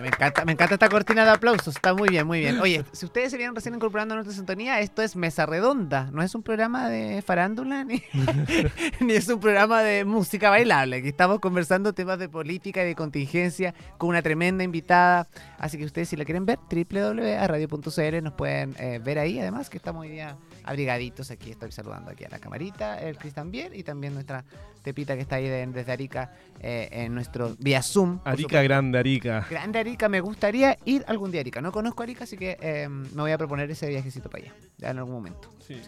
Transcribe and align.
Me 0.00 0.08
encanta, 0.08 0.44
me 0.44 0.52
encanta 0.52 0.74
esta 0.74 0.88
cortina 0.88 1.24
de 1.24 1.30
aplausos, 1.32 1.74
está 1.74 1.94
muy 1.94 2.08
bien, 2.08 2.26
muy 2.26 2.38
bien. 2.38 2.60
Oye, 2.60 2.84
si 2.92 3.06
ustedes 3.06 3.32
se 3.32 3.36
vienen 3.36 3.56
recién 3.56 3.74
incorporando 3.74 4.14
a 4.14 4.16
nuestra 4.16 4.34
sintonía, 4.34 4.78
esto 4.78 5.02
es 5.02 5.16
Mesa 5.16 5.46
Redonda, 5.46 6.10
no 6.12 6.22
es 6.22 6.34
un 6.34 6.44
programa 6.44 6.88
de 6.88 7.22
farándula 7.22 7.82
ni, 7.82 8.00
ni 9.00 9.14
es 9.14 9.28
un 9.28 9.40
programa 9.40 9.82
de 9.82 10.04
música 10.04 10.48
bailable. 10.48 10.96
Aquí 10.96 11.08
estamos 11.08 11.40
conversando 11.40 11.92
temas 11.92 12.20
de 12.20 12.28
política 12.28 12.84
y 12.84 12.86
de 12.86 12.94
contingencia 12.94 13.74
con 13.98 14.10
una 14.10 14.22
tremenda 14.22 14.62
invitada. 14.62 15.26
Así 15.58 15.76
que 15.76 15.84
ustedes 15.84 16.08
si 16.08 16.16
la 16.16 16.24
quieren 16.24 16.46
ver, 16.46 16.60
www.radio.cl 16.70 18.22
nos 18.22 18.34
pueden 18.34 18.76
eh, 18.78 19.00
ver 19.02 19.18
ahí, 19.18 19.40
además 19.40 19.70
que 19.70 19.78
estamos 19.78 20.02
hoy 20.02 20.10
día 20.10 20.36
abrigaditos 20.62 21.32
aquí. 21.32 21.50
Estoy 21.50 21.72
saludando 21.72 22.12
aquí 22.12 22.24
a 22.24 22.28
la 22.28 22.38
camarita, 22.38 23.00
el 23.00 23.16
Cris 23.18 23.34
también 23.34 23.74
y 23.74 23.82
también 23.82 24.14
nuestra 24.14 24.44
Tepita 24.84 25.14
que 25.16 25.22
está 25.22 25.36
ahí 25.36 25.48
desde 25.48 25.90
Arica 25.90 26.30
eh, 26.60 26.88
en 26.92 27.14
nuestro 27.14 27.56
vía 27.58 27.82
Zoom. 27.82 28.20
Arica 28.22 28.62
Grande, 28.62 28.98
Arica. 28.98 29.46
Grande 29.48 29.78
Arica, 29.78 30.10
me 30.10 30.20
gustaría 30.20 30.76
ir 30.84 31.02
algún 31.08 31.30
día 31.30 31.40
a 31.40 31.42
Arica. 31.42 31.62
No 31.62 31.72
conozco 31.72 32.02
Arica, 32.02 32.24
así 32.24 32.36
que 32.36 32.58
eh, 32.60 32.86
me 32.88 33.22
voy 33.22 33.32
a 33.32 33.38
proponer 33.38 33.70
ese 33.70 33.88
viajecito 33.88 34.28
para 34.28 34.44
allá, 34.44 34.54
ya 34.76 34.90
en 34.90 34.98
algún 34.98 35.14
momento. 35.14 35.48
Sí, 35.66 35.80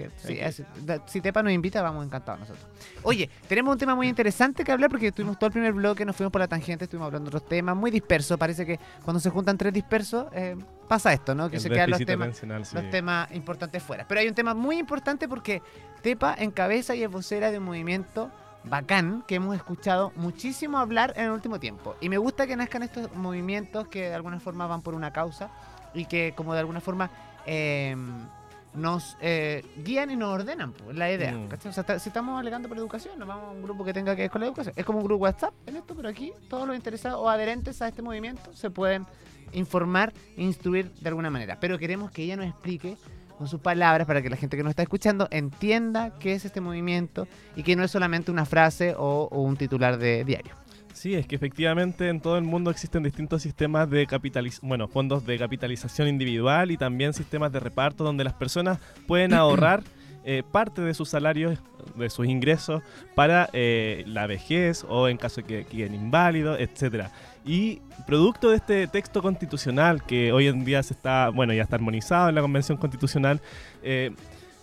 si 1.07 1.21
Tepa 1.21 1.43
nos 1.43 1.53
invita, 1.53 1.83
vamos 1.83 2.07
encantados 2.07 2.41
nosotros. 2.41 2.67
Oye, 3.03 3.29
tenemos 3.47 3.75
un 3.75 3.79
tema 3.79 3.95
muy 3.95 4.09
interesante 4.09 4.65
que 4.65 4.73
hablar 4.73 4.89
porque 4.89 5.13
tuvimos 5.13 5.39
todo 5.39 5.49
el 5.49 5.53
primer 5.53 5.75
bloque, 5.75 6.07
nos 6.07 6.17
fuimos 6.17 6.33
por 6.33 6.41
la 6.41 6.49
tangente, 6.49 6.85
estuvimos 6.85 7.09
hablando 7.09 7.31
de 7.31 7.37
otros 7.37 7.51
temas 7.51 7.77
muy 7.77 7.91
dispersos. 7.91 8.39
Parece 8.39 8.65
que 8.65 8.81
cuando 9.05 9.21
se 9.21 9.29
juntan 9.29 9.59
tres 9.59 9.75
dispersos, 9.75 10.29
eh, 10.33 10.57
pasa 10.89 11.13
esto, 11.13 11.35
¿no? 11.35 11.51
Que 11.51 11.61
se 11.61 11.69
quedan 11.69 11.91
los 11.91 12.03
temas, 12.03 12.43
los 12.43 12.91
temas 12.91 13.31
importantes 13.33 13.83
fuera. 13.83 14.09
Pero 14.09 14.23
hay 14.23 14.29
un 14.29 14.35
tema 14.35 14.55
muy 14.55 14.79
importante 14.79 15.29
porque 15.29 15.61
Tepa 16.01 16.35
encabeza 16.39 16.95
y 16.95 17.03
es 17.03 17.11
vocera 17.11 17.51
de 17.51 17.59
un 17.59 17.65
movimiento 17.65 18.31
bacán 18.69 19.25
que 19.27 19.37
hemos 19.37 19.55
escuchado 19.57 20.13
muchísimo 20.17 20.79
hablar 20.79 21.13
en 21.17 21.27
el 21.27 21.31
último 21.31 21.61
tiempo. 21.61 21.97
Y 22.01 22.09
me 22.09 22.19
gusta 22.19 22.47
que 22.47 22.57
nazcan 22.57 22.83
estos 22.83 23.15
movimientos 23.15 23.89
que 23.89 24.09
de 24.09 24.15
alguna 24.15 24.41
forma 24.41 24.67
van 24.67 24.83
por 24.83 24.95
una 24.95 25.13
causa 25.13 25.51
y 25.95 26.05
que 26.07 26.35
como 26.37 26.53
de 26.53 26.61
alguna 26.61 26.81
forma 26.81 27.11
em, 27.47 28.27
nos 28.75 29.17
eh, 29.21 29.65
guían 29.85 30.11
y 30.11 30.17
nos 30.17 30.35
ordenan 30.35 30.73
pues, 30.73 30.97
la 30.97 31.11
idea. 31.11 31.33
Mm. 31.33 31.49
O 31.69 31.73
sea, 31.73 31.99
si 31.99 32.09
estamos 32.09 32.39
alegando 32.39 32.69
por 32.69 32.77
educación, 32.77 33.19
nos 33.19 33.27
vamos 33.27 33.47
a 33.47 33.51
un 33.51 33.63
grupo 33.63 33.85
que 33.85 33.93
tenga 33.93 34.15
que 34.15 34.23
ver 34.23 34.31
con 34.31 34.41
la 34.41 34.49
educación. 34.49 34.75
Es 34.77 34.85
como 34.85 34.99
un 34.99 35.05
grupo 35.05 35.25
WhatsApp 35.25 35.55
en 35.67 35.77
esto, 35.77 35.95
pero 35.95 36.09
aquí 36.09 36.33
todos 36.49 36.67
los 36.67 36.77
interesados 36.77 37.19
o 37.21 37.29
adherentes 37.29 37.81
a 37.83 37.89
este 37.89 38.03
movimiento 38.03 38.55
se 38.55 38.71
pueden 38.71 39.07
informar 39.53 40.13
e 40.37 40.43
instruir 40.43 40.93
de 40.93 41.09
alguna 41.09 41.31
manera. 41.31 41.59
Pero 41.61 41.79
queremos 41.79 42.11
que 42.11 42.23
ella 42.25 42.37
nos 42.37 42.47
explique 42.47 42.97
con 43.37 43.49
sus 43.49 43.61
palabras 43.61 44.07
para 44.07 44.23
que 44.23 44.31
la 44.31 44.37
gente 44.37 44.57
que 44.57 44.63
nos 44.63 44.71
está 44.71 44.83
escuchando 44.83 45.29
entienda 45.31 46.13
qué 46.19 46.33
es 46.33 46.45
este 46.45 46.61
movimiento 46.61 47.29
y 47.55 47.63
que 47.63 47.77
no 47.77 47.85
es 47.85 47.91
solamente 47.91 48.31
una 48.31 48.45
frase 48.45 48.95
o, 48.97 49.29
un 49.31 49.57
titular 49.57 49.99
de 49.99 50.25
diario. 50.25 50.53
Sí, 50.93 51.15
es 51.15 51.27
que 51.27 51.37
efectivamente 51.37 52.09
en 52.09 52.21
todo 52.21 52.39
el 52.39 52.45
mundo 52.45 52.71
existen 52.71 53.03
distintos 53.03 53.43
sistemas 53.43 53.91
de 53.91 54.07
capitalización, 54.07 54.69
bueno, 54.69 54.89
fondos 54.89 55.27
de 55.27 55.39
capitalización 55.39 56.09
individual 56.09 56.71
y 56.71 56.79
también 56.79 57.13
sistemas 57.13 57.53
de 57.53 57.61
reparto 57.61 58.03
donde 58.03 58.25
las 58.25 58.33
personas 58.33 58.79
pueden 59.07 59.35
ahorrar 59.35 59.83
eh, 60.29 60.43
parte 60.43 60.83
de 60.83 60.93
sus 60.93 61.09
salarios, 61.09 61.57
de 61.95 62.11
sus 62.11 62.27
ingresos 62.27 62.83
para 63.15 63.49
eh, 63.53 64.03
la 64.09 64.27
vejez 64.27 64.85
o 64.89 65.07
en 65.07 65.19
caso 65.19 65.41
de 65.41 65.47
que 65.47 65.65
queden 65.65 65.95
inválidos, 65.95 66.59
etcétera. 66.59 67.13
Y 67.45 67.81
producto 68.09 68.51
de 68.51 68.57
este 68.57 68.89
texto 68.89 69.23
constitucional 69.23 70.03
que 70.03 70.33
hoy 70.33 70.49
en 70.49 70.65
día 70.65 70.83
se 70.83 70.95
está, 70.95 71.29
bueno, 71.29 71.53
ya 71.53 71.63
está 71.63 71.77
armonizado 71.77 72.29
en 72.29 72.35
la 72.35 72.41
Convención 72.41 72.77
Constitucional, 72.77 73.41
eh, 73.85 74.11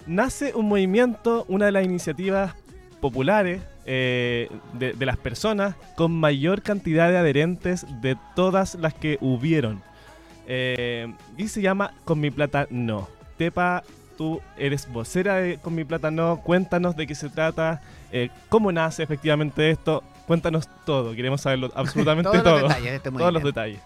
nace 0.06 0.54
un 0.54 0.68
movimiento, 0.68 1.46
una 1.48 1.68
de 1.68 1.72
las 1.72 1.86
iniciativas 1.86 2.56
populares 3.00 3.62
de, 3.86 4.50
las 5.00 5.16
personas 5.16 5.76
con 5.96 6.12
mayor 6.12 6.62
cantidad 6.62 7.10
de 7.10 7.18
adherentes 7.18 7.86
de 8.02 8.18
todas 8.36 8.76
las 8.76 8.94
que 8.94 9.18
hubieron. 9.22 9.82
Y 10.46 11.48
se 11.48 11.62
llama 11.62 11.94
Con 12.04 12.20
mi 12.20 12.32
plata 12.32 12.68
no. 12.70 13.08
Tepa, 13.38 13.84
tú 14.18 14.42
eres 14.58 14.92
vocera 14.92 15.36
de 15.36 15.58
Con 15.58 15.76
mi 15.76 15.84
plata 15.84 16.12
no. 16.12 16.42
Cuéntanos 16.42 16.96
de 16.96 17.08
qué 17.08 17.16
se 17.16 17.30
trata, 17.30 17.82
cómo 18.50 18.72
nace 18.72 19.04
efectivamente 19.04 19.70
esto. 19.70 20.04
Cuéntanos 20.28 20.70
todo, 20.86 21.14
queremos 21.14 21.42
saberlo 21.42 21.70
absolutamente 21.76 22.30
Todos 22.32 22.44
todo. 22.44 22.60
Los 22.62 22.70
detalles 22.70 22.94
este 22.94 23.12
Todos 23.12 23.34
los 23.34 23.44
detalles. 23.44 23.80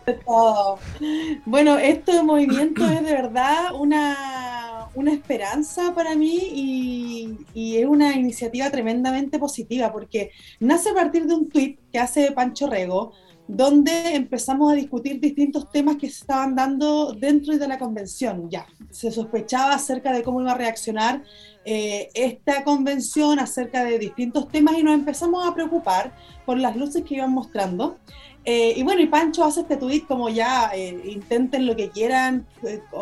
Bueno, 1.45 1.77
este 1.77 2.21
movimiento 2.21 2.85
es 2.85 3.03
de 3.03 3.11
verdad 3.11 3.73
una, 3.73 4.87
una 4.93 5.13
esperanza 5.13 5.95
para 5.95 6.15
mí 6.15 6.37
y, 6.53 7.37
y, 7.53 7.77
es 7.77 7.85
una 7.85 8.15
iniciativa 8.15 8.69
tremendamente 8.69 9.39
positiva 9.39 9.91
porque 9.91 10.31
nace 10.59 10.91
a 10.91 10.93
partir 10.93 11.25
de 11.25 11.33
un 11.33 11.49
tuit 11.49 11.79
que 11.91 11.99
hace 11.99 12.31
Pancho 12.31 12.67
Rego, 12.67 13.13
donde 13.47 14.15
empezamos 14.15 14.71
a 14.71 14.75
discutir 14.75 15.19
distintos 15.19 15.71
temas 15.71 15.95
que 15.95 16.09
se 16.09 16.21
estaban 16.21 16.55
dando 16.55 17.13
dentro 17.13 17.57
de 17.57 17.67
la 17.67 17.79
convención. 17.79 18.49
Ya, 18.49 18.65
se 18.89 19.09
sospechaba 19.11 19.73
acerca 19.73 20.11
de 20.11 20.21
cómo 20.21 20.41
iba 20.41 20.51
a 20.51 20.57
reaccionar 20.57 21.23
eh, 21.63 22.09
esta 22.13 22.63
convención, 22.63 23.39
acerca 23.39 23.83
de 23.83 23.99
distintos 23.99 24.49
temas 24.49 24.77
y 24.77 24.83
nos 24.83 24.93
empezamos 24.93 25.47
a 25.47 25.53
preocupar 25.53 26.13
por 26.45 26.57
las 26.57 26.75
luces 26.75 27.03
que 27.03 27.15
iban 27.15 27.31
mostrando. 27.31 27.97
Eh, 28.43 28.73
y 28.77 28.83
bueno, 28.83 29.01
y 29.01 29.07
Pancho 29.07 29.43
hace 29.43 29.61
este 29.61 29.75
tweet 29.75 30.05
como 30.07 30.29
ya, 30.29 30.71
eh, 30.73 31.01
intenten 31.05 31.65
lo 31.65 31.75
que 31.75 31.89
quieran, 31.89 32.45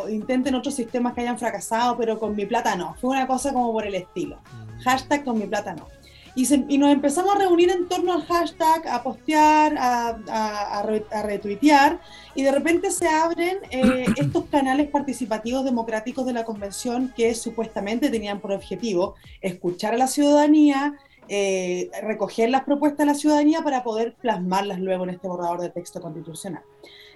intenten 0.09 0.56
otros 0.56 0.73
sistemas 0.73 1.13
que 1.13 1.22
hayan 1.22 1.38
fracasado, 1.38 1.97
pero 1.97 2.19
con 2.19 2.35
mi 2.35 2.45
plata 2.45 2.75
no. 2.75 2.95
Fue 2.95 3.12
una 3.12 3.27
cosa 3.27 3.53
como 3.53 3.72
por 3.72 3.85
el 3.85 3.95
estilo. 3.95 4.38
Mm. 4.38 4.79
Hashtag 4.81 5.23
con 5.23 5.38
mi 5.38 5.45
plata 5.45 5.75
no. 5.75 5.88
Y, 6.35 6.78
nos 6.78 6.91
empezamos 6.91 7.34
a 7.34 7.40
reunir 7.40 7.72
en 7.72 7.88
torno 7.88 8.12
al 8.12 8.25
hashtag, 8.25 8.88
a 8.90 9.01
postear, 9.01 9.75
a, 9.79 10.84
retuitear, 11.23 12.01
y 12.35 12.44
de 12.44 12.51
repente 12.51 12.91
se 12.91 13.07
abren 13.07 13.59
eh, 13.72 14.06
estos 14.18 14.45
canales 14.45 14.90
participativos 14.90 15.63
democráticos 15.63 16.25
de 16.25 16.34
la 16.34 16.44
convención 16.44 17.13
que 17.16 17.34
supuestamente 17.35 18.09
tenían 18.09 18.41
por 18.41 18.51
objetivo 18.51 19.16
escuchar 19.41 19.94
a 19.94 19.97
la 19.97 20.07
ciudadanía, 20.07 20.95
eh, 21.29 21.90
recoger 22.03 22.50
las 22.50 22.66
propuestas 22.66 23.00
de 23.00 23.06
la 23.06 23.16
ciudadanía 23.16 23.62
para 23.62 23.84
poder 23.84 24.16
plasmarlas 24.16 24.79
luego 24.79 25.06
en 25.06 25.12
este 25.12 25.28
borrador 25.28 25.62
de 25.62 25.69
texto 25.69 26.01
constitucional. 26.01 26.63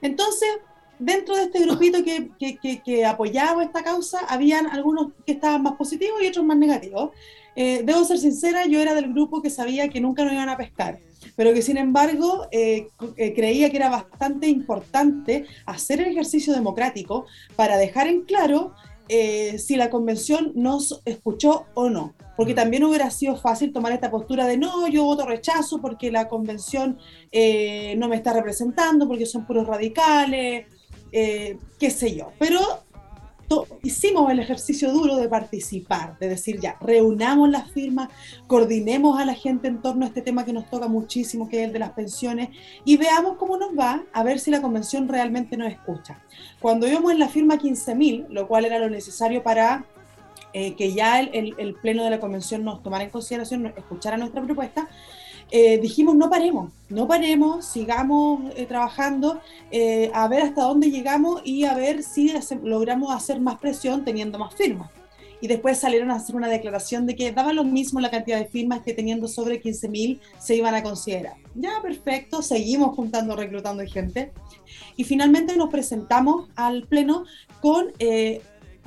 Entonces, 0.02 0.50
dentro 1.00 1.36
de 1.36 1.44
este 1.44 1.60
grupito 1.60 2.04
que, 2.04 2.30
que, 2.38 2.82
que, 2.82 3.06
apoyaba 3.06 3.64
esta 3.64 3.84
causa, 3.84 4.20
habían 4.28 4.68
algunos 4.68 5.14
que 5.26 5.32
estaban 5.32 5.64
más 5.64 5.74
positivos 5.74 6.22
y 6.22 6.28
otros 6.28 6.46
más 6.46 6.58
negativos. 6.58 7.12
Eh, 7.56 7.82
debo 7.84 8.04
ser 8.04 8.18
sincera, 8.18 8.66
yo 8.66 8.80
era 8.80 8.96
del 8.96 9.12
grupo 9.12 9.42
que 9.42 9.50
sabía 9.50 9.90
que 9.90 10.02
nunca 10.02 10.24
nos 10.24 10.34
iban 10.34 10.50
a 10.50 10.58
pescar, 10.58 11.00
pero 11.36 11.54
que 11.54 11.62
sin 11.62 11.78
embargo 11.78 12.48
eh, 12.52 12.88
eh, 13.18 13.34
creía 13.34 13.70
que 13.70 13.78
era 13.78 13.90
bastante 13.90 14.48
importante 14.48 15.46
hacer 15.66 16.02
el 16.02 16.08
ejercicio 16.10 16.54
democrático 16.54 17.26
para 17.56 17.78
dejar 17.78 18.08
en 18.08 18.22
claro 18.22 18.74
si 19.58 19.76
la 19.76 19.90
convención 19.90 20.52
nos 20.54 21.02
escuchó 21.04 21.66
o 21.74 21.90
no. 21.90 22.14
Porque 22.38 22.54
mm. 22.54 22.58
también 22.58 22.84
hubiera 22.84 23.10
sido 23.10 23.36
fácil 23.38 23.74
tomar 23.74 23.92
esta 23.92 24.12
postura 24.12 24.46
de 24.46 24.56
no, 24.56 24.88
yo 24.88 25.04
voto 25.04 25.26
rechazo 25.26 25.82
porque 25.82 26.12
la 26.12 26.28
convención 26.28 27.00
no 27.98 28.08
me 28.08 28.16
está 28.16 28.34
representando, 28.34 29.08
porque 29.08 29.26
son 29.26 29.48
puros 29.48 29.66
radicales, 29.66 30.68
qué 31.12 31.90
sé 31.90 32.16
yo. 32.16 32.34
Pero 32.38 32.60
hicimos 33.84 34.32
el 34.32 34.40
ejercicio 34.40 34.92
duro 34.92 35.16
de 35.18 35.28
participar, 35.28 36.18
de 36.20 36.30
decir 36.30 36.60
ya, 36.60 36.78
reunamos 36.82 37.50
las 37.50 37.72
firmas, 37.72 38.10
coordinemos 38.48 39.20
a 39.20 39.26
la 39.26 39.34
gente 39.34 39.68
en 39.68 39.82
torno 39.82 40.06
a 40.06 40.08
este 40.08 40.22
tema 40.22 40.46
que 40.46 40.54
nos 40.54 40.70
toca 40.70 40.88
muchísimo, 40.88 41.50
que 41.50 41.62
es 41.62 41.68
el 41.68 41.74
de 41.74 41.80
las 41.80 41.92
pensiones, 41.92 42.50
y 42.86 42.98
veamos 42.98 43.38
cómo 43.38 43.58
nos 43.58 43.78
va, 43.78 44.04
a 44.14 44.24
ver 44.24 44.40
si 44.40 44.52
la 44.52 44.62
convención 44.62 45.08
realmente 45.08 45.58
nos 45.58 45.72
escucha. 45.72 46.22
Cuando 46.60 46.88
íbamos 46.88 47.12
en 47.12 47.20
la 47.20 47.30
firma 47.30 47.58
15.000, 47.58 48.28
lo 48.30 48.48
cual 48.48 48.66
era 48.66 48.80
lo 48.80 48.90
necesario 48.90 49.44
para 49.44 49.86
eh, 50.54 50.76
que 50.76 50.94
ya 50.94 51.20
el, 51.20 51.56
el, 51.58 51.76
Pleno 51.76 52.04
de 52.04 52.10
la 52.10 52.20
Convención 52.20 52.64
nos 52.64 52.82
tomara 52.82 53.04
en 53.04 53.12
consideración, 53.12 53.68
escuchara 53.68 54.18
nuestra 54.18 54.42
propuesta, 54.42 54.90
eh, 55.52 55.80
dijimos 55.80 56.16
no 56.16 56.30
paremos, 56.30 56.72
no 56.90 57.08
paremos, 57.08 57.66
sigamos 57.66 58.42
eh, 58.56 58.66
trabajando, 58.66 59.42
eh, 59.72 60.12
a 60.14 60.28
ver 60.28 60.44
hasta 60.44 60.62
dónde 60.62 60.92
llegamos 60.92 61.42
y 61.44 61.66
a 61.66 61.74
ver 61.74 62.04
si 62.04 62.32
logramos 62.64 63.16
hacer 63.16 63.40
más 63.40 63.58
presión 63.60 64.06
teniendo 64.06 64.38
más 64.38 64.54
firmas. 64.54 64.92
Y 65.42 65.48
después 65.48 65.78
salieron 65.78 66.12
a 66.12 66.16
hacer 66.16 66.36
una 66.36 66.50
declaración 66.50 67.06
de 67.06 67.16
que 67.16 67.32
daba 67.32 67.54
lo 67.54 67.64
mismo 67.64 68.02
la 68.02 68.12
cantidad 68.12 68.38
de 68.38 68.46
firmas 68.46 68.82
que 68.82 68.94
teniendo 68.94 69.28
sobre 69.28 69.62
15.000 69.62 70.20
se 70.38 70.56
iban 70.56 70.76
a 70.76 70.84
considerar. 70.84 71.36
Ya, 71.56 71.82
perfecto, 71.82 72.42
seguimos 72.42 72.94
juntando, 72.96 73.38
reclutando 73.38 73.84
gente. 73.86 74.34
Y 74.98 75.06
finalmente 75.06 75.56
nos 75.56 75.70
presentamos 75.70 76.50
al 76.58 76.84
Pleno 76.88 77.24
con 77.62 77.94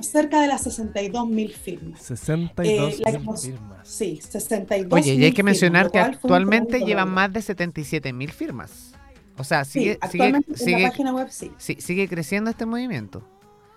cerca 0.03 0.41
de 0.41 0.47
las 0.47 0.63
62 0.63 1.27
mil 1.27 1.51
firmas. 1.51 2.01
62 2.01 2.99
eh, 2.99 3.03
firmas. 3.09 3.49
Sí, 3.83 4.19
62 4.21 4.91
Oye, 4.91 5.15
y 5.15 5.23
hay 5.23 5.33
que 5.33 5.43
mencionar 5.43 5.91
que 5.91 5.99
actualmente 5.99 6.81
llevan 6.81 7.09
más 7.09 7.31
de 7.33 7.41
77 7.41 8.13
mil 8.13 8.31
firmas. 8.31 8.93
O 9.37 9.43
sea, 9.43 9.65
sigue, 9.65 9.97
actualmente 9.99 10.57
sigue, 10.57 10.75
en 10.75 10.83
la 10.83 10.89
página 10.89 11.13
web 11.13 11.27
sí. 11.29 11.51
Sigue 11.57 12.07
creciendo 12.07 12.49
este 12.49 12.65
movimiento. 12.65 13.27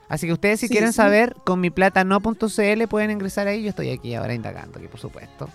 Así 0.08 0.26
que 0.26 0.32
ustedes 0.32 0.60
si 0.60 0.68
quieren 0.68 0.92
saber, 0.92 1.34
con 1.44 1.60
mi 1.60 1.70
plata 1.70 2.04
no.cl 2.04 2.86
pueden 2.88 3.10
ingresar 3.10 3.48
ahí. 3.48 3.62
Yo 3.62 3.70
estoy 3.70 3.90
aquí 3.90 4.14
ahora 4.14 4.34
indagando, 4.34 4.78
aquí 4.78 4.88
por 4.88 5.00
supuesto. 5.00 5.48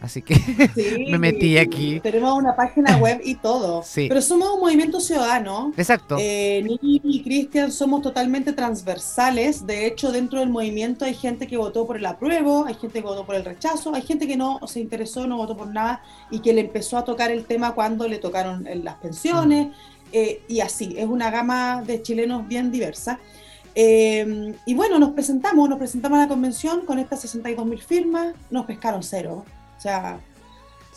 Así 0.00 0.22
que 0.22 0.36
me 1.10 1.18
metí 1.18 1.58
aquí. 1.58 2.00
Tenemos 2.00 2.36
una 2.36 2.54
página 2.54 2.96
web 2.98 3.20
y 3.24 3.36
todo. 3.36 3.82
Sí. 3.82 4.06
Pero 4.08 4.20
somos 4.20 4.50
un 4.54 4.60
movimiento 4.60 5.00
ciudadano. 5.00 5.72
Exacto. 5.76 6.16
Eh, 6.18 6.62
Nini 6.62 7.00
y 7.02 7.22
Cristian 7.22 7.72
somos 7.72 8.02
totalmente 8.02 8.52
transversales. 8.52 9.66
De 9.66 9.86
hecho, 9.86 10.12
dentro 10.12 10.40
del 10.40 10.50
movimiento 10.50 11.04
hay 11.04 11.14
gente 11.14 11.46
que 11.46 11.56
votó 11.56 11.86
por 11.86 11.96
el 11.96 12.06
apruebo, 12.06 12.66
hay 12.66 12.74
gente 12.74 13.00
que 13.00 13.06
votó 13.06 13.24
por 13.24 13.34
el 13.34 13.44
rechazo, 13.44 13.94
hay 13.94 14.02
gente 14.02 14.26
que 14.26 14.36
no 14.36 14.60
se 14.66 14.80
interesó, 14.80 15.26
no 15.26 15.36
votó 15.36 15.56
por 15.56 15.68
nada 15.68 16.02
y 16.30 16.40
que 16.40 16.52
le 16.52 16.60
empezó 16.60 16.98
a 16.98 17.04
tocar 17.04 17.30
el 17.30 17.44
tema 17.44 17.74
cuando 17.74 18.06
le 18.06 18.18
tocaron 18.18 18.66
las 18.82 18.96
pensiones. 18.96 19.68
Mm. 19.68 19.72
Eh, 20.12 20.42
y 20.48 20.60
así, 20.60 20.94
es 20.96 21.06
una 21.06 21.30
gama 21.30 21.82
de 21.82 22.02
chilenos 22.02 22.46
bien 22.46 22.70
diversa. 22.70 23.18
Eh, 23.74 24.54
y 24.64 24.74
bueno, 24.74 24.98
nos 24.98 25.10
presentamos, 25.10 25.68
nos 25.68 25.78
presentamos 25.78 26.18
a 26.18 26.22
la 26.22 26.28
convención 26.28 26.86
con 26.86 26.98
estas 26.98 27.20
62 27.20 27.66
mil 27.66 27.82
firmas, 27.82 28.34
nos 28.50 28.64
pescaron 28.64 29.02
cero. 29.02 29.44
O 29.76 29.80
sea, 29.80 30.20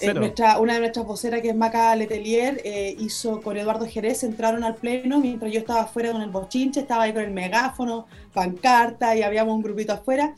eh, 0.01 0.13
nuestra, 0.13 0.59
una 0.59 0.75
de 0.75 0.79
nuestras 0.79 1.05
voceras, 1.05 1.41
que 1.41 1.49
es 1.49 1.55
Maca 1.55 1.93
Letelier, 1.95 2.61
eh, 2.63 2.95
hizo 2.99 3.41
con 3.41 3.57
Eduardo 3.57 3.85
Jerez, 3.85 4.23
entraron 4.23 4.63
al 4.63 4.75
pleno 4.75 5.19
mientras 5.19 5.51
yo 5.51 5.59
estaba 5.59 5.81
afuera 5.81 6.11
con 6.11 6.21
el 6.21 6.29
bochinche, 6.29 6.81
estaba 6.81 7.03
ahí 7.03 7.13
con 7.13 7.23
el 7.23 7.31
megáfono, 7.31 8.07
pancarta 8.33 9.15
y 9.15 9.23
habíamos 9.23 9.55
un 9.55 9.61
grupito 9.61 9.93
afuera. 9.93 10.33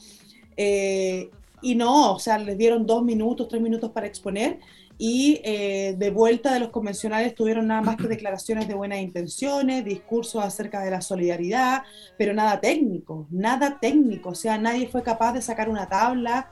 Eh, 0.58 1.30
y 1.62 1.76
no, 1.76 2.14
o 2.14 2.20
sea, 2.20 2.40
les 2.40 2.58
dieron 2.58 2.88
dos 2.88 3.04
minutos, 3.04 3.48
tres 3.48 3.62
minutos 3.62 3.92
para 3.92 4.08
exponer 4.08 4.60
y 4.98 5.42
de 5.42 6.12
vuelta 6.14 6.54
de 6.54 6.60
los 6.60 6.70
convencionales 6.70 7.34
tuvieron 7.34 7.68
nada 7.68 7.82
más 7.82 7.98
que 7.98 8.08
declaraciones 8.08 8.68
de 8.68 8.74
buenas 8.74 9.00
intenciones, 9.00 9.86
discursos 9.86 10.44
acerca 10.44 10.82
de 10.82 10.90
la 10.90 11.02
solidaridad, 11.02 11.84
pero 12.18 12.34
nada 12.34 12.60
técnico, 12.60 13.28
nada 13.30 13.78
técnico, 13.80 14.30
o 14.30 14.36
sea, 14.36 14.58
nadie 14.58 14.88
fue 14.88 15.04
capaz 15.04 15.34
de 15.34 15.42
sacar 15.42 15.70
una 15.70 15.88
tabla 15.88 16.50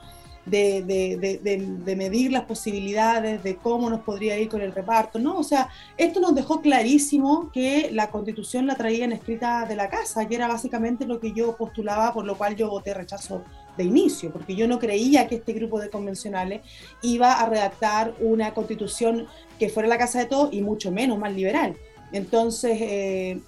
de, 0.49 1.95
medir 1.97 2.31
las 2.31 2.43
posibilidades, 2.43 3.43
de 3.43 3.55
cómo 3.55 3.89
nos 3.89 4.01
podría 4.01 4.37
ir 4.37 4.49
con 4.49 4.61
el 4.61 4.71
reparto, 4.71 5.19
¿no? 5.19 5.37
O 5.37 5.43
sea, 5.43 5.69
esto 5.97 6.19
nos 6.19 6.35
dejó 6.35 6.61
clarísimo 6.61 7.51
que 7.51 7.89
la 7.91 8.09
constitución 8.09 8.67
la 8.67 8.75
traían 8.75 9.11
escrita 9.11 9.65
de 9.65 9.75
la 9.75 9.89
casa, 9.89 10.27
que 10.27 10.35
era 10.35 10.47
básicamente 10.47 11.05
lo 11.05 11.19
que 11.19 11.33
yo 11.33 11.55
postulaba, 11.55 12.13
por 12.13 12.25
lo 12.25 12.37
cual 12.37 12.55
yo 12.55 12.69
voté 12.69 12.93
rechazo 12.93 13.43
de 13.77 13.83
inicio, 13.83 14.31
porque 14.31 14.55
yo 14.55 14.67
no 14.67 14.79
creía 14.79 15.27
que 15.27 15.35
este 15.35 15.53
grupo 15.53 15.79
de 15.79 15.89
convencionales 15.89 16.61
iba 17.01 17.33
a 17.33 17.47
redactar 17.47 18.13
una 18.19 18.53
constitución 18.53 19.27
que 19.57 19.69
fuera 19.69 19.87
la 19.87 19.97
casa 19.97 20.19
de 20.19 20.25
todos 20.25 20.53
y 20.53 20.61
mucho 20.61 20.91
menos 20.91 21.17
más 21.17 21.33
liberal. 21.33 21.75
Entonces, 22.11 22.77
eh, 22.81 23.39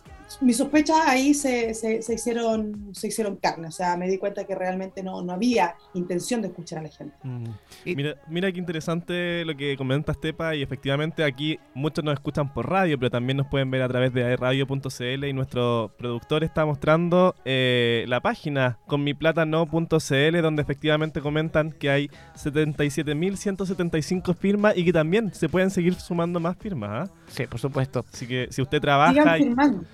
mis 0.42 0.57
sospechas 0.57 0.98
ahí 1.06 1.33
se, 1.33 1.74
se, 1.74 2.13
hicieron, 2.13 2.89
se 2.94 3.07
hicieron 3.07 3.36
carne, 3.36 3.68
o 3.68 3.72
sea, 3.72 3.98
me 3.98 4.07
di 4.07 4.18
cuenta 4.18 4.45
que 4.45 4.56
realmente 4.56 5.04
no, 5.04 5.22
no 5.22 5.33
había 5.33 5.75
intención 5.94 6.42
de 6.42 6.48
escuchar 6.48 6.80
a 6.80 6.83
la 6.83 6.89
gente. 6.89 7.16
Mm. 7.24 7.45
Mira, 7.86 8.16
mira 8.28 8.51
qué 8.51 8.60
interesante 8.60 9.44
lo 9.45 9.56
que 9.56 9.75
comentas, 9.78 10.19
Tepa, 10.19 10.56
y 10.56 10.62
efectivamente 10.62 11.24
aquí 11.24 11.60
muchos 11.74 12.04
nos 12.04 12.13
escuchan 12.13 12.54
por 12.54 12.69
radio, 12.69 12.98
pero 12.98 13.10
también 13.10 13.38
nos 13.38 13.48
pueden 13.48 13.72
ver 13.72 13.81
a 13.81 13.88
través 13.88 14.13
de 14.13 14.36
radio.cl 14.36 15.25
y 15.25 15.33
nuestro 15.33 15.94
productor 15.98 16.44
está 16.44 16.66
mostrando 16.66 17.36
eh, 17.45 18.06
la 18.07 18.22
página 18.22 18.80
conmiplatano.cl 18.88 20.42
donde 20.42 20.62
efectivamente 20.62 21.22
comentan 21.22 21.72
que 21.72 21.89
hay 21.89 22.10
77.175 22.36 24.36
firmas 24.36 24.77
y 24.77 24.86
que 24.86 24.94
también 24.94 25.34
se 25.34 25.50
pueden 25.50 25.69
seguir 25.69 25.95
sumando 25.95 26.39
más 26.39 26.57
firmas. 26.57 27.10
¿ah? 27.10 27.13
Sí, 27.27 27.48
por 27.48 27.60
supuesto. 27.60 28.06
Así 28.12 28.27
que 28.27 28.48
si 28.51 28.62
usted 28.62 28.81
trabaja... 28.81 29.38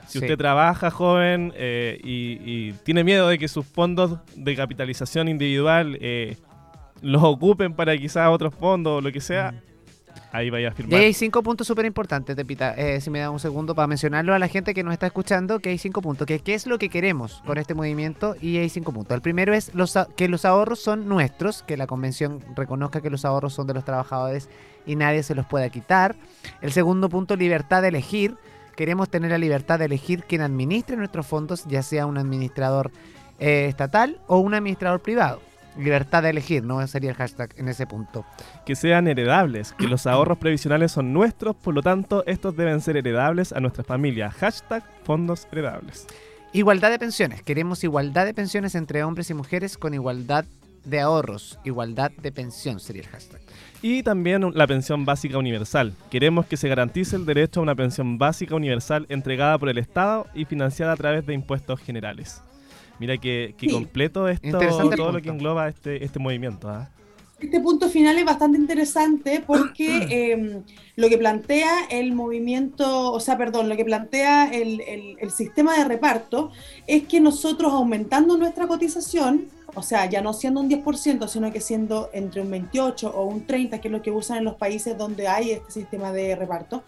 si 0.08 0.20
usted 0.20 0.27
trabaja 0.36 0.92
joven 0.92 1.54
eh, 1.56 2.00
y, 2.04 2.74
tiene 2.84 3.04
miedo 3.04 3.28
de 3.28 3.38
que 3.38 3.48
sus 3.48 3.66
fondos 3.66 4.18
de 4.36 4.56
capitalización 4.56 5.28
individual 5.28 5.98
eh, 6.02 6.38
los 7.02 7.24
ocupen 7.24 7.74
para 7.74 7.96
quizás 7.98 8.30
otros 8.30 8.54
fondos 8.56 8.98
o 8.98 9.02
lo 9.02 9.12
que 9.12 9.22
sea, 9.22 9.54
ahí 10.32 10.50
vaya 10.50 10.70
a 10.70 10.72
firmar. 10.72 11.00
Y 11.00 11.06
hay 11.06 11.14
cinco 11.14 11.44
puntos 11.44 11.68
súper 11.68 11.86
importantes, 11.86 12.36
Tepita. 12.36 12.74
Eh, 12.74 13.02
si 13.02 13.10
me 13.10 13.20
da 13.20 13.30
un 13.30 13.40
segundo 13.40 13.76
para 13.76 13.88
mencionarlo 13.88 14.34
a 14.34 14.40
la 14.40 14.48
gente 14.48 14.74
que 14.74 14.84
nos 14.84 14.94
está 14.94 15.08
escuchando, 15.08 15.60
que 15.60 15.70
hay 15.70 15.78
cinco 15.78 16.02
puntos. 16.02 16.28
Que, 16.28 16.40
¿Qué 16.40 16.54
es 16.54 16.68
lo 16.68 16.78
que 16.78 16.90
queremos 16.90 17.42
con 17.46 17.58
este 17.58 17.74
movimiento? 17.74 18.36
Y 18.42 18.58
hay 18.58 18.70
cinco 18.70 18.92
puntos. 18.92 19.16
El 19.16 19.22
primero 19.22 19.54
es 19.54 19.74
los, 19.74 19.98
que 20.16 20.28
los 20.28 20.46
ahorros 20.46 20.80
son 20.80 21.08
nuestros, 21.08 21.64
que 21.64 21.78
la 21.78 21.88
convención 21.88 22.44
reconozca 22.56 23.02
que 23.02 23.10
los 23.10 23.26
ahorros 23.26 23.54
son 23.54 23.68
de 23.68 23.74
los 23.74 23.86
trabajadores 23.86 24.50
y 24.86 24.96
nadie 24.96 25.24
se 25.24 25.36
los 25.36 25.46
pueda 25.46 25.70
quitar. 25.70 26.16
El 26.62 26.72
segundo 26.72 27.10
punto, 27.10 27.36
libertad 27.36 27.82
de 27.82 27.90
elegir 27.90 28.36
queremos 28.78 29.10
tener 29.10 29.32
la 29.32 29.38
libertad 29.38 29.80
de 29.80 29.86
elegir 29.86 30.24
quién 30.24 30.42
administre 30.42 30.96
nuestros 30.96 31.26
fondos, 31.26 31.66
ya 31.68 31.82
sea 31.84 32.06
un 32.06 32.18
administrador 32.18 32.92
eh, 33.40 33.66
estatal 33.68 34.22
o 34.28 34.38
un 34.38 34.54
administrador 34.54 35.02
privado. 35.02 35.42
Libertad 35.78 36.24
de 36.24 36.30
elegir, 36.30 36.64
¿no? 36.64 36.86
Sería 36.88 37.10
el 37.10 37.16
hashtag 37.16 37.50
en 37.58 37.68
ese 37.68 37.86
punto. 37.86 38.26
Que 38.66 38.76
sean 38.76 39.08
heredables, 39.08 39.74
que 39.74 39.88
los 39.88 40.08
ahorros 40.08 40.38
previsionales 40.38 40.92
son 40.92 41.12
nuestros, 41.12 41.56
por 41.56 41.74
lo 41.74 41.82
tanto, 41.82 42.24
estos 42.26 42.56
deben 42.56 42.82
ser 42.82 42.98
heredables 42.98 43.52
a 43.52 43.60
nuestra 43.60 43.84
familia. 43.84 44.32
Hashtag 44.32 44.84
fondos 45.04 45.48
heredables. 45.52 46.08
Igualdad 46.54 46.90
de 46.90 47.00
pensiones. 47.00 47.44
Queremos 47.44 47.84
igualdad 47.84 48.26
de 48.26 48.34
pensiones 48.34 48.74
entre 48.76 49.04
hombres 49.04 49.30
y 49.30 49.34
mujeres 49.34 49.78
con 49.78 49.94
igualdad 49.94 50.46
de 50.86 51.00
ahorros. 51.00 51.60
Igualdad 51.64 52.12
de 52.12 52.32
pensión 52.32 52.80
sería 52.80 53.04
el 53.04 53.10
hashtag. 53.10 53.42
Y 53.82 54.04
también 54.04 54.52
la 54.54 54.68
pensión 54.68 55.06
básica 55.06 55.38
universal. 55.38 55.94
Queremos 56.10 56.46
que 56.46 56.58
se 56.58 56.68
garantice 56.68 57.16
el 57.16 57.26
derecho 57.26 57.60
a 57.60 57.64
una 57.64 57.76
pensión 57.76 58.18
básica 58.18 58.56
universal 58.56 59.06
entregada 59.10 59.58
por 59.58 59.70
el 59.70 59.78
Estado 59.78 60.26
y 60.34 60.46
financiada 60.46 60.94
a 60.94 60.98
través 60.98 61.26
de 61.26 61.34
impuestos 61.34 61.80
generales. 61.80 62.44
Mira 63.00 63.18
que, 63.18 63.54
completo 63.72 64.28
esto, 64.28 64.60
todo 64.96 65.12
lo 65.12 65.22
que 65.22 65.30
engloba 65.30 65.68
este, 65.68 66.04
este 66.04 66.18
movimiento. 66.18 66.70
¿ah? 66.70 66.90
Este 67.40 67.60
punto 67.60 67.88
final 67.88 68.18
es 68.18 68.26
bastante 68.26 68.58
interesante 68.58 69.44
porque 69.46 70.08
em, 70.32 70.64
lo 70.96 71.08
que 71.08 71.18
plantea 71.18 71.86
el 71.90 72.14
movimiento, 72.14 73.12
o 73.12 73.20
sea, 73.20 73.38
perdón, 73.38 73.70
lo 73.70 73.78
que 73.78 73.86
plantea 73.86 74.50
el, 74.52 74.82
el 75.20 75.32
sistema 75.32 75.78
de 75.78 75.84
reparto 75.84 76.52
es 76.88 77.04
que 77.04 77.20
nosotros 77.20 77.72
aumentando 77.74 78.38
nuestra 78.38 78.68
cotización, 78.68 79.50
o 79.76 79.84
sea, 79.84 80.10
ya 80.10 80.22
no 80.22 80.34
siendo 80.34 80.62
un 80.62 80.70
10%, 80.70 81.28
sino 81.28 81.52
que 81.52 81.62
siendo 81.62 82.10
entre 82.12 82.42
un 82.42 82.50
28 82.50 83.14
o 83.16 83.26
un 83.26 83.46
30, 83.46 83.80
que 83.80 83.88
es 83.88 83.92
lo 83.92 84.02
que 84.02 84.10
usan 84.10 84.40
en 84.40 84.46
los 84.46 84.56
países 84.56 84.98
donde 84.98 85.28
hay 85.28 85.52
este 85.52 85.72
sistema 85.72 86.12
de 86.12 86.36
reparto, 86.36 86.84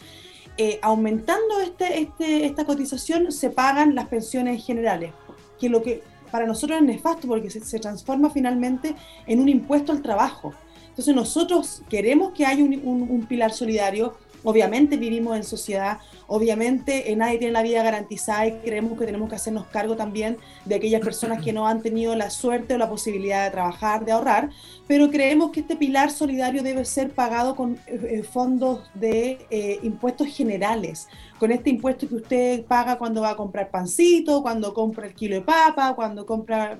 eh, 0.57 0.79
aumentando 0.81 1.61
este, 1.61 2.01
este, 2.01 2.45
esta 2.45 2.65
cotización 2.65 3.31
se 3.31 3.49
pagan 3.49 3.95
las 3.95 4.07
pensiones 4.07 4.65
generales, 4.65 5.13
que 5.59 5.69
lo 5.69 5.83
que 5.83 6.01
para 6.31 6.45
nosotros 6.45 6.79
es 6.79 6.85
nefasto 6.85 7.27
porque 7.27 7.49
se, 7.49 7.79
transforma 7.79 8.29
finalmente 8.29 8.95
en 9.27 9.39
un 9.39 9.49
impuesto 9.49 9.91
al 9.91 10.01
trabajo. 10.01 10.53
Entonces 10.89 11.15
nosotros 11.15 11.81
queremos 11.89 12.33
que 12.33 12.45
haya 12.45 12.63
un 12.63 13.25
pilar 13.27 13.53
solidario, 13.53 14.15
obviamente 14.43 14.97
vivimos 14.97 15.35
en 15.37 15.43
sociedad, 15.43 15.99
Obviamente 16.31 17.11
eh, 17.11 17.15
nadie 17.15 17.39
tiene 17.39 17.53
la 17.53 17.63
vida 17.63 17.81
garantizada 17.81 18.45
y 18.45 18.51
creemos 18.59 18.99
que 18.99 19.05
tenemos 19.07 19.29
que 19.29 19.35
hacernos 19.35 19.65
cargo 19.65 19.95
también 19.95 20.37
de 20.63 20.75
aquellas 20.75 21.01
personas 21.01 21.43
que 21.43 21.51
no 21.51 21.67
han 21.67 21.81
tenido 21.81 22.15
la 22.15 22.29
suerte 22.29 22.75
o 22.75 22.77
la 22.77 22.87
posibilidad 22.87 23.45
de 23.45 23.49
trabajar, 23.49 24.05
de 24.05 24.11
ahorrar, 24.11 24.51
pero 24.87 25.09
creemos 25.09 25.49
que 25.49 25.61
este 25.61 25.75
pilar 25.75 26.11
solidario 26.11 26.61
debe 26.61 26.85
ser 26.85 27.09
pagado 27.09 27.55
con 27.55 27.73
eh, 27.73 27.79
eh, 27.87 28.23
fondos 28.23 28.91
de 28.93 29.79
impuestos 29.81 30.27
generales, 30.27 31.07
con 31.39 31.51
este 31.51 31.71
impuesto 31.71 32.07
que 32.07 32.15
usted 32.15 32.65
paga 32.65 32.99
cuando 32.99 33.21
va 33.21 33.31
a 33.31 33.35
comprar 33.35 33.71
pancito, 33.71 34.43
cuando 34.43 34.71
compra 34.71 35.07
el 35.07 35.15
kilo 35.15 35.33
de 35.33 35.41
papa, 35.41 35.95
cuando 35.95 36.27
compra 36.27 36.79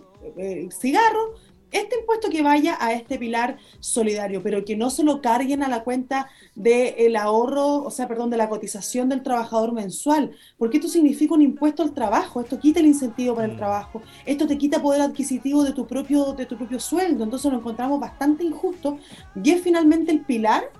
cigarro 0.79 1.33
este 1.71 1.99
impuesto 1.99 2.29
que 2.29 2.41
vaya 2.41 2.77
a 2.79 2.93
este 2.93 3.17
pilar 3.17 3.57
solidario, 3.79 4.41
pero 4.43 4.65
que 4.65 4.75
no 4.75 4.89
se 4.89 5.03
lo 5.03 5.21
carguen 5.21 5.63
a 5.63 5.69
la 5.69 5.83
cuenta 5.83 6.27
del 6.55 7.15
ahorro, 7.15 7.83
o 7.83 7.91
sea, 7.91 8.07
perdón, 8.07 8.29
de 8.29 8.37
la 8.37 8.49
cotización 8.49 9.09
del 9.09 9.23
trabajador 9.23 9.73
mensual, 9.73 10.31
porque 10.57 10.77
esto 10.77 10.89
significa 10.89 11.33
un 11.33 11.41
impuesto 11.41 11.83
al 11.83 11.93
trabajo, 11.93 12.41
esto 12.41 12.59
quita 12.59 12.79
el 12.79 12.87
incentivo 12.87 13.35
para 13.35 13.47
el 13.47 13.53
mm. 13.53 13.57
trabajo, 13.57 14.01
esto 14.25 14.47
te 14.47 14.57
quita 14.57 14.81
poder 14.81 15.01
adquisitivo 15.01 15.63
de 15.63 15.73
tu 15.73 15.87
propio, 15.87 16.33
de 16.33 16.45
tu 16.45 16.57
propio 16.57 16.79
sueldo, 16.79 17.23
entonces 17.23 17.51
lo 17.51 17.57
encontramos 17.57 17.99
bastante 17.99 18.43
injusto 18.43 18.97
y 19.43 19.51
es 19.51 19.61
finalmente 19.61 20.11
el 20.11 20.21
pilar 20.21 20.71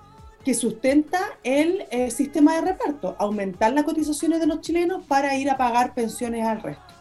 que 0.44 0.54
sustenta 0.54 1.20
el 1.44 1.84
eh, 1.90 2.10
sistema 2.10 2.54
de 2.54 2.72
reparto, 2.72 3.14
aumentar 3.18 3.72
las 3.72 3.84
cotizaciones 3.84 4.40
de 4.40 4.46
los 4.46 4.60
chilenos 4.60 5.04
para 5.04 5.36
ir 5.36 5.50
a 5.50 5.56
pagar 5.56 5.94
pensiones 5.94 6.46
al 6.46 6.62
resto. 6.62 6.99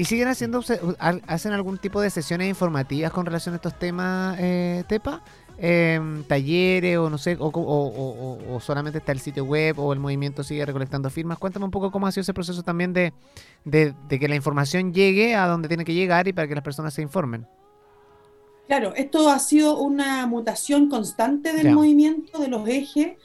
¿Y 0.00 0.06
siguen 0.06 0.28
haciendo, 0.28 0.64
hacen 0.98 1.52
algún 1.52 1.76
tipo 1.76 2.00
de 2.00 2.08
sesiones 2.08 2.48
informativas 2.48 3.12
con 3.12 3.26
relación 3.26 3.52
a 3.52 3.56
estos 3.56 3.78
temas, 3.78 4.34
eh, 4.40 4.82
Tepa? 4.88 5.22
Em, 5.58 6.24
talleres 6.24 6.96
o 6.96 7.10
no 7.10 7.18
sé, 7.18 7.36
o, 7.38 8.58
solamente 8.62 8.96
está 8.96 9.12
el 9.12 9.20
sitio 9.20 9.44
web 9.44 9.78
o 9.78 9.92
el 9.92 9.98
movimiento 9.98 10.42
sigue 10.42 10.64
recolectando 10.64 11.10
firmas. 11.10 11.36
Cuéntame 11.36 11.66
un 11.66 11.70
poco 11.70 11.90
cómo 11.90 12.06
ha 12.06 12.12
sido 12.12 12.22
ese 12.22 12.32
proceso 12.32 12.62
también 12.62 12.94
de, 12.94 13.12
que 14.08 14.26
la 14.26 14.36
información 14.36 14.94
llegue 14.94 15.34
a 15.34 15.46
donde 15.46 15.68
tiene 15.68 15.84
que 15.84 15.92
llegar 15.92 16.26
y 16.28 16.32
para 16.32 16.48
que 16.48 16.54
las 16.54 16.64
personas 16.64 16.94
se 16.94 17.02
informen. 17.02 17.46
Claro, 18.68 18.94
esto 18.94 19.28
ha 19.28 19.38
sido 19.38 19.82
una 19.82 20.26
mutación 20.26 20.88
constante 20.88 21.52
del 21.52 21.72
movimiento, 21.72 22.38
de 22.38 22.48
los 22.48 22.66
ejes. 22.66 23.18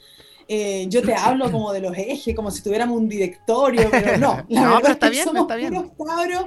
Eh, 0.48 0.86
yo 0.88 1.02
te 1.02 1.12
hablo 1.14 1.50
como 1.52 1.72
de 1.72 1.80
los 1.80 1.96
ejes, 1.96 2.34
como 2.34 2.50
si 2.50 2.62
tuviéramos 2.62 2.96
un 2.96 3.08
directorio, 3.08 3.88
pero 3.90 4.18
no. 4.18 4.44
La 4.48 4.62
no, 4.62 4.78
pero 4.80 4.92
está 4.92 5.08
bien, 5.08 5.24
somos 5.24 5.42
está 5.42 5.56
bien. 5.56 5.90
cabros 6.06 6.46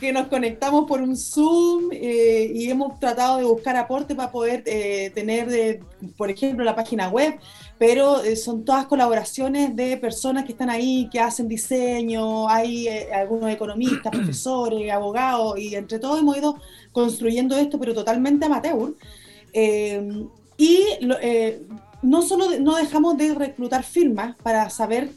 que 0.00 0.12
nos 0.12 0.26
conectamos 0.26 0.84
por 0.86 1.00
un 1.00 1.16
Zoom 1.16 1.90
eh, 1.92 2.50
y 2.52 2.68
hemos 2.68 2.98
tratado 2.98 3.38
de 3.38 3.44
buscar 3.44 3.76
aporte 3.76 4.14
para 4.14 4.30
poder 4.30 4.62
eh, 4.66 5.10
tener, 5.14 5.80
por 6.16 6.30
ejemplo, 6.30 6.64
la 6.64 6.74
página 6.74 7.08
web, 7.08 7.38
pero 7.78 8.20
son 8.36 8.64
todas 8.64 8.86
colaboraciones 8.86 9.74
de 9.74 9.96
personas 9.96 10.44
que 10.44 10.52
están 10.52 10.68
ahí, 10.68 11.08
que 11.10 11.20
hacen 11.20 11.48
diseño, 11.48 12.48
hay 12.48 12.88
algunos 12.88 13.50
economistas, 13.50 14.12
profesores, 14.12 14.90
abogados, 14.90 15.58
y 15.58 15.74
entre 15.74 15.98
todos 15.98 16.20
hemos 16.20 16.36
ido 16.36 16.56
construyendo 16.92 17.56
esto, 17.56 17.78
pero 17.78 17.94
totalmente 17.94 18.44
amateur. 18.44 18.92
y 20.58 20.84
no 22.06 22.22
solo 22.22 22.58
no 22.60 22.76
dejamos 22.76 23.16
de 23.16 23.34
reclutar 23.34 23.82
firmas 23.82 24.36
para 24.42 24.70
saber 24.70 25.10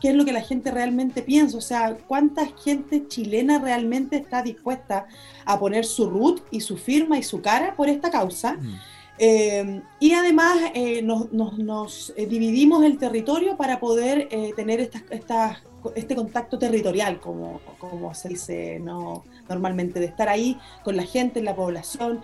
qué 0.00 0.10
es 0.10 0.14
lo 0.14 0.24
que 0.24 0.32
la 0.32 0.40
gente 0.40 0.70
realmente 0.70 1.22
piensa, 1.22 1.58
o 1.58 1.60
sea, 1.60 1.96
cuánta 2.06 2.46
gente 2.64 3.06
chilena 3.06 3.58
realmente 3.58 4.16
está 4.16 4.42
dispuesta 4.42 5.06
a 5.44 5.58
poner 5.58 5.84
su 5.84 6.08
root 6.08 6.40
y 6.50 6.60
su 6.60 6.76
firma 6.76 7.18
y 7.18 7.22
su 7.22 7.42
cara 7.42 7.74
por 7.76 7.88
esta 7.88 8.10
causa. 8.10 8.54
Mm. 8.54 8.80
Eh, 9.22 9.82
y 9.98 10.14
además 10.14 10.56
eh, 10.72 11.02
nos, 11.02 12.14
eh, 12.16 12.26
dividimos 12.26 12.82
el 12.84 12.96
territorio 12.96 13.56
para 13.58 13.78
poder 13.78 14.28
tener 14.56 14.80
estas, 14.80 15.02
estas, 15.10 15.58
este 15.94 16.14
contacto 16.14 16.58
territorial, 16.58 17.20
como, 17.20 17.60
como 17.78 18.14
se 18.14 18.28
dice 18.28 18.80
¿no? 18.80 19.24
normalmente, 19.48 20.00
de 20.00 20.06
estar 20.06 20.28
ahí 20.28 20.58
con 20.84 20.96
la 20.96 21.04
gente, 21.04 21.38
en 21.38 21.44
la 21.44 21.56
población, 21.56 22.22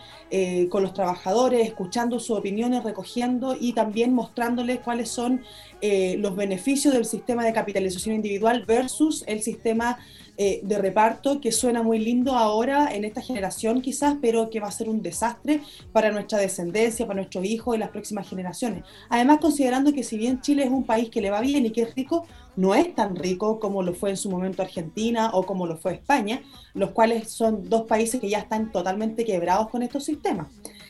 con 0.70 0.82
los 0.82 0.92
trabajadores, 0.92 1.66
escuchando 1.66 2.18
sus 2.20 2.38
opiniones, 2.38 2.84
recogiendo 2.84 3.56
y 3.58 3.72
también 3.72 4.14
mostrándoles 4.14 4.80
cuáles 4.80 5.08
son 5.08 5.42
los 5.82 6.36
beneficios 6.36 6.94
del 6.94 7.04
sistema 7.04 7.44
de 7.44 7.52
capitalización 7.52 8.16
individual 8.16 8.64
versus 8.66 9.24
el 9.26 9.42
sistema 9.42 9.98
eh, 10.38 10.60
de 10.62 10.78
reparto 10.78 11.40
que 11.40 11.50
suena 11.50 11.82
muy 11.82 11.98
lindo 11.98 12.36
ahora 12.36 12.94
en 12.94 13.04
esta 13.04 13.22
generación 13.22 13.80
quizás, 13.80 14.16
pero 14.20 14.50
que 14.50 14.60
va 14.60 14.68
a 14.68 14.72
ser 14.72 14.88
un 14.88 15.00
desastre 15.00 15.62
para 15.92 16.10
nuestra 16.10 16.38
descendencia, 16.38 17.06
para 17.06 17.20
nuestros 17.20 17.44
hijos 17.44 17.74
y 17.74 17.78
las 17.78 17.88
próximas 17.88 18.28
generaciones. 18.28 18.84
Además, 19.08 19.38
considerando 19.40 19.92
que 19.94 20.02
si 20.02 20.18
bien 20.18 20.40
Chile 20.42 20.64
es 20.64 20.70
un 20.70 20.84
país 20.84 21.08
que 21.08 21.22
le 21.22 21.30
va 21.30 21.40
bien 21.40 21.64
y 21.64 21.70
que 21.70 21.82
es 21.82 21.94
rico, 21.94 22.26
no 22.54 22.74
es 22.74 22.94
tan 22.94 23.16
rico 23.16 23.58
como 23.58 23.82
lo 23.82 23.94
fue 23.94 24.10
en 24.10 24.16
su 24.16 24.30
momento 24.30 24.62
Argentina 24.62 25.30
o 25.32 25.44
como 25.44 25.66
lo 25.66 25.76
fue 25.78 25.94
España, 25.94 26.42
los 26.74 26.90
cuales 26.90 27.30
son 27.30 27.68
dos 27.68 27.82
países 27.82 28.20
que 28.20 28.28
ya 28.28 28.38
están 28.38 28.72
totalmente 28.72 29.24
quebrados 29.24 29.68
con 29.70 29.82
estos 29.82 30.04
sistemas. 30.04 30.48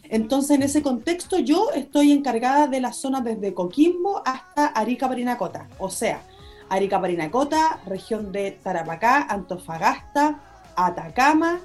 Entonces, 0.09 0.57
en 0.57 0.63
ese 0.63 0.83
contexto, 0.83 1.39
yo 1.39 1.71
estoy 1.73 2.13
encargada 2.13 2.67
de 2.67 2.81
la 2.81 2.93
zona 2.93 3.21
desde 3.21 3.55
Coquimbo 3.55 4.23
hasta 4.25 4.67
Arica 4.67 5.09
Parinacota, 5.09 5.69
o 5.79 5.91
sea, 5.91 6.23
Arica 6.69 7.01
Parinacota, 7.01 7.81
región 7.87 8.33
de 8.33 8.53
Tarapacá, 8.53 9.23
Antofagasta, 9.29 10.41
Atacama 10.77 11.61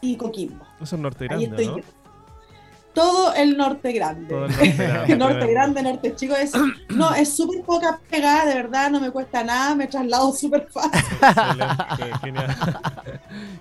y 0.00 0.16
Coquimbo. 0.16 0.64
Eso 0.80 0.96
es 0.96 1.02
norte 1.02 1.26
grande, 1.26 1.66
¿no? 1.66 1.76
Todo 2.96 3.34
el 3.34 3.58
norte 3.58 3.92
grande. 3.92 4.26
Todo 4.26 4.46
el 4.46 4.50
norte 4.50 4.74
grande, 4.76 5.16
norte, 5.16 5.46
grande 5.52 5.82
norte 5.82 6.16
chico. 6.16 6.34
Es, 6.34 6.52
no, 6.88 7.14
es 7.14 7.36
súper 7.36 7.62
poca 7.62 8.00
pegada, 8.08 8.46
de 8.46 8.54
verdad, 8.54 8.90
no 8.90 9.00
me 9.00 9.10
cuesta 9.10 9.44
nada, 9.44 9.74
me 9.74 9.86
traslado 9.86 10.32
súper 10.32 10.66
fácil. 10.70 11.04
genial. 12.22 12.56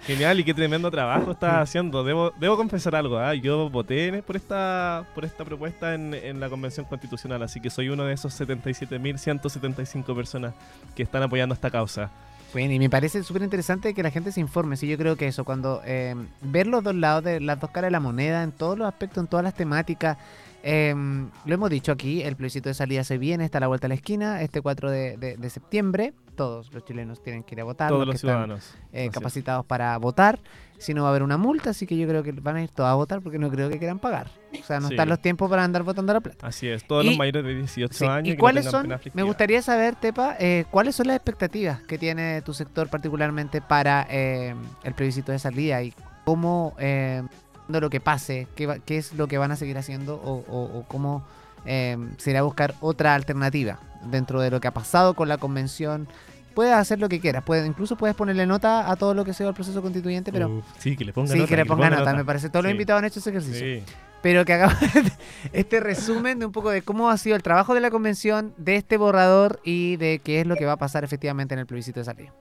genial, 0.08 0.39
y 0.39 0.44
qué 0.46 0.54
tremendo 0.54 0.89
trabajo 0.89 1.32
estás 1.32 1.56
haciendo. 1.56 2.06
Debo, 2.06 2.32
debo 2.39 2.56
confesar 2.56 2.96
algo, 2.96 3.18
¿ah? 3.18 3.34
yo 3.34 3.70
voté 3.70 4.24
por 4.24 4.38
esta, 4.38 5.06
por 5.13 5.25
esta 5.25 5.44
propuesta 5.44 5.94
en, 5.96 6.13
en 6.13 6.39
la 6.39 6.48
Convención 6.48 6.86
Constitucional, 6.86 7.44
así 7.44 7.60
que 7.60 7.70
soy 7.70 7.89
uno 7.89 8.06
de 8.06 8.13
esos 8.13 8.39
77.175 8.39 10.15
personas 10.15 10.54
que 10.96 11.04
están 11.04 11.24
apoyando 11.24 11.54
esta 11.54 11.70
causa 11.70 12.10
y 12.57 12.79
me 12.79 12.89
parece 12.89 13.24
súper 13.24 13.43
interesante 13.43 13.93
que 13.93 14.03
la 14.03 14.12
gente 14.12 14.31
se 14.31 14.39
informe. 14.39 14.77
Sí, 14.77 14.88
yo 14.88 14.97
creo 14.97 15.15
que 15.15 15.27
eso, 15.27 15.43
cuando 15.43 15.81
eh, 15.85 16.15
ver 16.41 16.67
los 16.67 16.83
dos 16.83 16.95
lados 16.95 17.24
de 17.24 17.39
las 17.39 17.59
dos 17.59 17.69
caras 17.71 17.88
de 17.88 17.91
la 17.91 18.00
moneda, 18.00 18.43
en 18.43 18.51
todos 18.51 18.77
los 18.77 18.88
aspectos, 18.88 19.24
en 19.24 19.27
todas 19.27 19.43
las 19.43 19.53
temáticas, 19.53 20.17
em, 20.63 21.29
lo 21.45 21.53
hemos 21.53 21.69
dicho 21.69 21.91
aquí, 21.91 22.21
el 22.21 22.35
plebiscito 22.35 22.69
de 22.69 22.75
salida 22.75 23.03
se 23.03 23.17
viene, 23.17 23.45
está 23.45 23.57
a 23.57 23.62
la 23.62 23.67
vuelta 23.67 23.88
a 23.88 23.89
la 23.89 23.95
esquina, 23.95 24.41
este 24.41 24.62
4 24.62 24.89
de, 24.89 25.50
septiembre. 25.50 26.13
Todos 26.35 26.74
los 26.74 26.83
chilenos 26.85 27.21
tienen 27.24 27.43
que 27.43 27.55
ir 27.55 27.62
a 27.62 27.63
votar. 27.63 27.89
Todos 27.89 28.07
los, 28.07 28.19
ciudadanos. 28.19 28.74
Eh, 28.91 29.09
capacitados 29.12 29.65
para 29.65 29.97
votar 29.97 30.39
si 30.77 30.94
no 30.94 31.03
va 31.03 31.10
a 31.10 31.12
haber 31.12 31.24
una 31.24 31.38
multa, 31.38 31.72
así 31.72 31.86
que 31.86 31.98
yo 31.98 32.08
creo 32.08 32.24
que 32.24 32.32
van 32.32 32.58
a 32.58 32.63
ir 32.63 32.70
todos 32.70 32.89
a 32.89 32.94
votar 32.94 33.22
porque 33.22 33.39
no 33.39 33.50
creo 33.50 33.70
que 33.70 33.77
quieran 33.77 34.00
pagar. 34.00 34.29
O 34.60 34.63
sea, 34.63 34.79
no 34.79 34.89
están 34.89 35.10
los 35.10 35.22
tiempos 35.22 35.50
para 35.50 35.63
andar 35.63 35.84
votando 35.84 36.13
la 36.13 36.22
plata. 36.22 36.48
Así 36.48 36.67
es, 36.67 36.86
todos 36.86 37.05
los 37.05 37.17
mayores 37.17 37.44
de 37.44 37.55
18 37.55 38.10
años. 38.10 38.34
¿Y 38.34 38.38
cuáles 38.38 38.65
son? 38.65 38.94
Me 39.13 39.24
gustaría 39.24 39.62
saber, 39.62 39.96
Tepa, 39.96 40.36
eh, 40.39 40.65
cuáles 40.72 40.96
son 40.96 41.08
las 41.08 41.15
expectativas 41.15 41.82
que 41.82 41.98
tiene 41.98 42.41
tu 42.41 42.53
sector 42.53 42.89
particularmente 42.89 43.62
para 43.62 44.08
eh, 44.10 44.55
el 44.84 44.94
plebiscito 44.94 45.32
de 45.32 45.39
salida 45.39 45.82
y 45.82 45.94
cómo, 46.24 46.75
eh, 46.79 47.24
lo 47.67 47.89
que 47.89 48.00
pase, 48.00 48.48
qué, 48.55 48.82
qué, 48.86 48.98
es 48.98 49.13
lo 49.13 49.27
que 49.27 49.38
van 49.38 49.51
a 49.51 49.55
seguir 49.55 49.77
haciendo 49.77 50.15
o, 50.15 50.44
o, 50.48 50.79
o 50.79 50.84
cómo 50.88 51.25
eh, 51.65 51.98
será 52.17 52.44
buscar 52.44 52.75
otra 52.79 53.15
alternativa 53.15 53.79
dentro 54.05 54.39
de 54.39 54.51
lo 54.51 54.62
que 54.62 54.67
ha 54.67 54.74
pasado 54.74 55.15
con 55.15 55.27
la 55.27 55.38
convención 55.38 56.08
puedes 56.55 56.74
hacer 56.74 57.00
lo 57.00 57.07
que 57.07 57.19
quieras. 57.19 57.43
Puedes, 57.43 57.67
incluso 57.67 57.95
puedes 57.95 58.15
ponerle 58.15 58.47
nota 58.47 58.89
a 58.89 58.95
todo 58.95 59.13
lo 59.13 59.24
que 59.24 59.33
sea 59.33 59.47
el 59.47 59.53
proceso 59.53 59.81
constituyente, 59.83 60.31
pero. 60.31 60.63
sí, 60.79 60.97
que 60.97 61.05
le 61.05 61.13
ponga 61.13 61.31
sí, 61.31 61.38
nota. 61.38 61.50
que 61.50 61.57
le 61.57 61.65
ponga, 61.65 61.89
nota. 61.91 62.13
Me 62.15 62.25
parece. 62.25 62.50
Todos 62.50 62.63
los 62.63 62.71
invitados 62.71 63.00
han 63.00 63.05
hecho 63.05 63.19
ese 63.19 63.29
ejercicio. 63.29 63.83
Pero 64.24 64.43
que 64.43 64.53
hagamos 64.53 64.75
este 65.53 65.79
resumen 65.79 66.39
de 66.39 66.47
un 66.47 66.51
poco 66.51 66.71
de 66.71 66.81
cómo 66.81 67.12
ha 67.12 67.17
sido 67.17 67.35
el 67.35 67.43
trabajo 67.43 67.75
de 67.75 67.81
la 67.81 67.91
convención, 67.91 68.55
de 68.57 68.77
este 68.77 68.97
borrador 68.97 69.59
y 69.63 69.97
de 69.97 70.19
qué 70.24 70.41
es 70.41 70.47
lo 70.47 70.55
que 70.55 70.65
va 70.65 70.71
a 70.71 70.77
pasar 70.77 71.03
efectivamente 71.03 71.53
en 71.53 71.59
el 71.59 71.67
plebiscito 71.67 72.00
de 72.00 72.05
salida. 72.05 72.33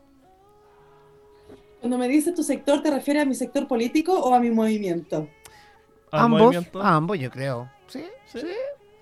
Cuando 1.81 1.99
me 1.99 2.09
dices 2.09 2.35
tu 2.35 2.43
sector, 2.43 2.83
¿te 2.83 2.91
refieres 2.91 3.25
a 3.25 3.27
mi 3.27 3.35
sector 3.35 3.69
político 3.69 4.19
o 4.19 4.33
a 4.33 4.41
mi 4.41 4.51
movimiento? 4.51 5.29
ambos, 6.11 6.57
ambos, 6.81 7.19
yo 7.19 7.31
creo. 7.31 7.69
Sí, 7.89 8.05
sí 8.25 8.39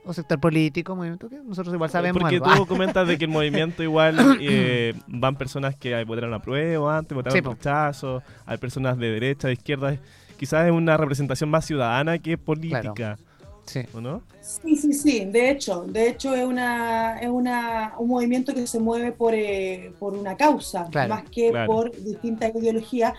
o 0.04 0.12
sector 0.12 0.40
político, 0.40 0.96
movimiento 0.96 1.28
que 1.28 1.36
nosotros 1.36 1.74
igual 1.74 1.90
sabemos. 1.90 2.20
Porque 2.20 2.40
tú 2.40 2.66
comentas 2.66 3.06
de 3.06 3.18
que 3.18 3.24
el 3.24 3.30
movimiento 3.38 3.82
igual 3.82 4.38
eh, 4.40 4.94
van 5.06 5.36
personas 5.36 5.76
que 5.76 6.02
votaron 6.04 6.34
a 6.34 6.40
prueba 6.40 6.98
antes, 6.98 7.14
votaron 7.14 7.44
rechazo, 7.44 8.22
hay 8.46 8.58
personas 8.58 8.98
de 8.98 9.10
derecha, 9.10 9.48
de 9.48 9.54
izquierda. 9.54 9.96
Quizás 10.36 10.66
es 10.66 10.72
una 10.72 10.96
representación 10.96 11.50
más 11.50 11.64
ciudadana 11.64 12.18
que 12.18 12.36
política. 12.36 13.16
Sí. 13.64 13.82
¿O 13.94 14.00
no? 14.00 14.22
Sí, 14.40 14.74
sí, 14.74 14.92
sí. 14.92 15.24
De 15.24 15.50
hecho, 15.50 15.84
de 15.86 16.08
hecho 16.08 16.34
es 16.34 16.44
una 16.44 17.20
es 17.20 17.28
una, 17.28 17.94
un 17.96 18.08
movimiento 18.08 18.52
que 18.52 18.66
se 18.66 18.80
mueve 18.80 19.12
por, 19.12 19.34
eh, 19.34 19.92
por 20.00 20.14
una 20.14 20.36
causa, 20.36 20.88
más 21.08 21.22
que 21.30 21.52
por 21.64 21.92
distintas 22.02 22.52
ideologías, 22.56 23.12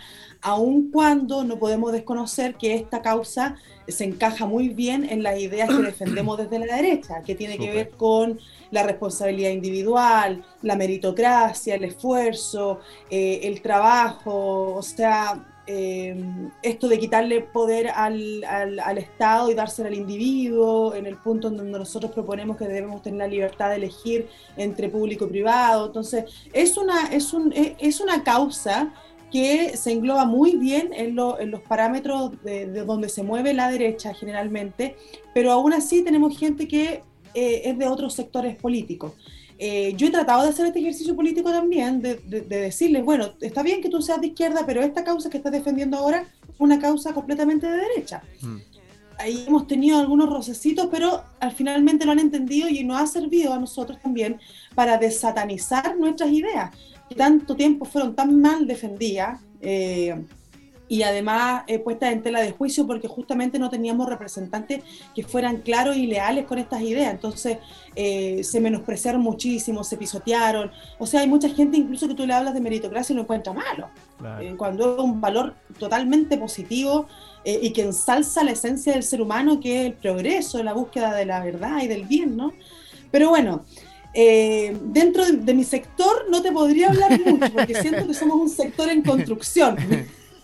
aun 0.44 0.92
cuando 0.92 1.44
no 1.44 1.58
podemos 1.58 1.92
desconocer 1.92 2.56
que 2.56 2.76
esta 2.76 3.02
causa 3.02 3.56
se 3.88 4.04
encaja 4.04 4.46
muy 4.46 4.70
bien 4.70 5.06
en 5.10 5.24
las 5.24 5.40
ideas 5.40 5.70
que 5.70 5.82
defendemos 5.82 6.38
desde 6.38 6.60
la 6.60 6.76
derecha, 6.76 7.22
que 7.24 7.36
tiene 7.36 7.58
que 7.58 7.72
ver 7.72 7.92
con 7.92 8.40
la 8.72 8.84
responsabilidad 8.84 9.52
individual, 9.52 10.44
la 10.62 10.76
meritocracia, 10.76 11.76
el 11.76 11.86
esfuerzo, 11.86 12.80
eh, 13.10 13.42
el 13.44 13.62
trabajo, 13.62 14.76
o 14.76 14.82
sea, 14.82 15.46
eh, 15.66 16.22
esto 16.62 16.90
de 16.90 17.00
quitarle 17.00 17.40
poder 17.42 17.88
al, 17.88 18.44
al, 18.44 18.98
Estado 18.98 19.50
y 19.50 19.54
dárselo 19.54 19.88
al 19.88 19.94
individuo, 19.94 20.94
en 20.94 21.06
el 21.06 21.16
punto 21.18 21.48
en 21.48 21.56
donde 21.56 21.80
nosotros 21.80 22.12
proponemos 22.12 22.58
que 22.58 22.68
debemos 22.68 23.02
tener 23.02 23.20
la 23.20 23.28
libertad 23.28 23.70
de 23.70 23.78
elegir 23.78 24.28
entre 24.58 24.90
público 24.90 25.26
y 25.26 25.30
privado. 25.30 25.86
Entonces, 25.86 26.26
es 26.52 26.78
una, 26.78 27.08
es 27.08 27.32
un, 27.32 27.54
es 27.56 28.02
una 28.02 28.24
causa 28.24 28.94
que 29.34 29.76
se 29.78 29.92
engloba 29.92 30.26
muy 30.26 30.58
bien 30.58 30.92
en, 30.94 31.16
los 31.16 31.62
parámetros 31.68 32.34
de, 32.44 32.68
donde 32.86 33.10
se 33.10 33.24
mueve 33.24 33.56
la 33.56 33.72
derecha 33.72 34.14
generalmente, 34.14 34.96
pero 35.34 35.52
aún 35.52 35.74
así 35.74 36.04
tenemos 36.04 36.38
gente 36.38 36.68
que 36.68 37.02
eh, 37.34 37.62
es 37.66 37.76
de 37.76 37.88
otros 37.88 38.14
sectores 38.14 38.56
políticos. 38.56 39.14
Eh, 39.58 39.96
yo 39.98 40.06
he 40.06 40.12
tratado 40.12 40.44
de 40.44 40.50
hacer 40.50 40.68
este 40.68 40.82
ejercicio 40.82 41.16
político 41.16 41.50
también, 41.50 42.00
de, 42.00 42.16
decirles, 42.48 43.04
bueno, 43.04 43.32
está 43.42 43.64
bien 43.64 43.82
que 43.82 43.90
tú 43.90 44.04
seas 44.04 44.22
de 44.22 44.28
izquierda, 44.28 44.68
pero 44.68 44.84
esta 44.84 45.04
causa 45.04 45.32
que 45.32 45.38
estás 45.38 45.52
defendiendo 45.52 45.98
ahora 45.98 46.28
es 46.48 46.56
una 46.60 46.78
causa 46.78 47.12
completamente 47.12 47.66
de 47.66 47.78
derecha. 47.78 48.22
Mm. 48.40 48.58
Ahí 49.18 49.46
hemos 49.48 49.66
tenido 49.66 49.98
algunos 49.98 50.30
rocecitos, 50.30 50.90
pero 50.92 51.24
al 51.40 51.52
finalmente 51.54 52.06
lo 52.06 52.12
han 52.12 52.20
entendido 52.20 52.70
y 52.70 52.84
nos 52.84 53.02
ha 53.02 53.08
servido 53.08 53.52
a 53.52 53.58
nosotros 53.58 54.00
también 54.00 54.40
para 54.76 55.00
desatanizar 55.00 55.98
nuestras 55.98 56.30
ideas 56.30 56.70
tanto 57.14 57.56
tiempo 57.56 57.86
fueron 57.86 58.16
tan 58.16 58.40
mal 58.42 58.68
defendidas 58.68 59.40
eh, 59.62 60.16
y 60.90 61.02
además 61.02 61.64
eh, 61.68 61.80
puestas 61.80 62.12
en 62.12 62.22
tela 62.22 62.42
de 62.42 62.52
juicio 62.52 62.86
porque 62.86 63.08
justamente 63.08 63.58
no 63.58 63.70
teníamos 63.70 64.08
representantes 64.08 64.84
que 65.16 65.24
fueran 65.24 65.58
claros 65.62 65.96
y 65.98 66.06
leales 66.06 66.46
con 66.46 66.60
estas 66.60 66.82
ideas. 66.82 67.12
Entonces 67.12 67.58
eh, 67.96 68.44
se 68.44 68.60
menospreciaron 68.60 69.22
muchísimo, 69.22 69.84
se 69.84 69.98
pisotearon. 69.98 70.70
O 71.00 71.08
sea, 71.08 71.22
hay 71.22 71.28
mucha 71.28 71.50
gente 71.50 71.78
incluso 71.78 72.08
que 72.08 72.14
tú 72.14 72.28
le 72.28 72.34
hablas 72.34 72.54
de 72.54 72.62
meritocracia 72.62 73.14
y 73.14 73.16
lo 73.16 73.24
encuentra 73.24 73.54
malo. 73.54 73.90
cuando 74.58 74.94
es 74.94 75.00
un 75.00 75.20
valor 75.20 75.56
totalmente 75.80 76.38
positivo 76.38 77.08
y 77.46 77.74
que 77.74 77.82
ensalza 77.82 78.44
la 78.44 78.52
esencia 78.52 78.94
del 78.94 79.04
ser 79.04 79.22
humano, 79.22 79.60
que 79.60 79.82
es 79.82 79.86
el 79.88 79.94
progreso, 79.94 80.64
la 80.64 80.74
búsqueda 80.74 81.14
de 81.14 81.26
la 81.26 81.44
verdad 81.44 81.82
y 81.82 81.88
del 81.88 82.06
bien, 82.06 82.38
¿no? 82.38 82.54
Pero 83.12 83.30
bueno, 83.30 83.64
eh, 84.14 84.78
dentro 84.82 85.26
de, 85.26 85.54
mi 85.54 85.64
sector 85.64 86.26
no 86.30 86.42
te 86.42 86.52
podría 86.52 86.90
hablar 86.90 87.20
mucho, 87.20 87.52
porque 87.52 87.76
siento 87.82 88.08
que 88.08 88.14
somos 88.14 88.40
un 88.40 88.50
sector 88.50 88.90
en 88.90 89.02
construcción. 89.02 89.78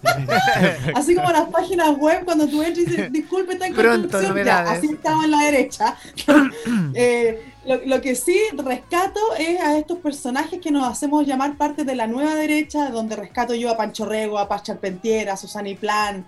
así 0.96 1.14
como 1.14 1.30
las 1.30 1.50
páginas 1.50 1.98
web, 1.98 2.24
cuando 2.26 2.48
tú 2.48 2.64
entras 2.64 2.88
y 2.88 2.90
dices, 2.90 3.12
disculpe, 3.12 3.54
está 3.54 3.68
en 3.68 3.74
construcción, 3.74 4.48
así 4.48 4.88
estaba 4.88 5.26
en 5.26 5.32
la 5.32 5.44
derecha. 5.44 5.96
Eh, 6.96 7.44
lo, 7.86 8.02
que 8.02 8.16
sí 8.16 8.40
rescato 8.54 9.20
es 9.38 9.60
a 9.62 9.78
estos 9.78 10.00
personajes 10.00 10.60
que 10.60 10.72
nos 10.72 10.88
hacemos 10.88 11.28
llamar 11.28 11.56
parte 11.56 11.84
de 11.84 11.96
la 11.96 12.08
nueva 12.08 12.34
derecha, 12.34 12.90
donde 12.90 13.16
rescato 13.16 13.54
yo 13.54 13.70
a 13.70 13.78
Pancho 13.78 14.06
Rego, 14.06 14.40
a 14.40 14.48
Paz 14.48 14.64
Charpentier, 14.64 15.30
a 15.30 15.38
Susana 15.38 15.70
Plan, 15.80 16.26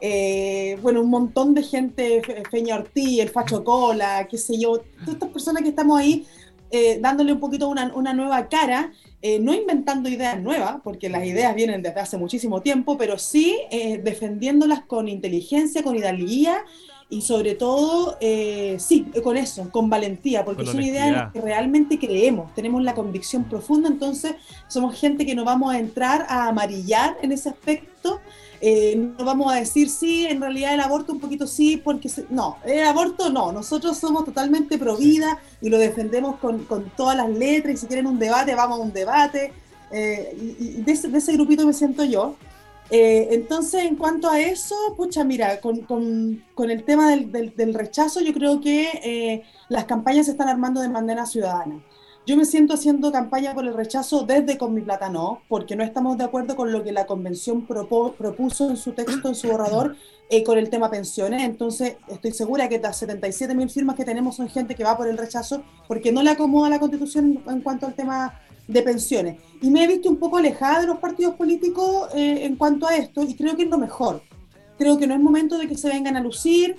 eh, 0.00 0.78
bueno, 0.80 1.02
un 1.02 1.10
montón 1.10 1.54
de 1.54 1.62
gente, 1.62 2.22
Feña 2.50 2.76
Ortiz, 2.76 3.20
el 3.20 3.28
Facho 3.28 3.62
Cola, 3.62 4.26
qué 4.28 4.38
sé 4.38 4.58
yo, 4.58 4.78
todas 5.00 5.14
estas 5.14 5.28
personas 5.28 5.62
que 5.62 5.68
estamos 5.68 6.00
ahí 6.00 6.26
eh, 6.70 6.98
dándole 7.00 7.32
un 7.32 7.40
poquito 7.40 7.68
una, 7.68 7.92
una 7.94 8.12
nueva 8.14 8.48
cara, 8.48 8.92
eh, 9.22 9.38
no 9.38 9.54
inventando 9.54 10.08
ideas 10.08 10.40
nuevas, 10.40 10.76
porque 10.82 11.08
las 11.08 11.24
ideas 11.24 11.54
vienen 11.54 11.82
desde 11.82 12.00
hace 12.00 12.16
muchísimo 12.16 12.62
tiempo, 12.62 12.96
pero 12.96 13.18
sí 13.18 13.58
defendiéndolas 14.02 14.82
con 14.82 15.08
inteligencia, 15.08 15.82
con 15.82 15.96
hidalguía 15.96 16.64
y 17.10 17.22
sobre 17.22 17.54
todo, 17.56 18.16
sí, 18.78 19.06
con 19.22 19.36
eso, 19.36 19.68
con 19.70 19.90
valentía, 19.90 20.44
porque 20.44 20.64
son 20.64 20.80
ideas 20.80 21.08
en 21.08 21.14
las 21.14 21.32
que 21.32 21.40
realmente 21.40 21.98
creemos, 21.98 22.54
tenemos 22.54 22.82
la 22.82 22.94
convicción 22.94 23.44
profunda, 23.44 23.88
entonces 23.88 24.36
somos 24.68 24.98
gente 24.98 25.26
que 25.26 25.34
no 25.34 25.44
vamos 25.44 25.74
a 25.74 25.78
entrar 25.78 26.24
a 26.28 26.48
amarillar 26.48 27.16
en 27.20 27.32
ese 27.32 27.48
aspecto, 27.48 28.20
eh, 28.62 28.94
no 29.18 29.24
vamos 29.24 29.50
a 29.50 29.56
decir 29.56 29.88
sí, 29.88 30.26
en 30.26 30.38
realidad 30.38 30.74
el 30.74 30.80
aborto 30.80 31.12
un 31.12 31.20
poquito 31.20 31.46
sí, 31.46 31.78
porque 31.78 32.10
no, 32.28 32.58
el 32.66 32.84
aborto 32.84 33.30
no, 33.30 33.52
nosotros 33.52 33.96
somos 33.96 34.26
totalmente 34.26 34.76
pro 34.76 34.98
vida 34.98 35.38
y 35.62 35.70
lo 35.70 35.78
defendemos 35.78 36.36
con, 36.36 36.66
todas 36.94 37.16
las 37.16 37.30
letras 37.30 37.74
y 37.74 37.76
si 37.78 37.86
quieren 37.86 38.06
un 38.06 38.18
debate, 38.18 38.54
vamos 38.54 38.78
a 38.78 38.82
un 38.82 38.92
debate. 38.92 39.52
Eh, 39.90 40.36
y, 40.60 40.82
de, 40.82 40.92
ese, 40.92 41.32
grupito 41.32 41.66
me 41.66 41.72
siento 41.72 42.04
yo. 42.04 42.36
Eh, 42.90 43.28
entonces, 43.30 43.84
en 43.84 43.96
cuanto 43.96 44.28
a 44.28 44.40
eso, 44.40 44.74
pucha, 44.96 45.24
mira, 45.24 45.60
con, 45.60 46.44
el 46.70 46.84
tema 46.84 47.10
del, 47.10 47.74
rechazo, 47.74 48.20
yo 48.20 48.32
creo 48.32 48.60
que 48.60 49.44
las 49.68 49.84
campañas 49.84 50.26
se 50.26 50.32
están 50.32 50.48
armando 50.48 50.80
de 50.80 50.88
manera 50.88 51.26
ciudadana. 51.26 51.82
Yo 52.26 52.36
me 52.36 52.44
siento 52.44 52.74
haciendo 52.74 53.10
campaña 53.10 53.54
por 53.54 53.66
el 53.66 53.74
rechazo 53.74 54.24
desde 54.24 54.58
Con 54.58 54.74
mi 54.74 54.82
plata 54.82 55.08
no, 55.08 55.40
porque 55.48 55.74
no 55.74 55.82
estamos 55.82 56.18
de 56.18 56.24
acuerdo 56.24 56.54
con 56.54 56.70
lo 56.70 56.84
que 56.84 56.92
la 56.92 57.06
convención 57.06 57.66
propuso 57.66 58.68
en 58.70 58.76
su 58.76 58.92
texto, 58.92 59.28
en 59.28 59.34
su 59.34 59.48
borrador, 59.48 59.96
eh, 60.28 60.44
con 60.44 60.58
el 60.58 60.68
tema 60.68 60.90
pensiones. 60.90 61.42
Entonces, 61.42 61.96
estoy 62.08 62.32
segura 62.32 62.68
que 62.68 62.78
las 62.78 62.98
77 62.98 63.54
mil 63.54 63.70
firmas 63.70 63.96
que 63.96 64.04
tenemos 64.04 64.36
son 64.36 64.48
gente 64.48 64.74
que 64.74 64.84
va 64.84 64.96
por 64.96 65.08
el 65.08 65.16
rechazo 65.16 65.64
porque 65.88 66.12
no 66.12 66.22
le 66.22 66.30
acomoda 66.30 66.68
la 66.68 66.78
constitución 66.78 67.42
en 67.48 67.62
cuanto 67.62 67.86
al 67.86 67.94
tema 67.94 68.38
de 68.70 68.82
pensiones. 68.82 69.36
Y 69.60 69.70
me 69.70 69.84
he 69.84 69.86
visto 69.86 70.08
un 70.08 70.16
poco 70.16 70.38
alejada 70.38 70.80
de 70.80 70.86
los 70.86 70.98
partidos 70.98 71.34
políticos 71.34 72.08
eh, 72.14 72.44
en 72.44 72.56
cuanto 72.56 72.86
a 72.86 72.96
esto 72.96 73.22
y 73.22 73.34
creo 73.34 73.56
que 73.56 73.64
es 73.64 73.68
lo 73.68 73.78
mejor. 73.78 74.22
Creo 74.78 74.98
que 74.98 75.06
no 75.06 75.14
es 75.14 75.20
momento 75.20 75.58
de 75.58 75.68
que 75.68 75.76
se 75.76 75.88
vengan 75.88 76.16
a 76.16 76.20
lucir, 76.20 76.76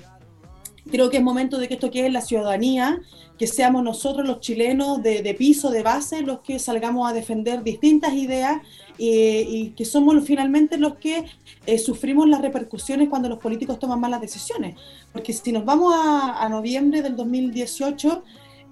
creo 0.90 1.10
que 1.10 1.18
es 1.18 1.24
momento 1.24 1.60
de 1.60 1.68
que 1.68 1.76
esto 1.76 1.92
quede 1.92 2.08
en 2.08 2.14
la 2.14 2.22
ciudadanía 2.22 3.00
que 3.42 3.48
seamos 3.48 3.84
nosotros 3.84 4.28
los 4.28 4.40
chilenos 4.40 5.02
de, 5.02 5.36
piso, 5.36 5.72
de 5.72 5.82
base, 5.82 6.22
los 6.22 6.42
que 6.42 6.60
salgamos 6.60 7.10
a 7.10 7.12
defender 7.12 7.64
distintas 7.64 8.14
ideas 8.14 8.62
y 9.00 9.72
que 9.72 9.84
somos 9.84 10.24
finalmente 10.24 10.78
los 10.78 10.98
que 10.98 11.26
eh, 11.66 11.80
sufrimos 11.80 12.30
las 12.30 12.40
repercusiones 12.40 13.10
cuando 13.10 13.30
los 13.30 13.40
políticos 13.40 13.80
toman 13.80 14.00
malas 14.00 14.22
decisiones. 14.22 14.76
Porque 15.12 15.34
si 15.34 15.52
nos 15.52 15.66
vamos 15.66 15.92
a, 15.98 16.48
noviembre 16.50 17.02
del 17.02 17.16
2018, 17.16 18.24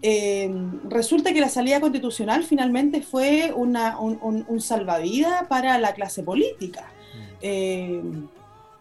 eh, 0.01 0.49
resulta 0.85 1.33
que 1.33 1.41
la 1.41 1.49
salida 1.49 1.81
constitucional 1.81 2.43
finalmente 2.43 3.01
fue 3.01 3.51
una, 3.55 3.99
un, 3.99 4.61
salvavidas 4.61 5.47
para 5.47 5.77
la 5.77 5.93
clase 5.93 6.23
política. 6.23 6.85
Mm. 7.13 7.37
Eh, 7.41 8.01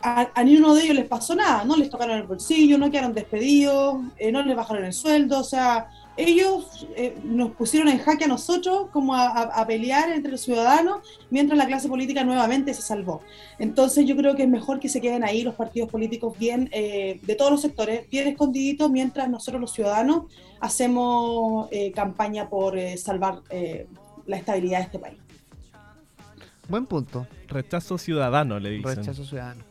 a, 0.00 0.28
a, 0.32 0.44
ni 0.44 0.56
uno 0.56 0.74
de 0.74 0.84
ellos 0.84 0.94
les 0.94 1.08
pasó 1.08 1.34
nada, 1.34 1.64
no 1.64 1.76
les 1.76 1.90
tocaron 1.90 2.18
el 2.18 2.26
bolsillo, 2.26 2.78
no 2.78 2.90
quedaron 2.90 3.14
despedidos, 3.14 3.96
eh, 4.16 4.30
no 4.30 4.42
les 4.42 4.54
bajaron 4.54 4.84
el 4.84 4.92
sueldo, 4.92 5.40
o 5.40 5.44
sea, 5.44 5.88
ellos 6.18 6.86
eh, 6.96 7.16
nos 7.22 7.52
pusieron 7.52 7.88
en 7.88 7.98
jaque 7.98 8.24
a 8.24 8.28
nosotros 8.28 8.88
como 8.92 9.14
a, 9.14 9.64
pelear 9.66 10.10
entre 10.10 10.32
los 10.32 10.40
ciudadanos, 10.40 10.98
mientras 11.30 11.56
la 11.56 11.66
clase 11.66 11.88
política 11.88 12.24
nuevamente 12.24 12.74
se 12.74 12.82
salvó. 12.82 13.22
Entonces 13.58 14.04
yo 14.04 14.16
creo 14.16 14.34
que 14.34 14.42
es 14.42 14.48
mejor 14.48 14.80
que 14.80 14.88
se 14.88 15.00
queden 15.00 15.24
ahí 15.24 15.42
los 15.42 15.54
partidos 15.54 15.90
políticos 15.90 16.36
bien, 16.38 16.68
eh, 16.72 17.20
de 17.22 17.34
todos 17.34 17.52
los 17.52 17.62
sectores, 17.62 18.10
bien 18.10 18.26
escondiditos, 18.28 18.90
mientras 18.90 19.30
nosotros 19.30 19.60
los 19.60 19.72
ciudadanos 19.72 20.24
hacemos 20.60 21.68
campaña 21.94 22.48
por 22.48 22.76
salvar 22.98 23.42
la 24.26 24.36
estabilidad 24.36 24.78
de 24.78 24.84
este 24.84 24.98
país. 24.98 25.18
Buen 26.68 26.84
punto. 26.86 27.26
Rechazo 27.48 27.96
ciudadano, 27.96 28.60
le 28.60 28.70
dicen. 28.70 28.96
Rechazo 28.96 29.24
ciudadano. 29.24 29.64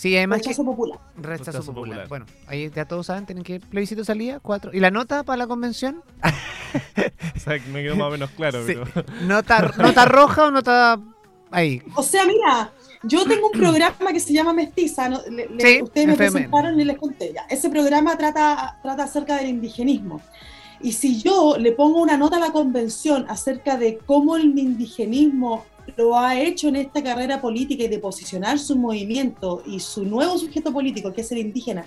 Sí, 0.00 0.16
además 0.16 0.38
rechazo 0.38 0.64
popular. 0.64 0.98
Rechazo, 1.14 1.62
popular. 1.62 2.08
Bueno, 2.08 2.24
ahí 2.46 2.70
ya 2.74 2.86
todos 2.86 3.04
saben, 3.04 3.26
tienen 3.26 3.44
que 3.44 3.60
plebiscito 3.60 4.02
salida, 4.02 4.40
cuatro. 4.40 4.70
¿Y 4.72 4.80
la 4.80 4.90
nota 4.90 5.24
para 5.24 5.36
la 5.36 5.46
convención? 5.46 6.02
o 7.36 7.38
sea, 7.38 7.58
me 7.70 7.82
quedó 7.82 7.96
más 7.96 8.08
o 8.08 8.10
menos 8.12 8.30
claro. 8.30 8.64
¿Nota, 9.24 9.74
¿Nota 9.76 10.06
roja 10.06 10.46
o 10.46 10.50
nota 10.50 10.98
ahí? 11.50 11.82
O 11.96 12.02
sea, 12.02 12.24
mira, 12.24 12.72
yo 13.02 13.26
tengo 13.26 13.48
un 13.48 13.52
programa 13.52 14.10
que 14.10 14.20
se 14.20 14.32
llama 14.32 14.54
Mestiza. 14.54 15.10
ustedes 15.82 16.06
me 16.06 16.16
presentaron 16.16 16.80
y 16.80 16.84
les 16.86 16.96
conté 16.96 17.34
ya. 17.34 17.42
Ese 17.50 17.68
programa 17.68 18.16
trata, 18.16 18.78
trata 18.82 19.04
acerca 19.04 19.36
del 19.36 19.50
indigenismo. 19.50 20.22
Y 20.80 20.92
si 20.92 21.20
yo 21.20 21.58
le 21.58 21.72
pongo 21.72 22.00
una 22.00 22.16
nota 22.16 22.38
a 22.38 22.40
la 22.40 22.52
convención 22.52 23.26
acerca 23.28 23.76
de 23.76 23.98
cómo 23.98 24.36
el 24.36 24.58
indigenismo 24.58 25.66
lo 25.96 26.18
ha 26.18 26.38
hecho 26.38 26.68
en 26.68 26.76
esta 26.76 27.02
carrera 27.02 27.40
política 27.40 27.84
y 27.84 27.88
de 27.88 27.98
posicionar 27.98 28.58
su 28.58 28.76
movimiento 28.76 29.62
y 29.66 29.80
su 29.80 30.04
nuevo 30.04 30.38
sujeto 30.38 30.72
político, 30.72 31.12
que 31.12 31.20
es 31.20 31.32
el 31.32 31.38
indígena, 31.38 31.84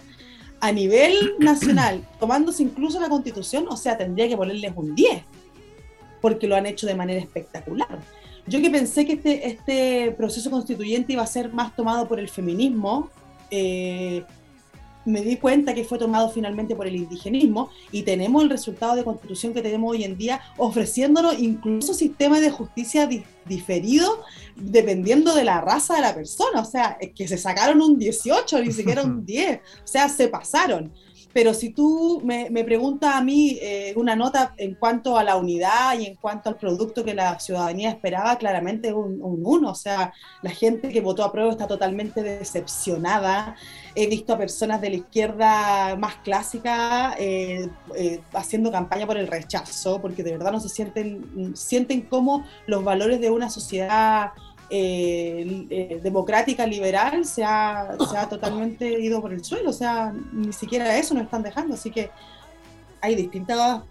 a 0.59 0.71
nivel 0.71 1.35
nacional, 1.39 2.07
tomándose 2.19 2.63
incluso 2.63 2.99
la 2.99 3.09
constitución, 3.09 3.65
o 3.69 3.77
sea, 3.77 3.97
tendría 3.97 4.27
que 4.27 4.37
ponerles 4.37 4.71
un 4.75 4.95
10, 4.95 5.23
porque 6.21 6.47
lo 6.47 6.55
han 6.55 6.65
hecho 6.65 6.87
de 6.87 6.95
manera 6.95 7.19
espectacular. 7.19 7.99
Yo 8.47 8.61
que 8.61 8.69
pensé 8.69 9.05
que 9.05 9.13
este, 9.13 9.47
este 9.47 10.11
proceso 10.11 10.49
constituyente 10.51 11.13
iba 11.13 11.23
a 11.23 11.27
ser 11.27 11.53
más 11.53 11.75
tomado 11.75 12.07
por 12.07 12.19
el 12.19 12.29
feminismo, 12.29 13.09
eh, 13.51 14.23
me 15.05 15.21
di 15.21 15.37
cuenta 15.37 15.73
que 15.73 15.83
fue 15.83 15.97
tomado 15.97 16.29
finalmente 16.29 16.75
por 16.75 16.87
el 16.87 16.95
indigenismo 16.95 17.69
y 17.91 18.03
tenemos 18.03 18.43
el 18.43 18.49
resultado 18.49 18.95
de 18.95 19.03
constitución 19.03 19.53
que 19.53 19.61
tenemos 19.61 19.91
hoy 19.91 20.03
en 20.03 20.17
día 20.17 20.41
ofreciéndonos 20.57 21.39
incluso 21.39 21.93
sistemas 21.93 22.41
de 22.41 22.51
justicia 22.51 23.09
diferido 23.45 24.23
dependiendo 24.55 25.35
de 25.35 25.43
la 25.43 25.61
raza 25.61 25.95
de 25.95 26.01
la 26.01 26.15
persona. 26.15 26.61
O 26.61 26.65
sea, 26.65 26.97
es 26.99 27.11
que 27.13 27.27
se 27.27 27.37
sacaron 27.37 27.81
un 27.81 27.97
18, 27.97 28.61
ni 28.61 28.71
siquiera 28.71 29.03
un 29.03 29.25
10. 29.25 29.57
O 29.57 29.61
sea, 29.87 30.09
se 30.09 30.27
pasaron. 30.27 30.91
Pero 31.33 31.53
si 31.53 31.71
tú 31.71 32.21
me, 32.23 32.49
preguntas 32.63 33.15
a 33.15 33.21
mí 33.21 33.57
eh, 33.61 33.93
una 33.95 34.15
nota 34.15 34.53
en 34.57 34.75
cuanto 34.75 35.17
a 35.17 35.23
la 35.23 35.35
unidad 35.35 35.97
y 35.99 36.05
en 36.05 36.15
cuanto 36.15 36.49
al 36.49 36.57
producto 36.57 37.03
que 37.03 37.15
la 37.15 37.39
ciudadanía 37.39 37.89
esperaba, 37.89 38.37
claramente 38.37 38.93
un 38.93 39.19
1. 39.21 39.69
o 39.69 39.75
sea, 39.75 40.13
la 40.41 40.51
gente 40.51 40.89
que 40.89 41.01
votó 41.01 41.23
a 41.23 41.31
prueba 41.31 41.51
está 41.51 41.67
totalmente 41.67 42.21
decepcionada. 42.21 43.55
He 43.95 44.07
visto 44.07 44.33
a 44.33 44.37
personas 44.37 44.79
de 44.81 44.89
la 44.91 44.95
izquierda 44.97 45.95
más 45.95 46.15
clásica 46.17 47.15
eh, 47.17 47.67
eh, 47.95 48.21
haciendo 48.33 48.71
campaña 48.71 49.07
por 49.07 49.17
el 49.17 49.27
rechazo, 49.27 49.99
porque 50.01 50.23
de 50.23 50.31
verdad 50.31 50.51
no 50.51 50.59
se 50.59 50.69
sienten, 50.69 51.55
sienten 51.55 52.01
como 52.01 52.45
los 52.67 52.83
valores 52.83 53.19
de 53.19 53.31
una 53.31 53.49
sociedad 53.49 54.31
eh, 54.75 55.67
eh, 55.69 55.99
democrática, 56.01 56.65
liberal, 56.65 57.25
se 57.25 57.43
ha, 57.43 57.95
se 58.09 58.17
ha 58.17 58.27
totalmente 58.27 58.99
ido 58.99 59.21
por 59.21 59.31
el 59.31 59.43
suelo. 59.43 59.69
O 59.69 59.73
sea, 59.73 60.11
ni 60.31 60.51
siquiera 60.51 60.97
eso 60.97 61.13
nos 61.13 61.25
están 61.25 61.43
dejando. 61.43 61.75
Así 61.75 61.91
que 61.91 62.09
hay 62.99 63.13
distintas 63.13 63.83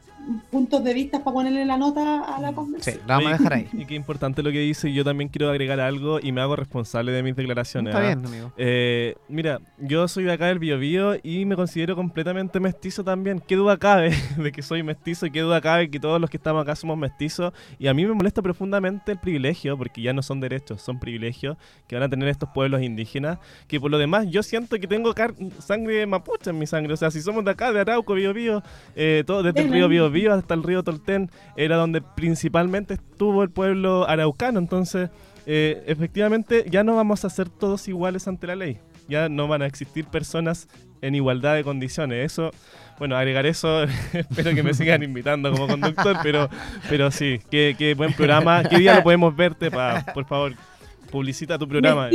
puntos 0.50 0.84
de 0.84 0.94
vista 0.94 1.18
para 1.22 1.34
ponerle 1.34 1.64
la 1.64 1.76
nota 1.76 2.20
a 2.20 2.40
la 2.40 2.52
convención. 2.52 2.96
Sí, 2.96 3.00
la 3.06 3.16
vamos 3.16 3.32
a 3.32 3.36
dejar 3.38 3.52
ahí. 3.54 3.68
Y 3.72 3.86
qué 3.86 3.94
importante 3.94 4.42
lo 4.42 4.52
que 4.52 4.60
dice. 4.60 4.92
Yo 4.92 5.04
también 5.04 5.28
quiero 5.28 5.50
agregar 5.50 5.80
algo 5.80 6.20
y 6.20 6.32
me 6.32 6.40
hago 6.40 6.56
responsable 6.56 7.12
de 7.12 7.22
mis 7.22 7.34
declaraciones. 7.34 7.94
Está 7.94 8.04
¿ah? 8.04 8.06
bien, 8.06 8.26
amigo. 8.26 8.52
Eh, 8.56 9.14
mira, 9.28 9.60
yo 9.78 10.06
soy 10.08 10.24
de 10.24 10.32
acá 10.32 10.46
del 10.46 10.58
Biobío 10.58 11.16
y 11.22 11.44
me 11.44 11.56
considero 11.56 11.96
completamente 11.96 12.60
mestizo 12.60 13.02
también. 13.02 13.40
¿Qué 13.40 13.56
duda 13.56 13.76
cabe 13.76 14.12
de 14.36 14.52
que 14.52 14.62
soy 14.62 14.82
mestizo 14.82 15.26
y 15.26 15.30
qué 15.30 15.40
duda 15.40 15.60
cabe 15.60 15.90
que 15.90 15.98
todos 15.98 16.20
los 16.20 16.30
que 16.30 16.36
estamos 16.36 16.62
acá 16.62 16.76
somos 16.76 16.96
mestizos? 16.96 17.52
Y 17.78 17.88
a 17.88 17.94
mí 17.94 18.06
me 18.06 18.12
molesta 18.12 18.42
profundamente 18.42 19.12
el 19.12 19.18
privilegio, 19.18 19.76
porque 19.76 20.02
ya 20.02 20.12
no 20.12 20.22
son 20.22 20.40
derechos, 20.40 20.82
son 20.82 21.00
privilegios 21.00 21.56
que 21.88 21.96
van 21.96 22.04
a 22.04 22.08
tener 22.08 22.28
estos 22.28 22.48
pueblos 22.50 22.82
indígenas. 22.82 23.38
Que 23.66 23.80
por 23.80 23.90
lo 23.90 23.98
demás, 23.98 24.26
yo 24.28 24.42
siento 24.42 24.78
que 24.78 24.86
tengo 24.86 25.14
sangre 25.58 26.06
mapuche 26.06 26.50
en 26.50 26.58
mi 26.58 26.66
sangre. 26.66 26.92
O 26.92 26.96
sea, 26.96 27.10
si 27.10 27.20
somos 27.20 27.44
de 27.44 27.50
acá, 27.50 27.72
de 27.72 27.80
Arauco, 27.80 28.14
Biobío, 28.14 28.62
eh, 28.94 29.24
todo 29.26 29.42
desde 29.42 29.62
el 29.62 29.72
río 29.72 29.88
Biobío 29.88 30.11
hasta 30.30 30.54
el 30.54 30.62
río 30.62 30.82
Tolten 30.82 31.30
era 31.56 31.76
donde 31.76 32.00
principalmente 32.00 32.94
estuvo 32.94 33.42
el 33.42 33.50
pueblo 33.50 34.08
araucano. 34.08 34.58
Entonces, 34.58 35.10
eh, 35.46 35.82
efectivamente, 35.86 36.64
ya 36.68 36.84
no 36.84 36.96
vamos 36.96 37.24
a 37.24 37.30
ser 37.30 37.48
todos 37.48 37.88
iguales 37.88 38.28
ante 38.28 38.46
la 38.46 38.56
ley. 38.56 38.78
ya 39.08 39.28
no 39.28 39.48
van 39.48 39.62
a 39.62 39.66
existir 39.66 40.06
personas 40.06 40.68
en 41.02 41.14
igualdad 41.14 41.56
de 41.56 41.64
condiciones. 41.64 42.24
Eso, 42.32 42.52
bueno, 42.98 43.16
agregar 43.16 43.44
eso, 43.46 43.82
espero 44.12 44.54
que 44.54 44.62
me 44.62 44.74
sigan 44.74 45.02
invitando 45.02 45.50
como 45.50 45.66
conductor, 45.66 46.16
pero, 46.22 46.48
pero 46.88 47.10
sí, 47.10 47.40
qué, 47.50 47.74
qué 47.76 47.94
buen 47.94 48.12
programa. 48.12 48.62
¿Qué 48.62 48.78
día 48.78 48.96
lo 48.96 49.02
podemos 49.02 49.34
verte, 49.34 49.70
pa, 49.70 50.04
por 50.14 50.24
favor? 50.24 50.54
Publicita 51.12 51.58
tu 51.58 51.68
programa. 51.68 52.08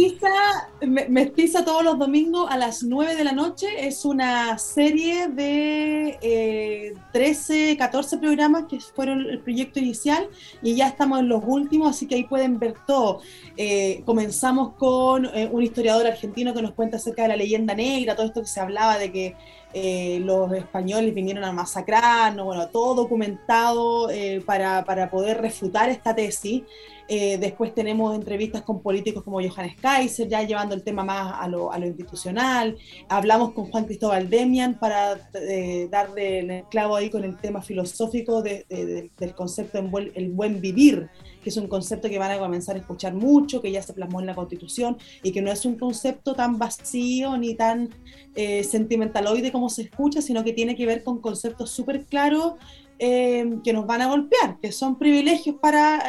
Mestiza, 0.82 1.64
todos 1.64 1.84
los 1.84 2.00
domingos 2.00 2.50
a 2.50 2.58
las 2.58 2.82
9 2.82 3.16
de 3.16 3.24
la 3.24 3.32
noche. 3.32 3.68
Es 3.88 4.04
una 4.06 4.58
serie 4.58 5.28
de 5.28 6.18
eh, 6.20 6.94
13, 7.14 7.78
14 7.78 8.18
programas 8.18 8.66
que 8.68 8.80
fueron 8.80 9.22
el 9.22 9.40
proyecto 9.40 9.80
inicial 9.80 10.28
y 10.64 10.76
ya 10.76 10.88
estamos 10.88 11.20
en 11.20 11.30
los 11.30 11.44
últimos, 11.46 11.92
así 11.92 12.08
que 12.08 12.16
ahí 12.16 12.24
pueden 12.24 12.58
ver 12.58 12.74
todo. 12.88 13.22
Eh, 13.56 14.02
comenzamos 14.04 14.74
con 14.74 15.26
eh, 15.26 15.48
un 15.52 15.62
historiador 15.62 16.08
argentino 16.08 16.56
que 16.56 16.64
nos 16.64 16.72
cuenta 16.72 16.98
acerca 16.98 17.22
de 17.22 17.28
la 17.28 17.36
leyenda 17.36 17.76
negra, 17.76 18.16
todo 18.16 18.26
esto 18.26 18.42
que 18.42 18.48
se 18.48 18.60
hablaba 18.60 18.98
de 18.98 19.12
que 19.12 19.36
eh, 19.74 20.20
los 20.24 20.52
españoles 20.54 21.14
vinieron 21.14 21.44
a 21.44 21.52
masacrar, 21.52 22.36
¿no? 22.36 22.46
bueno, 22.46 22.68
todo 22.70 22.96
documentado 22.96 24.10
para, 24.46 24.84
para 24.86 25.12
poder 25.12 25.40
refutar 25.40 25.90
esta 25.90 26.16
tesis. 26.16 26.64
Eh, 27.08 27.38
después 27.38 27.74
tenemos 27.74 28.14
entrevistas 28.16 28.64
con 28.64 28.82
políticos 28.82 29.24
como 29.24 29.42
Johannes 29.42 29.76
Kaiser, 29.80 30.28
ya 30.28 30.44
llevando 30.44 30.76
el 30.76 30.84
tema 30.84 31.04
más 31.04 31.36
a 31.40 31.48
lo, 31.48 31.72
a 31.72 31.80
lo 31.80 31.86
institucional. 31.86 32.78
Hablamos 33.08 33.54
con 33.54 33.66
Juan 33.72 33.86
Cristóbal 33.86 34.30
Demian 34.30 34.78
para 34.78 35.30
eh, 35.34 35.88
darle 35.90 36.40
el 36.40 36.64
clavo 36.66 36.96
ahí 36.96 37.10
con 37.10 37.24
el 37.24 37.38
tema 37.38 37.62
filosófico 37.62 38.42
del 38.42 39.36
concepto 39.36 39.82
de 39.82 40.12
el 40.16 40.30
buen 40.32 40.60
vivir, 40.60 41.10
que 41.42 41.50
es 41.50 41.58
un 41.58 41.68
concepto 41.68 42.10
que 42.10 42.20
van 42.20 42.32
a 42.32 42.40
comenzar 42.40 42.76
a 42.76 42.80
escuchar 42.80 43.14
mucho, 43.14 43.62
que 43.62 43.72
ya 43.72 43.82
se 43.82 43.94
plasmó 43.94 44.20
en 44.20 44.26
la 44.26 44.36
Constitución 44.36 44.98
y 45.24 45.32
que 45.32 45.42
no 45.42 45.52
es 45.52 45.66
un 45.66 45.78
concepto 45.78 46.36
tan 46.36 46.58
vacío 46.58 47.38
ni 47.38 47.56
tan 47.56 47.90
eh, 48.36 48.64
sentimentaloide 48.64 49.52
como 49.52 49.70
se 49.70 49.84
escucha, 49.84 50.22
sino 50.22 50.44
que 50.44 50.52
tiene 50.52 50.76
que 50.76 50.86
ver 50.86 51.04
con 51.04 51.20
conceptos 51.20 51.70
súper 51.72 52.06
claros 52.06 52.56
eh, 53.00 53.60
que 53.64 53.74
nos 53.74 53.86
van 53.86 54.02
a 54.02 54.08
golpear, 54.08 54.60
que 54.60 54.72
son 54.72 54.98
privilegios 54.98 55.56
para, 55.62 56.02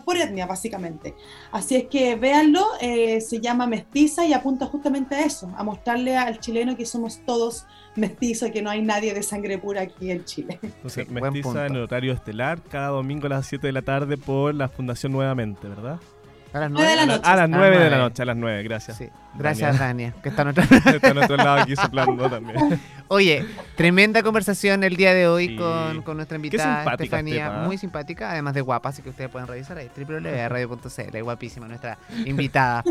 por 0.00 0.16
etnia, 0.16 0.46
básicamente. 0.46 1.14
Así 1.50 1.76
es 1.76 1.84
que 1.84 2.16
véanlo, 2.16 2.64
eh, 2.80 3.20
se 3.20 3.40
llama 3.40 3.66
Mestiza 3.66 4.26
y 4.26 4.32
apunta 4.32 4.66
justamente 4.66 5.14
a 5.14 5.24
eso, 5.24 5.52
a 5.56 5.62
mostrarle 5.62 6.16
al 6.16 6.40
chileno 6.40 6.76
que 6.76 6.86
somos 6.86 7.20
todos 7.24 7.66
mestizos 7.96 8.48
y 8.48 8.52
que 8.52 8.62
no 8.62 8.70
hay 8.70 8.82
nadie 8.82 9.14
de 9.14 9.22
sangre 9.22 9.58
pura 9.58 9.82
aquí 9.82 10.10
en 10.10 10.24
Chile. 10.24 10.58
Entonces, 10.62 11.08
Mestiza 11.08 11.66
en 11.66 11.76
horario 11.76 12.12
estelar, 12.12 12.60
cada 12.62 12.88
domingo 12.88 13.26
a 13.26 13.30
las 13.30 13.46
7 13.46 13.66
de 13.66 13.72
la 13.72 13.82
tarde 13.82 14.16
por 14.16 14.54
la 14.54 14.68
Fundación 14.68 15.12
Nuevamente, 15.12 15.68
¿verdad? 15.68 16.00
A 16.52 16.60
las 16.60 16.70
9 16.70 16.90
de 16.90 16.96
la 16.96 17.06
noche. 17.06 17.22
A 17.24 17.36
las 17.36 17.48
9 17.48 17.78
de 17.78 17.90
la 17.90 17.98
noche, 17.98 18.22
a 18.22 18.26
las 18.26 18.36
9, 18.36 18.62
gracias. 18.62 18.98
Sí. 18.98 19.08
Gracias, 19.34 19.78
Dania, 19.78 20.14
que 20.22 20.28
está 20.28 20.42
a 20.42 20.44
nuestro... 20.46 20.64
está 20.64 21.10
a 21.10 21.14
nuestro 21.14 21.36
lado 21.36 21.62
aquí 21.62 21.74
soplando 21.76 22.28
también. 22.30 22.80
Oye, 23.08 23.44
tremenda 23.76 24.22
conversación 24.22 24.84
el 24.84 24.96
día 24.96 25.14
de 25.14 25.26
hoy 25.26 25.56
con, 25.56 26.02
con, 26.02 26.16
nuestra 26.16 26.36
invitada 26.36 26.92
Estefanía, 26.92 27.50
muy 27.50 27.78
simpática, 27.78 28.30
además 28.30 28.54
de 28.54 28.60
guapa, 28.60 28.90
así 28.90 29.02
que 29.02 29.10
ustedes 29.10 29.30
pueden 29.30 29.48
revisar 29.48 29.76
ahí, 29.78 29.90
www.radio.cl, 29.94 31.22
guapísima 31.22 31.68
nuestra 31.68 31.98
invitada. 32.26 32.82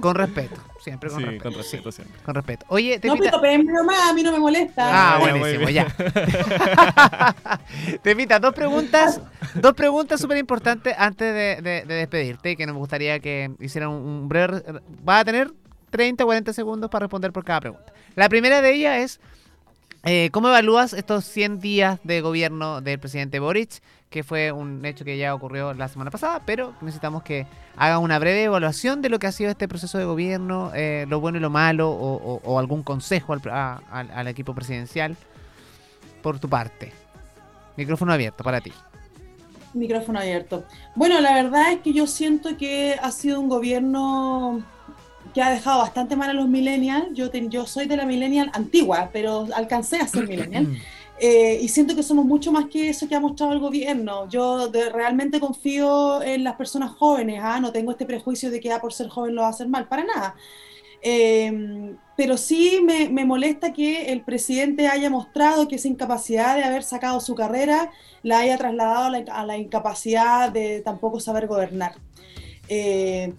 Con 0.00 0.14
respeto, 0.14 0.60
siempre 0.80 1.10
con 1.10 1.18
sí, 1.18 1.24
respeto. 1.26 1.44
con 1.44 1.54
respeto, 1.54 1.92
siempre. 1.92 2.22
Con 2.22 2.34
respeto. 2.34 2.66
Oye, 2.68 2.98
te 2.98 3.08
No, 3.08 3.16
pero 3.18 3.84
más, 3.84 4.10
a 4.10 4.14
mí 4.14 4.22
no 4.22 4.32
me 4.32 4.38
molesta. 4.38 5.14
Ah, 5.16 5.18
buenísimo, 5.18 5.68
ya. 5.68 5.86
Temita, 8.02 8.38
dos 8.38 8.54
preguntas, 8.54 9.20
dos 9.54 9.74
preguntas 9.74 10.18
súper 10.20 10.38
importantes 10.38 10.94
antes 10.96 11.34
de, 11.34 11.62
de, 11.62 11.84
de, 11.84 11.94
despedirte, 11.94 12.56
que 12.56 12.66
nos 12.66 12.76
gustaría 12.76 13.20
que 13.20 13.52
hicieran 13.60 13.90
un 13.90 14.28
breve... 14.28 14.62
Va 15.06 15.18
a 15.18 15.24
tener 15.24 15.49
30 15.90 16.24
o 16.24 16.26
40 16.26 16.52
segundos 16.52 16.90
para 16.90 17.04
responder 17.04 17.32
por 17.32 17.44
cada 17.44 17.60
pregunta. 17.60 17.92
La 18.16 18.28
primera 18.28 18.62
de 18.62 18.72
ellas 18.72 18.98
es, 18.98 19.20
eh, 20.04 20.30
¿cómo 20.32 20.48
evalúas 20.48 20.92
estos 20.92 21.24
100 21.24 21.60
días 21.60 22.00
de 22.04 22.20
gobierno 22.20 22.80
del 22.80 22.98
presidente 22.98 23.38
Boric? 23.38 23.82
Que 24.08 24.24
fue 24.24 24.50
un 24.50 24.84
hecho 24.84 25.04
que 25.04 25.18
ya 25.18 25.34
ocurrió 25.34 25.74
la 25.74 25.88
semana 25.88 26.10
pasada, 26.10 26.42
pero 26.44 26.74
necesitamos 26.80 27.22
que 27.22 27.46
haga 27.76 27.98
una 27.98 28.18
breve 28.18 28.42
evaluación 28.44 29.02
de 29.02 29.08
lo 29.08 29.18
que 29.18 29.28
ha 29.28 29.32
sido 29.32 29.50
este 29.50 29.68
proceso 29.68 29.98
de 29.98 30.04
gobierno, 30.04 30.72
eh, 30.74 31.06
lo 31.08 31.20
bueno 31.20 31.38
y 31.38 31.40
lo 31.40 31.50
malo, 31.50 31.90
o, 31.90 32.58
algún 32.58 32.82
consejo 32.82 33.34
al, 33.34 33.40
al 33.90 34.28
equipo 34.28 34.54
presidencial 34.54 35.16
por 36.22 36.38
tu 36.40 36.48
parte. 36.48 36.92
Micrófono 37.76 38.12
abierto 38.12 38.42
para 38.42 38.60
ti. 38.60 38.72
Micrófono 39.74 40.18
abierto. 40.18 40.64
Bueno, 40.96 41.20
la 41.20 41.34
verdad 41.34 41.72
es 41.72 41.80
que 41.80 41.92
yo 41.92 42.06
siento 42.06 42.56
que 42.56 42.96
ha 43.00 43.10
sido 43.12 43.40
un 43.40 43.48
gobierno 43.48 44.62
que 45.32 45.42
ha 45.42 45.50
dejado 45.50 45.78
bastante 45.78 46.16
mal 46.16 46.30
a 46.30 46.32
los 46.32 46.48
millennials. 46.48 47.08
Yo, 47.12 47.30
yo 47.32 47.66
soy 47.66 47.86
de 47.86 47.96
la 47.96 48.06
millennial 48.06 48.50
antigua, 48.54 49.10
pero 49.12 49.46
alcancé 49.54 49.98
a 49.98 50.06
ser 50.06 50.26
millennial. 50.28 50.68
Eh, 51.22 51.58
y 51.60 51.68
siento 51.68 51.94
que 51.94 52.02
somos 52.02 52.24
mucho 52.24 52.50
más 52.50 52.66
que 52.66 52.88
eso 52.88 53.06
que 53.06 53.14
ha 53.14 53.20
mostrado 53.20 53.52
el 53.52 53.58
gobierno. 53.58 54.26
Yo 54.28 54.70
realmente 54.72 55.38
confío 55.38 56.22
en 56.22 56.44
las 56.44 56.56
personas 56.56 56.92
jóvenes, 56.92 57.40
¿ah? 57.42 57.60
no 57.60 57.72
tengo 57.72 57.90
este 57.90 58.06
prejuicio 58.06 58.50
de 58.50 58.58
que 58.58 58.72
ah, 58.72 58.80
por 58.80 58.94
ser 58.94 59.08
joven 59.08 59.34
lo 59.34 59.42
va 59.42 59.48
a 59.48 59.50
hacer 59.50 59.68
mal, 59.68 59.86
para 59.86 60.04
nada. 60.04 60.34
Em, 61.02 61.96
pero 62.16 62.36
sí 62.36 62.80
me, 62.82 63.08
me, 63.08 63.24
molesta 63.24 63.72
que 63.72 64.12
el 64.12 64.22
presidente 64.22 64.86
haya 64.86 65.08
mostrado 65.08 65.66
que 65.68 65.76
esa 65.76 65.88
incapacidad 65.88 66.56
de 66.56 66.64
haber 66.64 66.82
sacado 66.82 67.20
su 67.20 67.34
carrera 67.34 67.90
la 68.22 68.40
haya 68.40 68.58
trasladado 68.58 69.04
a 69.04 69.10
la, 69.10 69.18
a 69.32 69.46
la 69.46 69.56
incapacidad 69.56 70.50
de 70.50 70.80
tampoco 70.80 71.20
saber 71.20 71.46
gobernar. 71.46 71.94
Eh, 72.68 73.34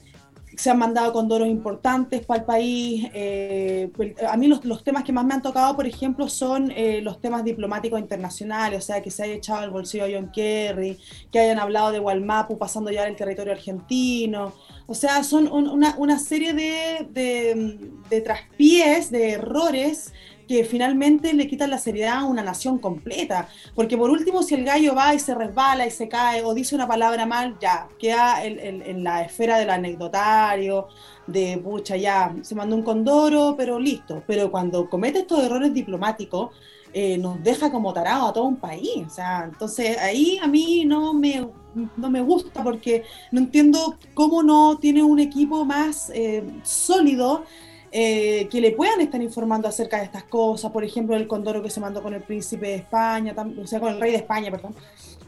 se 0.56 0.70
han 0.70 0.78
mandado 0.78 1.14
condoros 1.14 1.48
importantes 1.48 2.26
para 2.26 2.40
el 2.40 2.46
país. 2.46 3.08
Eh, 3.14 3.90
pues, 3.96 4.14
a 4.24 4.36
mí 4.38 4.48
los, 4.48 4.64
los, 4.66 4.84
temas 4.84 5.04
que 5.04 5.12
más 5.12 5.26
me 5.26 5.34
han 5.34 5.42
tocado, 5.42 5.76
por 5.76 5.88
ejemplo, 5.88 6.28
son 6.30 6.72
eh, 6.72 7.02
los 7.02 7.22
temas 7.22 7.44
diplomáticos 7.44 8.00
internacionales, 8.00 8.80
o 8.80 8.82
sea, 8.82 9.02
que 9.02 9.12
se 9.12 9.24
haya 9.24 9.34
echado 9.34 9.62
al 9.62 9.70
bolsillo 9.70 10.06
a 10.06 10.10
John 10.12 10.32
Kerry, 10.32 10.98
que 11.32 11.40
hayan 11.40 11.60
hablado 11.60 11.92
de 11.92 12.00
Walmapu 12.00 12.58
pasando 12.58 12.92
ya 12.92 13.06
el 13.06 13.16
territorio 13.16 13.54
argentino. 13.54 14.54
O 14.88 14.94
sea, 14.94 15.24
son 15.24 15.48
una, 15.52 15.96
una, 15.98 16.20
serie 16.20 16.54
de, 16.54 17.08
de, 17.10 17.90
de 18.10 18.22
traspiés, 18.22 19.10
de 19.10 19.32
errores 19.32 20.12
que 20.52 20.66
finalmente 20.66 21.34
le 21.34 21.48
quitan 21.48 21.70
la 21.70 21.78
seriedad 21.78 22.18
a 22.18 22.26
una 22.26 22.44
nación 22.44 22.78
completa. 22.78 23.48
Porque 23.74 23.98
por 23.98 24.10
último, 24.10 24.44
si 24.44 24.56
el 24.56 24.66
gallo 24.66 24.94
va 24.94 25.16
y 25.16 25.20
se 25.20 25.34
resbala 25.34 25.88
y 25.88 25.92
se 25.92 26.10
cae 26.10 26.44
o 26.44 26.54
dice 26.54 26.76
una 26.76 26.86
palabra 26.86 27.26
mal, 27.26 27.56
ya, 27.62 27.88
queda 27.98 28.44
en, 28.44 29.02
la 29.02 29.22
esfera 29.22 29.58
del 29.58 29.70
anecdotario, 29.70 30.90
de 31.26 31.58
pucha, 31.58 31.96
ya, 31.96 32.36
se 32.42 32.54
mandó 32.54 32.76
un 32.76 32.84
condoro, 32.84 33.56
pero 33.58 33.80
listo. 33.80 34.24
Pero 34.28 34.52
cuando 34.52 34.90
comete 34.90 35.20
estos 35.20 35.42
errores 35.42 35.74
diplomáticos, 35.74 36.50
eh, 36.92 37.18
nos 37.18 37.42
deja 37.42 37.72
como 37.72 37.94
tarado 37.94 38.28
a 38.28 38.34
todo 38.34 38.44
un 38.44 38.58
país. 38.58 39.08
Entonces 39.46 39.98
ahí 40.00 40.38
a 40.44 40.48
mí 40.48 40.84
no 40.84 41.14
me, 41.14 41.48
no 41.96 42.10
me 42.10 42.20
gusta 42.20 42.62
porque 42.62 43.06
no 43.32 43.40
entiendo 43.40 43.96
cómo 44.14 44.44
no 44.44 44.78
tiene 44.80 45.02
un 45.02 45.20
equipo 45.20 45.64
más 45.64 46.12
eh, 46.14 46.44
sólido 46.64 47.46
eh, 47.92 48.48
que 48.50 48.62
le 48.62 48.72
puedan 48.72 49.02
estar 49.02 49.22
informando 49.22 49.68
acerca 49.68 49.98
de 49.98 50.06
estas 50.06 50.24
cosas, 50.24 50.72
por 50.72 50.84
ejemplo, 50.84 51.16
el 51.16 51.28
condoro 51.28 51.62
que 51.62 51.70
se 51.70 51.80
mandó 51.80 52.02
con 52.02 52.14
el 52.14 52.22
príncipe 52.22 52.68
de 52.68 52.76
España, 52.76 53.36
o 53.62 53.68
sea, 53.68 53.80
con 53.80 53.94
el 53.94 54.00
rey 54.00 54.12
de 54.12 54.18
España, 54.18 54.50
perdón. 54.50 54.76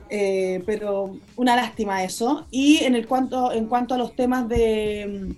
Eh, 0.09 0.61
pero 0.65 1.17
una 1.35 1.55
lástima 1.55 2.03
eso. 2.03 2.45
Y 2.51 2.83
en, 2.83 2.95
el 2.95 3.07
cuanto, 3.07 3.51
en 3.51 3.65
cuanto 3.65 3.95
a 3.95 3.97
los 3.97 4.15
temas 4.15 4.47
de 4.47 5.35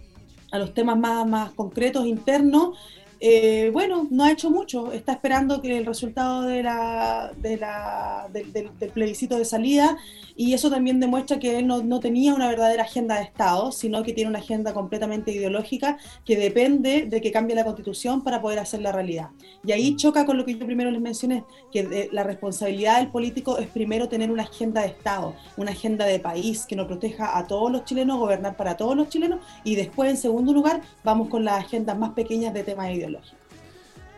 a 0.52 0.60
los 0.60 0.74
temas 0.74 0.98
más, 0.98 1.28
más 1.28 1.52
concretos 1.52 2.06
internos, 2.06 2.78
eh, 3.20 3.70
bueno, 3.72 4.08
no 4.12 4.24
ha 4.24 4.32
hecho 4.32 4.50
mucho, 4.50 4.92
está 4.92 5.14
esperando 5.14 5.62
que 5.62 5.78
el 5.78 5.86
resultado 5.86 6.44
de 6.44 6.64
la, 6.64 7.32
del 7.42 8.92
plebiscito 8.94 9.38
de 9.38 9.46
salida 9.46 9.98
y 10.36 10.54
eso 10.54 10.70
también 10.70 11.00
demuestra 11.00 11.40
que 11.40 11.58
él 11.58 11.68
no, 11.68 11.82
no, 11.82 12.00
tenía 12.00 12.34
una 12.34 12.48
verdadera 12.48 12.84
agenda 12.84 13.16
de 13.16 13.24
Estado, 13.24 13.72
sino 13.72 14.04
que 14.04 14.14
tiene 14.14 14.30
una 14.30 14.40
agenda 14.40 14.74
completamente 14.74 15.32
ideológica 15.32 15.98
que 16.26 16.38
depende 16.38 17.06
de 17.06 17.22
que 17.22 17.32
cambie 17.32 17.56
la 17.56 17.64
constitución 17.64 18.24
para 18.24 18.42
poder 18.42 18.60
hacer 18.60 18.82
la 18.82 18.92
realidad. 18.92 19.30
Y 19.64 19.72
ahí 19.72 19.96
choca 19.96 20.26
con 20.26 20.38
lo 20.38 20.46
que 20.46 20.58
yo 20.58 20.66
primero 20.66 20.92
les 20.92 21.02
mencioné, 21.02 21.44
que 21.72 22.10
la 22.12 22.24
responsabilidad 22.24 22.98
del 22.98 23.10
político 23.10 23.58
es 23.58 23.68
primero 23.68 24.10
tener 24.10 24.32
una 24.32 24.44
agenda 24.44 24.82
de 24.82 24.88
Estado, 24.88 25.36
una 25.58 25.72
agenda 25.72 26.06
de 26.06 26.20
país 26.20 26.66
que 26.66 26.76
nos 26.76 26.88
proteja 26.88 27.38
a 27.38 27.48
todos 27.48 27.72
los 27.72 27.86
chilenos, 27.86 28.20
gobernar 28.20 28.58
para 28.58 28.78
todos 28.78 28.96
los 28.96 29.10
chilenos 29.10 29.40
y 29.64 29.76
después, 29.76 30.10
en 30.10 30.18
segundo 30.18 30.54
lugar, 30.54 30.82
vamos 31.04 31.30
con 31.30 31.46
las 31.46 31.64
agendas 31.64 31.98
más 31.98 32.12
pequeñas 32.12 32.54
de 32.54 32.64
temas 32.64 32.92
ideológicos. 32.92 33.35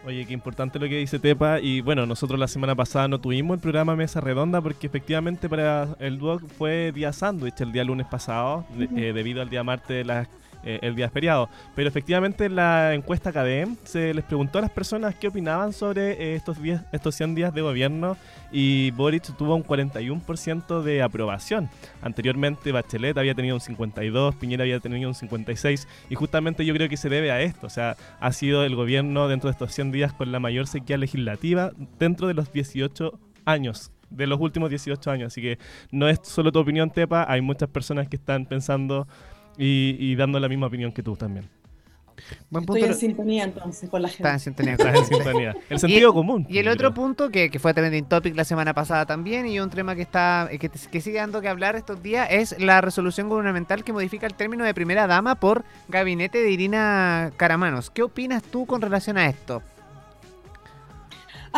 Oye, 0.08 0.26
qué 0.26 0.34
importante 0.34 0.80
lo 0.80 0.88
que 0.88 1.00
dice 1.00 1.20
Tepa. 1.20 1.60
Y 1.60 1.82
bueno, 1.82 2.06
nosotros 2.06 2.40
la 2.40 2.48
semana 2.48 2.74
pasada 2.76 3.10
no 3.10 3.20
tuvimos 3.20 3.56
el 3.56 3.60
programa 3.60 3.94
Mesa 3.98 4.22
Redonda 4.22 4.62
porque 4.62 4.88
efectivamente 4.88 5.50
para 5.50 5.98
el 6.00 6.18
DUOC 6.18 6.48
fue 6.48 6.94
día 6.94 7.12
sándwich 7.12 7.60
el 7.60 7.74
día 7.74 7.84
lunes 7.84 8.08
pasado, 8.08 8.66
eh, 8.80 9.12
debido 9.14 9.42
al 9.42 9.50
día 9.50 9.66
martes 9.66 9.90
de 9.90 10.06
las 10.06 10.30
eh, 10.64 10.80
el 10.82 10.96
día 10.96 11.10
feriado. 11.10 11.50
Pero 11.76 11.88
efectivamente 11.88 12.46
en 12.46 12.56
la 12.56 12.94
encuesta 12.94 13.32
KDM 13.32 13.76
se 13.84 14.14
les 14.14 14.24
preguntó 14.24 14.60
a 14.60 14.62
las 14.62 14.72
personas 14.72 15.16
qué 15.16 15.28
opinaban 15.28 15.74
sobre 15.74 16.12
eh, 16.12 16.36
estos, 16.36 16.62
días, 16.62 16.84
estos 16.92 17.16
100 17.16 17.36
días 17.36 17.54
de 17.54 17.62
gobierno 17.62 18.18
y 18.52 18.92
Boric 18.92 19.36
tuvo 19.38 19.56
un 19.56 19.64
41% 19.64 20.82
de 20.82 21.02
aprobación. 21.02 21.70
Anteriormente 22.02 22.72
Bachelet 22.72 23.18
había 23.18 23.36
tenido 23.36 23.56
un 23.56 23.62
52, 23.62 24.36
Piñera 24.36 24.64
había 24.64 24.80
tenido 24.80 25.10
un 25.10 25.16
56 25.16 25.88
y 26.10 26.16
justamente 26.16 26.66
yo 26.66 26.74
creo 26.74 26.90
que 26.90 26.98
se 26.98 27.10
debe 27.10 27.32
a 27.32 27.42
esto. 27.42 27.68
O 27.68 27.70
sea, 27.70 27.96
ha 28.20 28.32
sido 28.32 28.64
el 28.64 28.76
gobierno 28.76 29.28
dentro 29.28 29.50
de 29.50 29.52
estos 29.52 29.74
100 29.74 29.92
días 29.92 30.14
con 30.14 30.32
la 30.32 30.40
mayor 30.40 30.68
sequía 30.68 30.98
legislativa 30.98 31.72
dentro 32.00 32.28
de 32.28 32.34
los 32.34 32.52
18 32.52 33.20
años 33.46 33.92
de 34.10 34.28
los 34.28 34.40
últimos 34.40 34.70
18 34.70 35.12
años. 35.12 35.34
Así 35.34 35.42
que 35.42 35.60
no 35.92 36.08
es 36.08 36.20
solo 36.24 36.52
tu 36.52 36.60
opinión, 36.60 36.90
Tepa, 36.90 37.26
hay 37.28 37.42
muchas 37.42 37.70
personas 37.70 38.08
que 38.08 38.16
están 38.16 38.46
pensando 38.46 39.08
y, 39.58 40.16
dando 40.16 40.40
la 40.40 40.50
misma 40.50 40.68
opinión 40.68 40.92
que 40.92 41.04
tú 41.04 41.16
también. 41.16 41.50
Buen 42.50 42.66
punto. 42.66 42.84
Estoy 42.84 42.94
en 42.94 43.00
sintonía 43.00 43.44
entonces 43.44 43.90
con 43.90 44.02
la 44.02 44.10
gente. 44.10 44.24
Está 44.24 44.34
en 44.34 44.40
sintonía. 44.40 44.74
Está 44.74 44.90
en 44.90 45.06
sintonía. 45.06 45.56
El 45.70 45.80
sentido 45.80 46.14
común. 46.14 46.48
Y 46.50 46.58
el 46.58 46.68
otro 46.68 46.92
punto 46.92 47.30
que, 47.30 47.52
que, 47.52 47.60
fue 47.60 47.76
trending 47.76 48.06
topic 48.06 48.36
la 48.36 48.44
semana 48.44 48.74
pasada 48.74 49.06
también 49.06 49.46
y 49.46 49.60
un 49.60 49.70
tema 49.70 49.96
que 49.96 50.02
está 50.02 50.50
que, 50.50 50.70
que, 50.70 51.02
sigue 51.02 51.18
dando 51.20 51.42
que 51.42 51.48
hablar 51.48 51.76
estos 51.76 52.02
días 52.02 52.28
es 52.32 52.60
la 52.60 52.82
resolución 52.82 53.30
gubernamental 53.30 53.84
que 53.84 53.94
modifica 53.94 54.26
el 54.26 54.34
término 54.34 54.64
de 54.66 54.74
primera 54.74 55.06
dama 55.06 55.36
por 55.36 55.64
gabinete 55.90 56.42
de 56.42 56.50
Irina 56.50 57.32
Caramanos. 57.38 57.92
¿Qué 57.92 58.02
opinas 58.02 58.42
tú 58.42 58.66
con 58.66 58.82
relación 58.82 59.18
a 59.18 59.28
esto? 59.28 59.62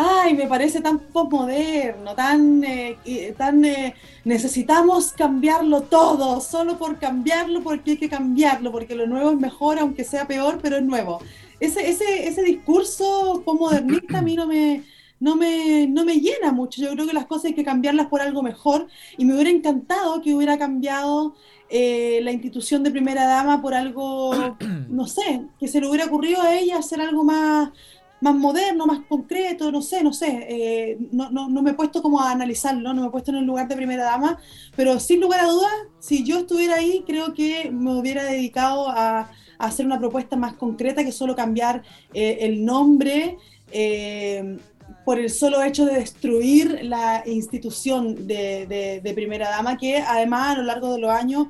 Ay, 0.00 0.34
me 0.34 0.46
parece 0.46 0.80
tan 0.80 0.98
postmoderno, 0.98 2.14
tan, 2.14 2.64
eh, 2.64 3.34
tan 3.36 3.64
eh, 3.64 3.94
necesitamos 4.24 5.12
cambiarlo 5.12 5.82
todo, 5.82 6.40
solo 6.40 6.78
por 6.78 6.98
cambiarlo, 6.98 7.62
porque 7.62 7.92
hay 7.92 7.96
que 7.98 8.08
cambiarlo, 8.08 8.72
porque 8.72 8.94
lo 8.94 9.06
nuevo 9.06 9.30
es 9.30 9.38
mejor, 9.38 9.78
aunque 9.78 10.04
sea 10.04 10.26
peor, 10.26 10.58
pero 10.62 10.76
es 10.76 10.82
nuevo. 10.82 11.20
Ese, 11.58 11.88
ese, 11.90 12.26
ese 12.26 12.42
discurso 12.42 13.42
postmodernista 13.44 14.18
a 14.18 14.22
mí 14.22 14.34
no 14.34 14.46
me, 14.46 14.84
no 15.18 15.36
me, 15.36 15.86
no 15.86 16.04
me 16.04 16.14
llena 16.14 16.52
mucho. 16.52 16.80
Yo 16.80 16.92
creo 16.92 17.06
que 17.06 17.12
las 17.12 17.26
cosas 17.26 17.46
hay 17.46 17.54
que 17.54 17.64
cambiarlas 17.64 18.06
por 18.06 18.22
algo 18.22 18.42
mejor 18.42 18.88
y 19.18 19.24
me 19.24 19.34
hubiera 19.34 19.50
encantado 19.50 20.22
que 20.22 20.34
hubiera 20.34 20.58
cambiado 20.58 21.34
eh, 21.68 22.20
la 22.22 22.32
institución 22.32 22.82
de 22.82 22.90
primera 22.90 23.26
dama 23.26 23.60
por 23.60 23.74
algo, 23.74 24.56
no 24.88 25.06
sé, 25.06 25.42
que 25.58 25.68
se 25.68 25.80
le 25.80 25.88
hubiera 25.88 26.06
ocurrido 26.06 26.40
a 26.42 26.54
ella 26.54 26.78
hacer 26.78 27.00
algo 27.00 27.22
más 27.22 27.70
más 28.20 28.34
moderno, 28.34 28.86
más 28.86 29.00
concreto, 29.08 29.72
no 29.72 29.82
sé, 29.82 30.02
no 30.02 30.12
sé, 30.12 30.46
eh, 30.48 30.98
no, 31.10 31.30
no, 31.30 31.48
no, 31.48 31.62
me 31.62 31.70
he 31.70 31.74
puesto 31.74 32.02
como 32.02 32.20
a 32.20 32.30
analizarlo, 32.30 32.92
no 32.92 33.02
me 33.02 33.08
he 33.08 33.10
puesto 33.10 33.30
en 33.30 33.38
el 33.38 33.44
lugar 33.44 33.68
de 33.68 33.76
primera 33.76 34.04
dama, 34.04 34.38
pero 34.76 35.00
sin 35.00 35.20
lugar 35.20 35.40
a 35.40 35.48
dudas, 35.48 35.72
si 35.98 36.24
yo 36.24 36.40
estuviera 36.40 36.76
ahí, 36.76 37.02
creo 37.06 37.32
que 37.32 37.70
me 37.70 37.98
hubiera 37.98 38.24
dedicado 38.24 38.88
a, 38.88 39.30
hacer 39.58 39.84
una 39.84 39.98
propuesta 39.98 40.36
más 40.36 40.54
concreta 40.54 41.04
que 41.04 41.12
solo 41.12 41.36
cambiar 41.36 41.82
eh, 42.14 42.38
el 42.40 42.64
nombre. 42.64 43.36
Eh, 43.72 44.56
por 45.04 45.18
el 45.18 45.30
solo 45.30 45.62
hecho 45.62 45.86
de 45.86 45.94
destruir 45.94 46.80
la 46.82 47.22
institución 47.26 48.26
de, 48.26 49.00
de 49.02 49.14
primera 49.14 49.48
dama, 49.48 49.76
que 49.76 49.98
además 49.98 50.50
a 50.50 50.58
lo 50.58 50.64
largo 50.64 50.92
de 50.92 51.00
los 51.00 51.10
años 51.10 51.48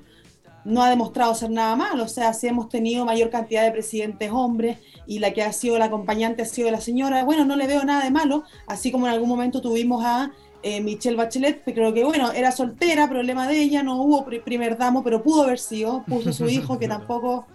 no 0.64 0.82
ha 0.82 0.90
demostrado 0.90 1.34
ser 1.34 1.50
nada 1.50 1.76
malo. 1.76 2.04
O 2.04 2.08
sea, 2.08 2.32
si 2.34 2.46
hemos 2.46 2.68
tenido 2.68 3.04
mayor 3.04 3.30
cantidad 3.30 3.64
de 3.64 3.72
presidentes 3.72 4.30
hombres 4.32 4.78
y 5.06 5.18
la 5.18 5.32
que 5.32 5.42
ha 5.42 5.52
sido 5.52 5.78
la 5.78 5.86
acompañante 5.86 6.42
ha 6.42 6.46
sido 6.46 6.70
la 6.70 6.80
señora, 6.80 7.24
bueno, 7.24 7.44
no 7.44 7.56
le 7.56 7.66
veo 7.66 7.84
nada 7.84 8.04
de 8.04 8.10
malo, 8.10 8.44
así 8.66 8.92
como 8.92 9.06
en 9.06 9.12
algún 9.12 9.28
momento 9.28 9.60
tuvimos 9.60 10.04
a 10.04 10.30
eh, 10.62 10.80
Michelle 10.80 11.16
Bachelet, 11.16 11.64
que 11.64 11.72
creo 11.72 11.94
que, 11.94 12.04
bueno, 12.04 12.32
era 12.32 12.52
soltera, 12.52 13.08
problema 13.08 13.48
de 13.48 13.60
ella, 13.60 13.82
no 13.82 13.96
hubo 13.96 14.26
primer 14.44 14.76
damo, 14.76 15.02
pero 15.02 15.22
pudo 15.22 15.44
haber 15.44 15.58
sido, 15.58 16.04
puso 16.06 16.32
su 16.32 16.48
hijo, 16.48 16.78
que 16.78 16.88
tampoco... 16.88 17.46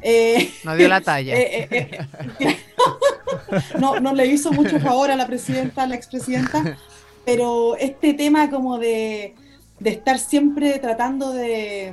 Eh, 0.00 0.50
no 0.64 0.74
dio 0.76 0.88
la 0.88 1.00
talla. 1.00 1.34
Eh, 1.40 2.06
no, 3.78 4.00
no 4.00 4.14
le 4.14 4.26
hizo 4.26 4.52
mucho 4.52 4.80
favor 4.80 5.10
a 5.10 5.16
la 5.16 5.26
presidenta, 5.26 5.82
a 5.82 5.86
la 5.86 5.94
expresidenta, 5.94 6.78
pero 7.24 7.76
este 7.76 8.14
tema 8.14 8.50
como 8.50 8.78
de, 8.78 9.34
de 9.78 9.90
estar 9.90 10.18
siempre 10.18 10.78
tratando 10.78 11.32
de, 11.32 11.92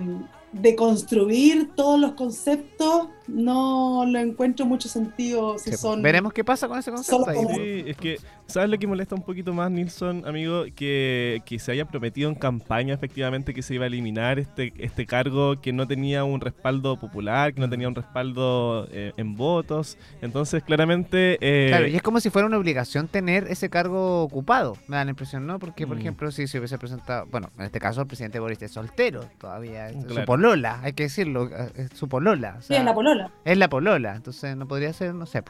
de 0.52 0.76
construir 0.76 1.72
todos 1.76 2.00
los 2.00 2.14
conceptos 2.14 3.10
no 3.28 4.06
lo 4.08 4.20
encuentro 4.20 4.66
mucho 4.66 4.90
sentido 4.90 5.58
si 5.58 5.74
son 5.74 6.02
veremos 6.02 6.34
qué 6.34 6.44
pasa 6.44 6.68
con 6.68 6.80
ese 6.80 6.92
concepto 6.92 7.32
sí, 7.56 7.84
es 7.88 7.98
que 7.98 8.20
sabes 8.46 8.70
lo 8.70 8.78
que 8.78 8.88
molesta 8.88 9.16
un 9.16 9.22
poquito 9.22 9.54
más 9.54 9.70
Nilsson 9.70 10.26
amigo 10.26 10.66
que, 10.76 11.42
que, 11.46 11.60
se 11.60 11.72
haya 11.72 11.86
prometido 11.86 12.30
en 12.30 12.36
campaña 12.36 12.94
efectivamente 12.94 13.54
que 13.54 13.62
se 13.62 13.76
iba 13.76 13.84
a 13.84 13.88
eliminar 13.88 14.40
este 14.40 14.74
este 14.78 15.06
cargo 15.06 15.60
que 15.62 15.74
no 15.74 15.88
tenía 15.88 16.24
un 16.24 16.40
respaldo 16.42 16.98
popular 16.98 17.54
que 17.54 17.62
no 17.62 17.70
tenía 17.70 17.88
un 17.88 17.96
respaldo 17.96 18.88
eh, 18.92 19.14
en 19.18 19.36
votos. 19.36 19.98
Entonces 20.22 20.64
claramente 20.64 21.38
eh, 21.42 21.68
claro 21.70 21.88
y 21.88 21.96
es 21.96 22.02
como 22.02 22.20
si 22.20 22.30
fuera 22.30 22.48
una 22.48 22.58
obligación 22.58 23.08
tener 23.08 23.46
ese 23.50 23.70
cargo 23.70 24.24
ocupado. 24.24 24.78
Me 24.88 24.98
da 24.98 25.06
la 25.06 25.12
impresión 25.12 25.46
no 25.46 25.60
porque 25.60 25.88
por 25.88 25.98
mm. 25.98 26.00
ejemplo 26.00 26.32
si 26.32 26.48
se 26.48 26.58
hubiese 26.58 26.78
presentado 26.78 27.26
bueno 27.28 27.50
en 27.58 27.66
este 27.66 27.80
caso 27.80 28.02
el 28.02 28.08
presidente 28.08 28.40
Boris 28.40 28.62
es 28.62 28.72
soltero 28.72 29.26
todavía 29.38 29.90
es 29.90 29.96
su 30.08 30.26
polola 30.26 30.80
hay 30.82 30.94
que 30.94 31.04
decirlo 31.04 31.50
es 31.76 31.92
su 31.94 32.08
polola 32.08 32.58
sí, 32.62 32.76
es 32.76 32.84
la 32.84 32.94
polola 32.94 33.17
es 33.46 33.58
la 33.58 33.70
polola, 33.70 34.16
entonces 34.16 34.56
no 34.56 34.68
podría 34.68 34.94
ser, 34.94 35.14
no 35.14 35.26
sé, 35.26 35.44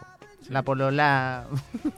la 0.49 0.63
polola. 0.63 1.45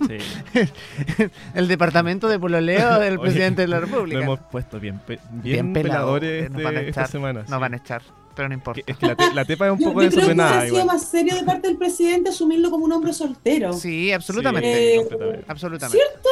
Sí. 0.07 0.17
el 1.53 1.67
departamento 1.67 2.27
de 2.27 2.39
pololeo 2.39 2.99
del 2.99 3.19
presidente 3.19 3.61
de 3.61 3.67
la 3.67 3.79
República. 3.79 4.17
Lo 4.17 4.23
hemos 4.23 4.39
puesto 4.39 4.79
bien, 4.79 5.01
bien, 5.31 5.73
peladores 5.73 6.49
nos 6.49 6.63
van 6.63 6.77
a 6.77 6.81
echar, 6.81 7.15
Nos 7.15 7.59
van 7.59 7.73
a 7.73 7.77
echar 7.77 8.01
pero 8.35 8.47
no 8.47 8.53
importa. 8.53 8.81
Es 8.85 8.97
que 8.97 9.07
la, 9.07 9.45
tepa 9.45 9.67
es 9.67 9.73
un 9.73 9.79
poco 9.79 10.01
yo, 10.01 10.09
desordenada. 10.09 10.61
Creo 10.61 10.61
que 10.61 10.69
sido 10.69 10.85
más 10.85 11.03
serio 11.03 11.35
de 11.35 11.43
parte 11.43 11.67
del 11.67 11.77
presidente 11.77 12.29
asumirlo 12.29 12.71
como 12.71 12.85
un 12.85 12.91
hombre 12.91 13.13
soltero. 13.13 13.73
Sí, 13.73 14.11
absolutamente. 14.11 14.95
Eh, 14.95 15.43
absolutamente. 15.47 15.97
¿Cierto? 15.97 16.29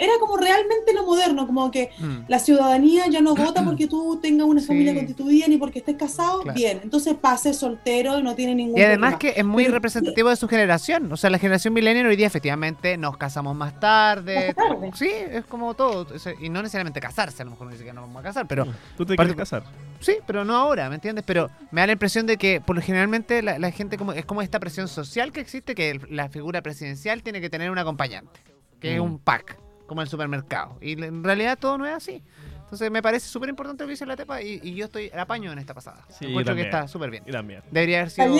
era 0.00 0.12
como 0.20 0.36
realmente 0.36 0.92
lo 0.92 1.04
moderno, 1.04 1.46
como 1.46 1.70
que 1.70 1.90
mm. 1.98 2.18
la 2.28 2.38
ciudadanía 2.38 3.06
ya 3.08 3.20
no 3.20 3.34
vota 3.34 3.64
porque 3.64 3.86
tú 3.86 4.18
tengas 4.20 4.46
una 4.46 4.60
familia 4.60 4.94
constituida 4.94 5.46
ni 5.48 5.56
porque 5.56 5.78
estés 5.80 5.96
casado. 5.96 6.42
Bien, 6.54 6.80
entonces 6.82 7.14
pase 7.14 7.54
soltero 7.54 8.18
y 8.18 8.22
no 8.22 8.34
tiene 8.34 8.54
ningún 8.54 8.78
Y 8.78 8.82
además 8.82 9.16
que 9.16 9.34
es 9.36 9.44
muy 9.44 9.66
representativo 9.66 10.28
de 10.28 10.36
su 10.36 10.48
generación. 10.48 11.10
O 11.12 11.16
sea, 11.16 11.30
la 11.30 11.38
generación 11.38 11.74
millennial 11.74 12.06
hoy 12.06 12.16
día 12.16 12.26
efectivamente 12.26 12.96
nos 12.96 13.16
casamos 13.16 13.54
más 13.54 13.78
tarde. 13.78 14.54
Sí, 14.94 15.10
es 15.10 15.44
como 15.46 15.74
todo. 15.74 16.06
Y 16.40 16.48
no 16.48 16.62
necesariamente 16.62 17.00
casarse, 17.00 17.42
a 17.42 17.44
lo 17.44 17.52
mejor 17.52 17.66
no 17.66 17.72
dice 17.72 17.84
que 17.84 17.92
no 17.92 18.02
vamos 18.02 18.20
a 18.20 18.22
casar, 18.22 18.46
pero... 18.46 18.66
¿Tú 18.96 19.04
te 19.06 19.16
quieres 19.16 19.36
casar? 19.36 19.62
Sí, 20.00 20.16
pero 20.26 20.44
no 20.44 20.56
ahora, 20.56 20.88
¿me 20.88 20.96
entiendes? 20.96 21.17
Pero 21.26 21.50
me 21.70 21.80
da 21.80 21.86
la 21.86 21.92
impresión 21.94 22.26
de 22.26 22.36
que, 22.36 22.60
por 22.60 22.76
lo 22.76 22.82
generalmente, 22.82 23.42
la, 23.42 23.70
gente 23.70 23.96
como 23.96 24.12
es 24.12 24.24
como 24.24 24.42
esta 24.42 24.60
presión 24.60 24.88
social 24.88 25.32
que 25.32 25.40
existe, 25.40 25.74
que 25.74 26.00
la 26.10 26.28
figura 26.28 26.62
presidencial 26.62 27.22
tiene 27.22 27.40
que 27.40 27.50
tener 27.50 27.70
un 27.70 27.78
acompañante, 27.78 28.40
que 28.80 28.94
es 28.94 29.00
mm. 29.00 29.04
un 29.04 29.18
pack, 29.18 29.58
como 29.86 30.02
el 30.02 30.08
supermercado. 30.08 30.78
Y 30.80 31.02
en 31.02 31.24
realidad 31.24 31.58
todo 31.58 31.78
no 31.78 31.86
es 31.86 31.94
así. 31.94 32.22
Entonces 32.68 32.90
me 32.90 33.00
parece 33.00 33.26
súper 33.28 33.48
importante 33.48 33.82
lo 33.82 33.88
que 33.88 33.92
dice 33.92 34.04
la 34.04 34.14
Tepa 34.14 34.42
y, 34.42 34.74
yo 34.74 34.84
estoy 34.84 35.10
apaño 35.10 35.50
en 35.50 35.58
esta 35.58 35.72
pasada. 35.72 36.04
Sí, 36.10 36.26
Encuentro 36.26 36.54
que 36.54 36.62
está 36.62 36.86
súper 36.86 37.10
bien. 37.10 37.22
Y 37.26 37.32
también. 37.32 37.62
Debería 37.70 38.00
haber 38.00 38.10
sido 38.10 38.36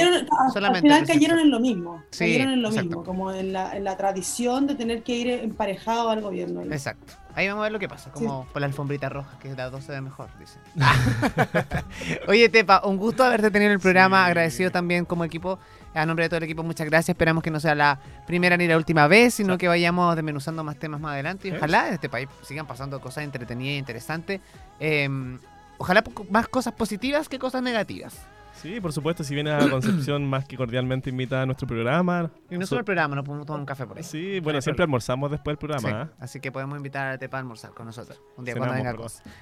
solamente. 0.53 0.87
Al 0.91 1.01
final 1.01 1.07
cayeron 1.07 1.39
en 1.39 1.51
lo 1.51 1.61
mismo. 1.61 2.05
Sí, 2.11 2.25
cayeron 2.27 2.53
en 2.53 2.63
lo 2.63 2.71
mismo, 2.71 3.03
como 3.05 3.33
en 3.33 3.55
la, 3.55 3.75
en 3.75 3.85
la 3.85 3.97
tradición 3.97 4.67
de 4.67 4.75
tener 4.75 5.03
que 5.03 5.17
ir 5.17 5.31
emparejado 5.31 6.11
al 6.11 6.21
gobierno. 6.21 6.63
Exacto. 6.63 7.15
Ahí 7.35 7.47
vamos 7.49 7.61
a 7.61 7.65
ver 7.65 7.73
lo 7.73 7.79
que 7.79 7.89
pasa, 7.89 8.11
como 8.11 8.47
por 8.53 8.61
la 8.61 8.67
alfombrita 8.67 9.09
roja, 9.09 9.39
que 9.39 9.55
la 9.55 9.71
12 9.71 9.93
de 9.93 10.01
mejor, 10.01 10.29
dice. 10.39 10.59
Oye, 12.27 12.49
Tepa, 12.49 12.83
un 12.85 12.97
gusto 12.97 13.23
haberte 13.23 13.51
tenido 13.51 13.71
en 13.71 13.75
el 13.75 13.81
programa. 13.81 14.27
Agradecido 14.27 14.71
también 14.71 15.05
como 15.05 15.25
equipo. 15.25 15.59
A 15.99 16.07
nombre 16.07 16.25
de 16.25 16.29
todo 16.29 16.39
el 16.39 16.45
equipo, 16.45 16.63
muchas 16.63 16.87
gracias. 16.87 17.11
Esperamos 17.11 17.43
que 17.43 17.51
no 17.51 17.61
sea 17.61 17.75
la 17.75 17.99
primera 18.27 18.57
ni 18.57 18.67
la 18.67 18.77
última 18.77 19.09
vez, 19.09 19.35
sino 19.35 19.59
que 19.59 19.69
vayamos 19.69 20.15
desmenuzando 20.15 20.63
más 20.63 20.77
temas 20.77 21.01
más 21.01 21.13
adelante. 21.13 21.49
Y 21.49 21.51
ojalá 21.53 21.89
en 21.89 21.95
este 21.95 22.09
país 22.09 22.29
sigan 22.43 22.67
pasando 22.67 23.01
cosas 23.01 23.25
entretenidas 23.25 23.75
e 23.75 23.79
interesantes. 23.79 24.41
Em, 24.79 25.39
ojalá 25.77 26.05
más 26.31 26.49
cosas 26.49 26.73
positivas 26.75 27.29
que 27.29 27.39
cosas 27.39 27.63
negativas. 27.63 28.15
Sí, 28.61 28.81
por 28.81 28.93
supuesto, 28.93 29.23
si 29.23 29.35
viene 29.35 29.53
a 29.53 29.71
Concepción, 29.71 30.29
más 30.29 30.45
que 30.45 30.57
cordialmente 30.57 31.11
invita 31.11 31.43
a 31.43 31.47
nuestro 31.47 31.67
programa. 31.67 32.31
Y 32.51 32.59
no 32.59 32.67
solo 32.67 32.81
el 32.81 32.85
programa, 32.85 33.15
nos 33.15 33.25
podemos 33.25 33.47
tomar 33.47 33.61
un 33.61 33.67
café 33.67 33.87
por 33.87 33.99
ahí. 33.99 34.03
Sí, 34.03 34.41
bueno, 34.41 34.61
siempre 34.61 34.83
almorzamos 34.83 35.31
después 35.31 35.57
del 35.57 35.59
programa. 35.59 36.03
¿eh? 36.03 36.17
Así 36.19 36.41
que 36.41 36.51
podemos 36.51 36.77
invitar 36.77 37.09
a 37.09 37.19
Tepa 37.19 37.37
a 37.37 37.41
almorzar 37.41 37.71
con 37.71 37.87
nosotros 37.87 38.21
un 38.37 38.45
día 38.45 38.57
cuando 38.57 38.75
venga. 38.75 38.97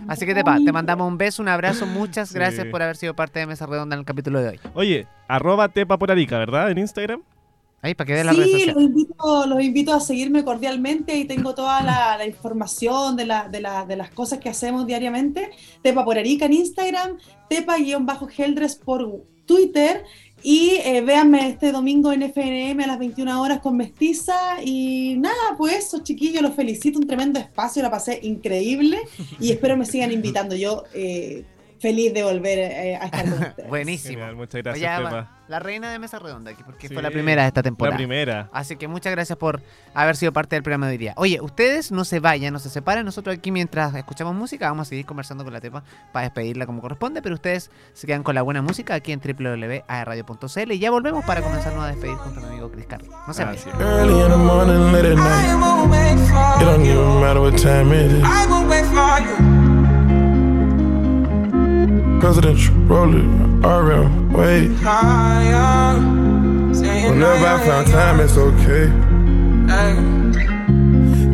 Así 0.09 0.27
que 0.27 0.35
Tepa, 0.35 0.59
te 0.65 0.73
mandamos 0.73 1.09
un 1.09 1.17
beso, 1.17 1.43
un 1.43 1.49
abrazo, 1.49 1.87
muchas 1.87 2.33
gracias 2.33 2.67
por 2.67 2.83
haber 2.83 2.97
sido 2.97 3.15
parte 3.15 3.39
de 3.39 3.47
Mesa 3.47 3.67
Redonda 3.67 3.95
en 3.95 4.01
el 4.01 4.07
capítulo 4.07 4.41
de 4.41 4.51
hoy. 4.51 4.61
Oye, 4.75 5.07
arroba 5.29 5.69
Tepa 5.69 5.99
por 5.99 6.11
Arica, 6.11 6.39
¿verdad? 6.39 6.71
En 6.71 6.79
Instagram. 6.79 7.23
Ahí, 7.87 7.95
para 7.95 8.07
que 8.07 8.15
vean 8.15 8.27
la 8.27 8.35
sí, 8.35 8.67
los 8.67 8.83
invito, 8.83 9.47
los 9.47 9.63
invito 9.63 9.93
a 9.93 10.01
seguirme 10.01 10.45
cordialmente 10.45 11.17
y 11.17 11.25
tengo 11.25 11.55
toda 11.55 11.83
la, 11.83 12.27
información 12.27 13.17
de, 13.17 13.27
la, 13.27 13.49
de, 13.49 13.59
de, 13.87 13.97
las 13.97 14.11
cosas 14.11 14.41
que 14.41 14.49
hacemos 14.49 14.87
diariamente. 14.87 15.51
Tepa 15.83 16.05
por 16.05 16.19
Arica 16.19 16.47
en 16.47 16.55
Instagram, 16.55 17.19
Tepa-Heldres 17.49 18.77
por 18.77 19.23
Twitter. 19.47 20.05
Y 20.43 20.79
eh, 20.85 21.01
véanme 21.01 21.49
este 21.49 21.73
domingo 21.73 22.13
en 22.13 22.23
FNM 22.23 22.81
a 22.81 22.87
las 22.87 22.99
21 22.99 23.41
horas 23.41 23.61
con 23.61 23.77
Mestiza. 23.77 24.63
Y 24.65 25.17
nada, 25.19 25.57
pues 25.57 25.77
eso, 25.77 26.03
chiquillos, 26.03 26.43
los 26.43 26.55
felicito. 26.55 26.99
Un 26.99 27.07
tremendo 27.07 27.39
espacio, 27.39 27.83
la 27.83 27.91
pasé 27.91 28.19
increíble. 28.23 28.99
Y 29.41 29.53
espero 29.53 29.77
me 29.77 29.87
sigan 29.87 30.13
invitando. 30.13 30.55
Yo 30.55 30.85
eh, 30.93 31.45
feliz 31.87 32.13
de 32.15 32.23
volver 32.25 32.59
eh, 32.59 32.97
a 33.01 33.05
estar 33.05 33.25
con 33.25 33.33
ustedes. 33.43 33.69
Buenísimo. 33.69 34.13
Genial, 34.19 34.37
muchas 34.37 34.63
gracias, 34.63 34.99
Oye, 34.99 35.05
Pepa. 35.05 35.17
va- 35.17 35.31
la 35.47 35.61
reina 35.61 35.93
de 35.93 36.01
Mesa 36.01 36.19
Redonda 36.19 36.51
aquí, 36.51 36.65
porque 36.65 36.89
Sí, 36.89 36.95
fue 36.95 37.05
la 37.05 37.11
primera 37.13 37.43
de 37.43 37.49
esta 37.49 37.61
La 37.61 37.65
temporada. 37.65 37.97
primera. 37.97 38.49
Así 38.53 38.75
que 38.75 38.89
muchas 38.89 39.13
gracias 39.13 39.39
por 39.39 39.63
haber 39.95 40.17
sido 40.17 40.33
parte 40.33 40.57
del 40.57 40.65
programa 40.65 40.87
de 40.89 40.93
hoy 40.93 40.99
día. 40.99 41.15
Oye, 41.17 41.41
ustedes 41.41 41.93
no 41.93 42.05
se 42.05 42.19
vayan, 42.19 42.53
no 42.53 42.59
se 42.59 42.69
separen. 42.69 43.05
Nosotros 43.05 43.37
aquí 43.37 43.53
mientras 43.53 43.95
escuchamos 43.95 44.35
música 44.35 44.69
vamos 44.69 44.89
a 44.89 44.91
seguir 44.91 45.07
conversando 45.07 45.45
con 45.45 45.53
la 45.53 45.61
Tepa 45.61 45.85
para 46.13 46.25
despedirla 46.25 46.67
como 46.67 46.81
corresponde, 46.81 47.23
pero 47.23 47.37
ustedes 47.37 47.71
se 47.93 48.09
quedan 48.09 48.25
con 48.25 48.35
la 48.35 48.43
buena 48.43 48.61
música 48.61 48.95
aquí 48.95 49.13
en 49.13 49.21
www.aerradio.cl 49.21 50.73
y 50.73 50.79
ya 50.81 50.91
volvemos 50.91 51.25
para 51.25 51.43
comenzarnos 51.43 51.85
a 51.85 51.89
despedir 51.89 52.17
junto 52.17 52.41
a 52.41 52.43
mi 52.43 52.49
amigo 52.49 52.73
Chris 52.73 52.87
Carlos. 52.87 53.11
No 53.29 53.33
se 53.33 53.45
vayan. 53.45 53.67
Presidential 62.21 62.75
of 62.75 62.89
the 62.89 62.95
rolling 62.95 63.65
around 63.65 64.33
way. 64.33 64.69
Whenever 67.09 67.47
I 67.47 67.59
found 67.65 67.87
time, 67.89 68.21
it's 68.21 68.37
okay. 68.37 68.91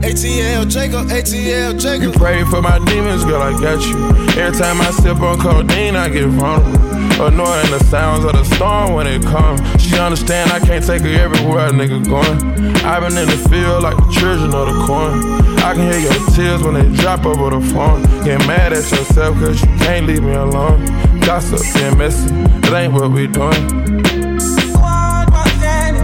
ATL 0.03 0.69
Jacob, 0.69 1.07
ATL 1.07 1.79
Jacob. 1.79 2.03
You 2.03 2.11
Jacob. 2.11 2.15
pray 2.15 2.45
for 2.45 2.61
my 2.61 2.79
demons, 2.87 3.25
girl, 3.25 3.41
I 3.41 3.53
got 3.53 3.81
you. 3.87 3.97
Every 4.41 4.59
time 4.59 4.81
I 4.81 4.91
sip 4.91 5.21
on 5.21 5.38
codeine, 5.38 5.95
I 5.95 6.09
get 6.09 6.27
vulnerable. 6.27 6.93
Annoying 7.23 7.71
the 7.71 7.79
sounds 7.85 8.25
of 8.25 8.33
the 8.33 8.43
storm 8.57 8.95
when 8.95 9.07
it 9.07 9.23
comes. 9.23 9.61
She 9.81 9.97
understand 9.97 10.51
I 10.51 10.59
can't 10.59 10.85
take 10.85 11.03
her 11.03 11.09
everywhere 11.09 11.69
a 11.69 11.71
nigga 11.71 12.05
going. 12.05 12.75
I've 12.85 13.03
been 13.03 13.17
in 13.17 13.29
the 13.29 13.49
field 13.49 13.85
like 13.85 13.97
the 13.97 14.11
children 14.11 14.53
of 14.53 14.75
the 14.75 14.85
corn. 14.87 15.23
I 15.62 15.73
can 15.75 15.93
hear 15.93 16.01
your 16.01 16.31
tears 16.31 16.62
when 16.65 16.75
they 16.75 16.97
drop 17.01 17.25
over 17.25 17.57
the 17.57 17.61
phone. 17.73 18.03
Get 18.25 18.45
mad 18.49 18.73
at 18.73 18.91
yourself 18.91 19.38
cause 19.38 19.62
you 19.62 19.69
can't 19.79 20.07
leave 20.07 20.25
me 20.25 20.33
alone. 20.33 20.85
Gossip 21.21 21.61
being 21.75 21.97
messy, 21.97 22.35
it 22.35 22.73
ain't 22.73 22.93
what 22.93 23.12
we 23.12 23.29
doing. 23.29 24.03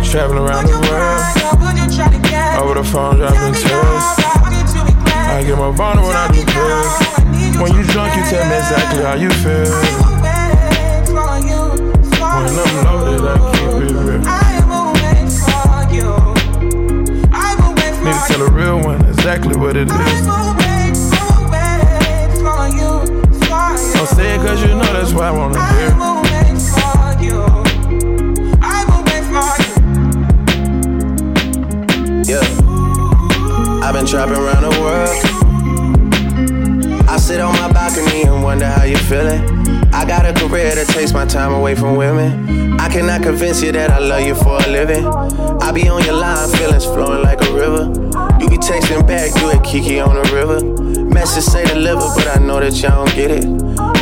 Traveling 0.05 0.39
around 0.39 0.67
the 0.67 0.79
world. 0.89 2.28
Over 2.57 2.75
the 2.75 2.85
phone, 2.85 3.17
dropping 3.17 3.55
tears. 3.55 4.05
I 5.31 5.45
get 5.47 5.57
more 5.57 5.73
vulnerable 5.73 6.09
when 6.09 6.17
I 6.17 6.29
do 6.33 6.43
pills. 6.45 6.93
When 7.61 7.75
you 7.75 7.83
drunk, 7.93 8.17
you 8.17 8.23
tell 8.31 8.45
me 8.49 8.57
exactly 8.57 9.03
how 9.03 9.15
you 9.15 9.31
feel. 9.31 9.71
When 12.39 12.55
I'm 12.57 12.73
loaded, 12.87 13.23
I 13.27 13.37
keep 13.53 13.71
it 13.83 13.95
real. 14.07 14.23
Need 18.05 18.15
to 18.15 18.21
tell 18.29 18.43
a 18.43 18.51
real 18.51 18.79
one 18.81 19.05
exactly 19.07 19.57
what 19.57 19.77
it 19.77 19.89
is. 19.91 20.27
Don't 23.95 24.07
say 24.07 24.35
it 24.35 24.39
cause 24.39 24.61
you 24.63 24.69
know 24.69 24.93
that's 24.93 25.13
why 25.13 25.29
I 25.29 25.31
wanna 25.33 25.59
hear. 25.75 25.98
I've 33.89 33.95
been 33.95 34.05
trapping 34.05 34.37
around 34.37 34.65
the 34.65 34.81
world. 34.83 35.09
I 37.09 37.17
sit 37.17 37.41
on 37.41 37.55
my 37.55 37.73
balcony 37.73 38.25
and 38.25 38.43
wonder 38.43 38.67
how 38.67 38.85
you 38.85 38.99
feeling. 38.99 39.41
I 39.95 40.05
got 40.05 40.27
a 40.27 40.35
career 40.35 40.75
that 40.75 40.89
takes 40.89 41.15
my 41.15 41.25
time 41.25 41.55
away 41.55 41.75
from 41.75 41.97
women. 41.97 42.79
I 42.79 42.91
cannot 42.91 43.23
convince 43.23 43.63
you 43.63 43.73
that 43.73 43.89
I 43.89 43.99
love 43.99 44.27
you 44.27 44.35
for 44.35 44.59
a 44.63 44.69
living. 44.69 45.07
I 45.07 45.73
be 45.73 45.89
on 45.89 46.05
your 46.05 46.21
line, 46.21 46.51
feelings 46.51 46.85
flowing 46.85 47.23
like 47.23 47.41
a 47.41 47.51
river. 47.51 47.87
You 48.39 48.51
be 48.51 48.59
texting 48.59 49.07
back, 49.07 49.35
you 49.41 49.53
at 49.53 49.65
Kiki 49.65 50.01
on 50.01 50.17
the 50.17 50.35
river. 50.35 50.88
Message 51.19 51.53
say 51.53 51.65
deliver, 51.65 52.07
but 52.15 52.29
I 52.29 52.39
know 52.39 52.61
that 52.61 52.81
y'all 52.81 53.05
don't 53.05 53.17
get 53.17 53.33
it. 53.33 53.45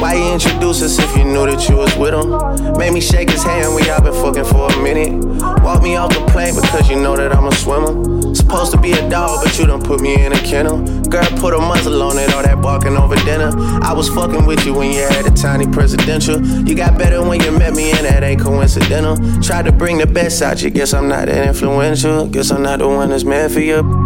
Why 0.03 0.17
you 0.21 0.35
introduce 0.35 0.83
us 0.83 0.99
if 0.99 1.17
you 1.17 1.25
knew 1.25 1.47
that 1.47 1.67
you 1.67 1.77
was 1.77 1.97
with 1.97 2.13
him? 2.13 2.77
Made 2.77 2.93
me 2.93 3.01
shake 3.01 3.31
his 3.31 3.43
hand, 3.43 3.75
we 3.75 3.89
all 3.89 4.03
been 4.03 4.13
fucking 4.13 4.45
for 4.45 4.71
a 4.71 4.83
minute. 4.83 5.25
Walk 5.65 5.83
me 5.83 5.97
off 5.97 6.13
the 6.13 6.23
plane 6.27 6.55
because 6.55 6.91
you 6.91 6.97
know 6.97 7.17
that 7.17 7.35
I'm 7.35 7.47
a 7.47 7.55
swimmer. 7.55 8.35
Supposed 8.35 8.73
to 8.73 8.79
be 8.79 8.93
a 8.93 9.09
dog, 9.09 9.43
but 9.43 9.59
you 9.59 9.65
done 9.65 9.81
put 9.81 10.03
me 10.03 10.27
in 10.27 10.35
a 10.35 10.41
kennel. 10.43 10.85
Girl, 11.09 11.25
put 11.41 11.55
a 11.55 11.59
muzzle 11.59 12.03
on 12.03 12.19
it, 12.19 12.35
all 12.35 12.43
that 12.43 12.61
barking 12.61 12.99
over 12.99 13.17
dinner. 13.25 13.51
I 13.83 13.95
was 13.95 14.11
fucking 14.11 14.45
with 14.45 14.67
you 14.67 14.75
when 14.75 14.93
you 14.93 15.01
had 15.01 15.25
a 15.25 15.31
tiny 15.31 15.67
presidential. 15.67 16.39
You 16.69 16.75
got 16.75 16.99
better 16.99 17.27
when 17.27 17.41
you 17.41 17.51
met 17.51 17.73
me, 17.73 17.93
and 17.93 18.05
that 18.05 18.25
ain't 18.25 18.43
coincidental. 18.43 19.17
Tried 19.41 19.65
to 19.65 19.73
bring 19.73 19.97
the 19.97 20.07
best 20.07 20.43
out 20.43 20.63
you, 20.63 20.69
guess 20.69 20.93
I'm 20.93 21.09
not 21.09 21.29
that 21.29 21.47
influential. 21.49 22.27
Guess 22.27 22.51
I'm 22.51 22.63
not 22.63 22.81
the 22.81 22.89
one 22.89 23.09
that's 23.09 23.25
meant 23.25 23.55
for 23.55 23.61
you. 23.61 24.06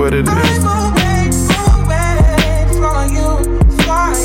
what 0.00 0.14
it 0.14 0.26
is. 0.26 0.64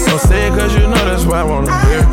Don't 0.07 0.21
say 0.21 0.47
it 0.47 0.53
cause 0.57 0.73
you 0.73 0.87
know 0.87 1.03
that's 1.09 1.25
why 1.25 1.41
I 1.41 1.43
wanna 1.43 1.85
hear. 1.87 2.05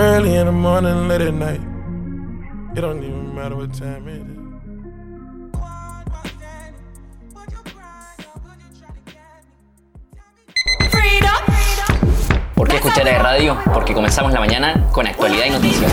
Early 0.00 0.34
in 0.36 0.46
the 0.46 0.52
morning, 0.52 1.08
late 1.08 1.20
at 1.22 1.34
night. 1.34 1.60
It 2.76 2.80
don't 2.80 3.02
even 3.02 3.34
matter 3.34 3.56
what 3.56 3.74
time 3.74 4.06
it 4.08 4.26
is. 4.26 4.47
¿Por 12.68 12.82
qué 12.82 12.86
escuchar 12.88 13.04
de 13.06 13.18
radio? 13.18 13.56
Porque 13.72 13.94
comenzamos 13.94 14.30
la 14.30 14.40
mañana 14.40 14.74
con 14.92 15.06
actualidad 15.06 15.46
y 15.46 15.50
noticias. 15.50 15.90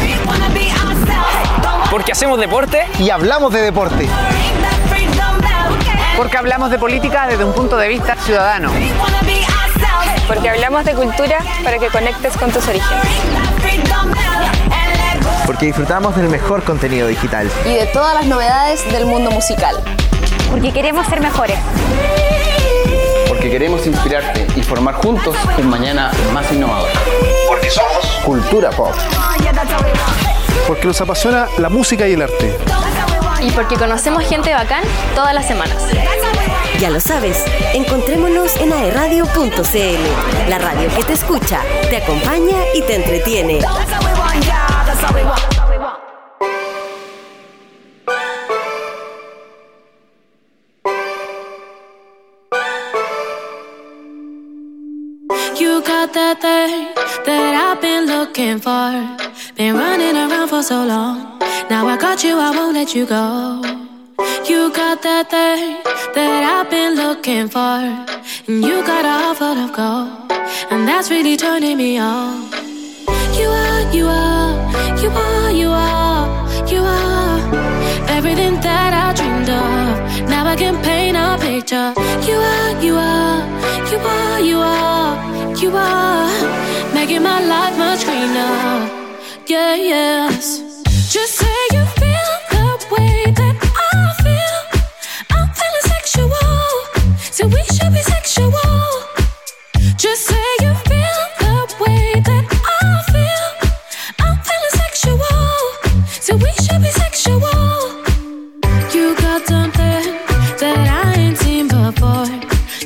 Porque 1.90 2.12
hacemos 2.12 2.38
deporte 2.38 2.86
y 3.00 3.10
hablamos 3.12 3.54
de 3.54 3.62
deporte. 3.62 4.10
Porque 6.18 6.38
hablamos 6.38 6.72
de 6.72 6.78
política 6.78 7.28
desde 7.28 7.46
un 7.46 7.54
punto 7.54 7.78
de 7.78 7.88
vista 7.88 8.18
ciudadano. 8.18 8.72
Porque 10.28 10.50
hablamos 10.50 10.84
de 10.84 10.96
cultura 10.96 11.38
para 11.64 11.80
que 11.80 11.88
conectes 11.88 12.36
con 12.36 12.52
tus 12.52 12.68
orígenes. 12.68 13.06
Porque 15.46 15.68
disfrutamos 15.68 16.14
del 16.18 16.28
mejor 16.28 16.64
contenido 16.64 17.08
digital. 17.08 17.50
Y 17.66 17.74
de 17.74 17.86
todas 17.86 18.16
las 18.16 18.26
novedades 18.26 18.84
del 18.92 19.06
mundo 19.06 19.32
musical. 19.32 19.78
Porque 20.52 20.74
queremos 20.74 21.08
ser 21.08 21.22
mejores. 21.22 21.58
Porque 23.46 23.60
queremos 23.60 23.86
inspirarte 23.86 24.48
y 24.56 24.64
formar 24.64 24.96
juntos 24.96 25.36
un 25.60 25.70
mañana 25.70 26.12
más 26.34 26.52
innovador. 26.52 26.90
Porque 27.48 27.70
somos 27.70 28.04
Cultura 28.26 28.72
Pop. 28.72 28.92
Porque 30.68 30.88
nos 30.88 31.00
apasiona 31.00 31.48
la 31.60 31.70
música 31.70 32.08
y 32.08 32.14
el 32.14 32.24
arte. 32.24 32.58
Y 33.42 33.52
porque 33.52 33.76
conocemos 33.76 34.24
gente 34.24 34.52
bacán 34.52 34.82
todas 35.14 35.36
las 35.36 35.48
semanas. 35.48 35.78
Ya 36.80 36.90
lo 36.90 37.00
sabes, 37.00 37.46
encontrémonos 37.76 38.56
en 38.58 38.74
aerradio.cl, 38.74 40.50
la 40.50 40.58
radio 40.58 40.90
que 40.96 41.04
te 41.04 41.14
escucha, 41.14 41.62
te 41.92 41.98
acompaña 41.98 42.58
y 42.74 42.82
te 42.82 42.96
entretiene. 42.96 43.60
That 56.16 56.40
thing 56.40 56.96
that 57.26 57.76
I've 57.76 57.82
been 57.82 58.06
looking 58.06 58.58
for. 58.60 58.88
Been 59.58 59.76
running 59.76 60.16
around 60.16 60.48
for 60.48 60.64
so 60.64 60.86
long. 60.86 61.40
Now 61.70 61.88
I 61.88 61.98
got 61.98 62.24
you, 62.24 62.40
I 62.40 62.52
won't 62.52 62.74
let 62.74 62.96
you 62.96 63.06
go. 63.06 63.62
You 64.48 64.72
got 64.72 65.02
that 65.02 65.30
thing 65.30 65.84
that 66.16 66.42
I've 66.56 66.70
been 66.70 66.96
looking 66.96 67.50
for. 67.50 67.84
And 68.48 68.64
you 68.64 68.82
got 68.88 69.04
a 69.04 69.36
heart 69.36 69.58
of 69.58 69.76
gold. 69.76 70.32
And 70.72 70.88
that's 70.88 71.12
really 71.12 71.36
turning 71.36 71.76
me 71.76 71.98
on. 71.98 72.50
You 73.36 73.50
are, 73.50 73.84
you 73.92 74.08
are, 74.08 74.56
you 75.04 75.10
are, 75.10 75.52
you 75.52 75.70
are, 75.70 76.72
you 76.72 76.82
are 76.82 77.36
everything 78.08 78.56
that 78.62 78.92
I 79.04 79.12
dreamed 79.20 79.50
of. 79.50 80.30
Now 80.30 80.48
I 80.48 80.56
can 80.56 80.82
paint 80.82 81.18
a 81.18 81.38
picture. 81.38 81.92
You 82.30 82.38
are, 82.54 82.82
you 82.82 82.96
are, 82.96 83.44
you 83.92 83.98
are, 83.98 84.40
you 84.40 84.60
are, 84.60 84.95
are 85.78 86.94
making 86.94 87.24
my 87.24 87.40
life 87.44 87.78
much 87.78 88.04
greener. 88.06 88.90
Yeah, 89.48 89.76
yes. 89.76 90.60
Just 91.14 91.34
say 91.36 91.58
you 91.72 91.86
feel 92.00 92.32
the 92.52 92.66
way 92.92 93.32
that 93.40 93.56
I 93.62 94.14
feel. 94.24 94.58
I'm 95.36 95.48
feeling 95.58 95.86
sexual. 95.94 96.32
So 97.32 97.48
we 97.48 97.62
should 97.76 97.94
be 97.94 98.02
sexual. 98.02 98.52
Just 99.98 100.22
say 100.28 100.48
you 100.62 100.74
feel 100.90 101.20
the 101.44 101.76
way 101.84 102.22
that 102.30 102.46
I 102.82 102.92
feel. 103.14 103.48
I'm 104.26 104.38
feeling 104.48 104.76
sexual. 104.82 105.42
So 106.26 106.36
we 106.36 106.52
should 106.64 106.82
be 106.82 106.92
sexual. 107.04 108.04
You 108.94 109.16
got 109.18 109.46
something 109.48 110.04
that 110.62 111.06
I 111.06 111.20
ain't 111.20 111.38
seen 111.38 111.68
before. 111.68 112.28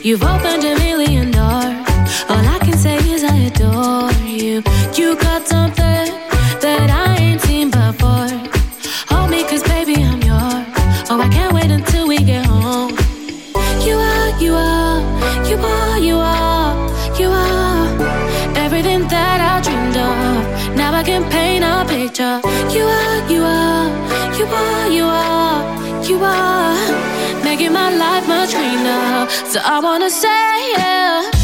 You've 0.03 0.23
opened 0.23 0.63
a 0.63 0.78
So 29.49 29.59
I 29.65 29.79
wanna 29.79 30.11
say, 30.11 30.71
yeah, 30.77 31.38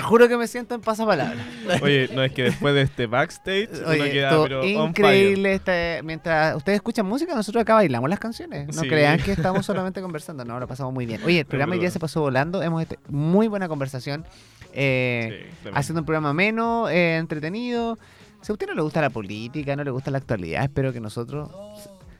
te 0.00 0.06
juro 0.06 0.28
que 0.28 0.36
me 0.36 0.46
siento 0.46 0.74
en 0.74 0.80
pasapalabra. 0.80 1.44
Oye, 1.82 2.08
no 2.14 2.22
es 2.22 2.32
que 2.32 2.44
después 2.44 2.74
de 2.74 2.82
este 2.82 3.06
backstage 3.06 3.68
uno 3.80 3.88
Oye, 3.88 4.10
queda 4.12 4.28
estuvo 4.28 4.42
pero 4.44 4.64
increíble. 4.64 5.54
Este, 5.54 6.00
mientras 6.04 6.56
ustedes 6.56 6.76
escuchan 6.76 7.06
música, 7.06 7.34
nosotros 7.34 7.62
acá 7.62 7.74
bailamos 7.74 8.08
las 8.10 8.18
canciones. 8.18 8.74
No 8.74 8.82
Sí. 8.82 8.88
crean 8.88 9.20
que 9.20 9.32
estamos 9.32 9.66
solamente 9.66 10.00
conversando. 10.00 10.44
No, 10.44 10.58
lo 10.60 10.66
pasamos 10.68 10.92
muy 10.94 11.06
bien. 11.06 11.20
Oye, 11.24 11.40
el 11.40 11.46
programa 11.46 11.74
verdad. 11.76 11.90
se 11.90 11.98
pasó 11.98 12.20
volando. 12.20 12.62
Hemos 12.62 12.82
este, 12.82 12.98
muy 13.08 13.48
buena 13.48 13.68
conversación. 13.68 14.24
eh, 14.72 15.50
Sí, 15.62 15.68
haciendo 15.74 16.00
un 16.02 16.06
programa 16.06 16.30
ameno, 16.30 16.88
eh, 16.88 17.16
entretenido. 17.16 17.98
Si 18.42 18.52
a 18.52 18.54
usted 18.54 18.66
no 18.68 18.74
le 18.74 18.82
gusta 18.82 19.00
la 19.00 19.10
política, 19.10 19.74
no 19.74 19.82
le 19.82 19.90
gusta 19.90 20.10
la 20.12 20.18
actualidad, 20.18 20.62
espero 20.62 20.92
que 20.92 21.00
nosotros 21.00 21.50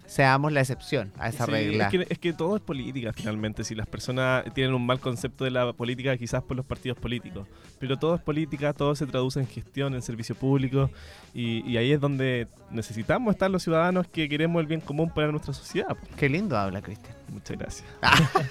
seamos 0.09 0.51
la 0.53 0.61
excepción 0.61 1.13
a 1.19 1.29
esa 1.29 1.45
Sí, 1.45 1.51
regla. 1.53 1.85
Es 1.85 1.91
que, 1.91 2.07
es 2.09 2.19
que 2.19 2.33
todo 2.33 2.57
es 2.57 2.63
política 2.63 3.13
finalmente. 3.13 3.63
Si 3.63 3.75
las 3.75 3.87
personas 3.87 4.43
tienen 4.55 4.75
un 4.75 4.85
mal 4.85 4.99
concepto 4.99 5.45
de 5.45 5.51
la 5.51 5.73
política, 5.75 6.17
quizás 6.17 6.43
por 6.43 6.57
los 6.57 6.67
partidos 6.67 6.99
políticos. 6.99 7.47
Pero 7.79 7.99
todo 7.99 8.15
es 8.15 8.23
política, 8.23 8.73
todo 8.73 8.95
se 8.95 9.07
traduce 9.07 9.39
en 9.39 9.47
gestión, 9.47 9.95
en 9.95 10.03
servicio 10.03 10.35
público. 10.35 10.91
Y, 11.35 11.61
y 11.71 11.77
ahí 11.77 11.93
es 11.93 12.01
donde 12.01 12.49
necesitamos 12.71 13.33
estar 13.33 13.51
los 13.51 13.63
ciudadanos 13.63 14.09
que 14.09 14.29
queremos 14.29 14.61
el 14.61 14.67
bien 14.67 14.81
común 14.81 15.11
para 15.15 15.31
nuestra 15.31 15.53
sociedad. 15.53 15.97
Qué 16.17 16.29
lindo 16.29 16.57
habla, 16.57 16.81
Cristian. 16.81 17.15
Muchas 17.29 17.59
gracias. 17.59 17.89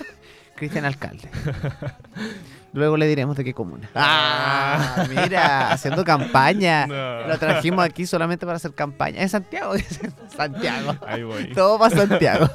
Cristian 0.58 0.84
Alcalde. 0.86 1.30
Luego 2.74 2.98
le 2.98 3.08
diremos 3.08 3.38
de 3.38 3.44
qué 3.46 3.54
comuna. 3.54 3.90
Ah, 3.96 5.06
mira, 5.10 5.72
haciendo 5.72 6.04
campaña. 6.04 6.86
No. 6.88 7.28
Lo 7.28 7.38
trajimos 7.40 7.84
aquí 7.84 8.06
solamente 8.06 8.46
para 8.46 8.58
hacer 8.58 8.74
campaña. 8.74 9.22
En 9.22 9.30
Santiago. 9.30 9.74
Santiago. 10.36 10.96
Ahí 11.08 11.24
voy. 11.24 11.52
Todo 11.54 11.80
para 11.80 11.96
Santiago. 11.96 12.48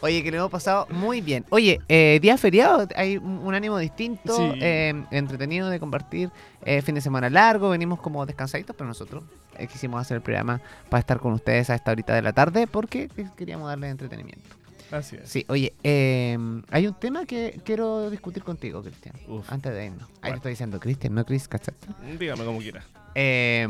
Oye, 0.00 0.22
que 0.22 0.30
lo 0.30 0.38
hemos 0.38 0.50
pasado 0.50 0.86
muy 0.90 1.20
bien. 1.20 1.44
Oye, 1.50 1.80
eh, 1.88 2.18
día 2.20 2.36
feriado, 2.36 2.86
hay 2.96 3.16
un 3.16 3.54
ánimo 3.54 3.78
distinto, 3.78 4.36
Sí. 4.36 4.58
eh, 4.60 5.04
entretenido 5.10 5.68
de 5.70 5.78
compartir. 5.80 6.30
eh, 6.64 6.82
fin 6.82 6.94
de 6.96 7.00
semana 7.00 7.30
largo, 7.30 7.70
venimos 7.70 8.00
como 8.00 8.26
descansaditos, 8.26 8.74
pero 8.76 8.88
nosotros 8.88 9.24
eh, 9.56 9.66
quisimos 9.68 10.00
hacer 10.00 10.16
el 10.16 10.22
programa 10.22 10.60
para 10.90 11.00
estar 11.00 11.18
con 11.20 11.32
ustedes 11.32 11.70
a 11.70 11.74
esta 11.76 11.92
horita 11.92 12.14
de 12.14 12.22
la 12.22 12.32
tarde 12.32 12.66
porque 12.66 13.08
queríamos 13.36 13.68
darles 13.68 13.90
entretenimiento. 13.92 14.57
Así 14.90 15.16
es. 15.16 15.28
Sí, 15.28 15.44
oye, 15.48 15.74
eh, 15.82 16.38
hay 16.70 16.86
un 16.86 16.94
tema 16.94 17.26
que 17.26 17.60
quiero 17.64 18.10
discutir 18.10 18.42
contigo, 18.42 18.82
Cristian. 18.82 19.14
Uf. 19.28 19.50
Antes 19.52 19.72
de 19.72 19.86
irnos. 19.86 20.08
Ahí 20.22 20.32
te 20.32 20.36
estoy 20.36 20.50
diciendo 20.52 20.80
Cristian, 20.80 21.14
no 21.14 21.24
Chris, 21.26 21.46
¿cachaste? 21.48 21.86
Dígame 22.18 22.44
como 22.44 22.58
quiera. 22.58 22.82
Eh, 23.14 23.66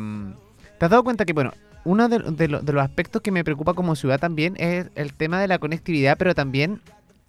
¿Te 0.78 0.84
has 0.84 0.90
dado 0.90 1.02
cuenta 1.04 1.24
que, 1.24 1.32
bueno, 1.32 1.52
uno 1.84 2.08
de, 2.08 2.18
de 2.18 2.48
lo- 2.48 2.60
de 2.60 2.72
los 2.72 2.82
aspectos 2.82 3.20
que 3.22 3.30
me 3.32 3.42
preocupa 3.44 3.74
como 3.74 3.96
ciudad 3.96 4.20
también 4.20 4.54
es 4.58 4.86
el 4.94 5.12
tema 5.14 5.40
de 5.40 5.48
la 5.48 5.58
conectividad, 5.58 6.16
pero 6.18 6.34
también 6.34 6.80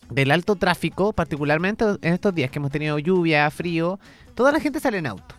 del 0.10 0.32
alto 0.32 0.56
tráfico, 0.56 1.14
particularmente 1.14 1.86
en 2.02 2.14
estos 2.14 2.34
días 2.36 2.52
que 2.52 2.60
hemos 2.60 2.72
tenido 2.72 3.00
lluvia, 3.00 3.50
frío, 3.52 4.00
toda 4.36 4.52
la 4.52 4.60
gente 4.60 4.80
sale 4.80 4.98
en 5.00 5.08
auto. 5.08 5.36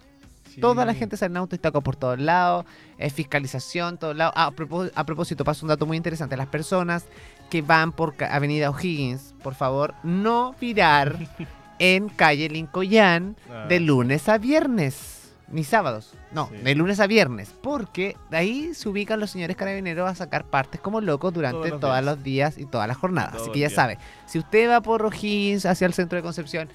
Toda 0.61 0.85
la 0.85 0.93
gente 0.95 1.17
sale 1.17 1.31
en 1.33 1.37
auto 1.39 1.55
y 1.55 1.57
está 1.59 1.71
por 1.71 1.97
todos 1.97 2.19
lados, 2.19 2.67
es 2.99 3.13
fiscalización, 3.13 3.97
todos 3.99 4.17
lados. 4.17 4.35
Ah, 4.37 4.47
a, 4.47 4.51
propós- 4.53 4.91
a 4.95 5.05
propósito, 5.05 5.45
pasa 5.45 5.63
un 5.65 5.69
dato 5.69 5.87
muy 5.87 5.97
interesante. 5.97 6.37
Las 6.37 6.49
personas 6.49 7.05
que 7.51 7.63
van 7.63 7.93
por 7.93 8.15
Avenida 8.23 8.71
O'Higgins, 8.71 9.35
por 9.43 9.55
favor, 9.55 9.95
no 10.03 10.55
virar 10.61 11.17
en 11.79 12.09
calle 12.09 12.49
Lincoln 12.49 13.37
Ah. 13.51 13.67
de 13.69 13.81
lunes 13.81 14.29
a 14.29 14.39
viernes. 14.39 15.17
Ni 15.53 15.65
sábados, 15.65 16.13
no, 16.33 16.47
Sí. 16.49 16.59
de 16.63 16.75
lunes 16.77 17.01
a 17.01 17.09
viernes, 17.09 17.53
porque 17.61 18.17
de 18.31 18.37
ahí 18.37 18.73
se 18.73 18.89
ubican 18.89 19.19
los 19.19 19.31
señores 19.33 19.57
carabineros 19.57 20.09
a 20.09 20.15
sacar 20.15 20.45
partes 20.45 20.81
como 20.81 21.01
locos 21.01 21.33
durante 21.35 21.57
Todos 21.59 21.71
los 21.73 21.81
todos 21.81 21.95
días. 21.97 22.05
los 22.05 22.23
días 22.23 22.59
y 22.59 22.67
todas 22.67 22.87
las 22.87 22.97
jornadas. 22.97 23.35
Así 23.35 23.51
que 23.51 23.59
ya 23.59 23.69
sabe, 23.69 23.99
si 24.27 24.39
usted 24.39 24.71
va 24.71 24.81
por 24.81 25.05
O'Higgins 25.05 25.67
hacia 25.67 25.87
el 25.89 25.93
centro 25.93 26.15
de 26.17 26.23
Concepción, 26.23 26.69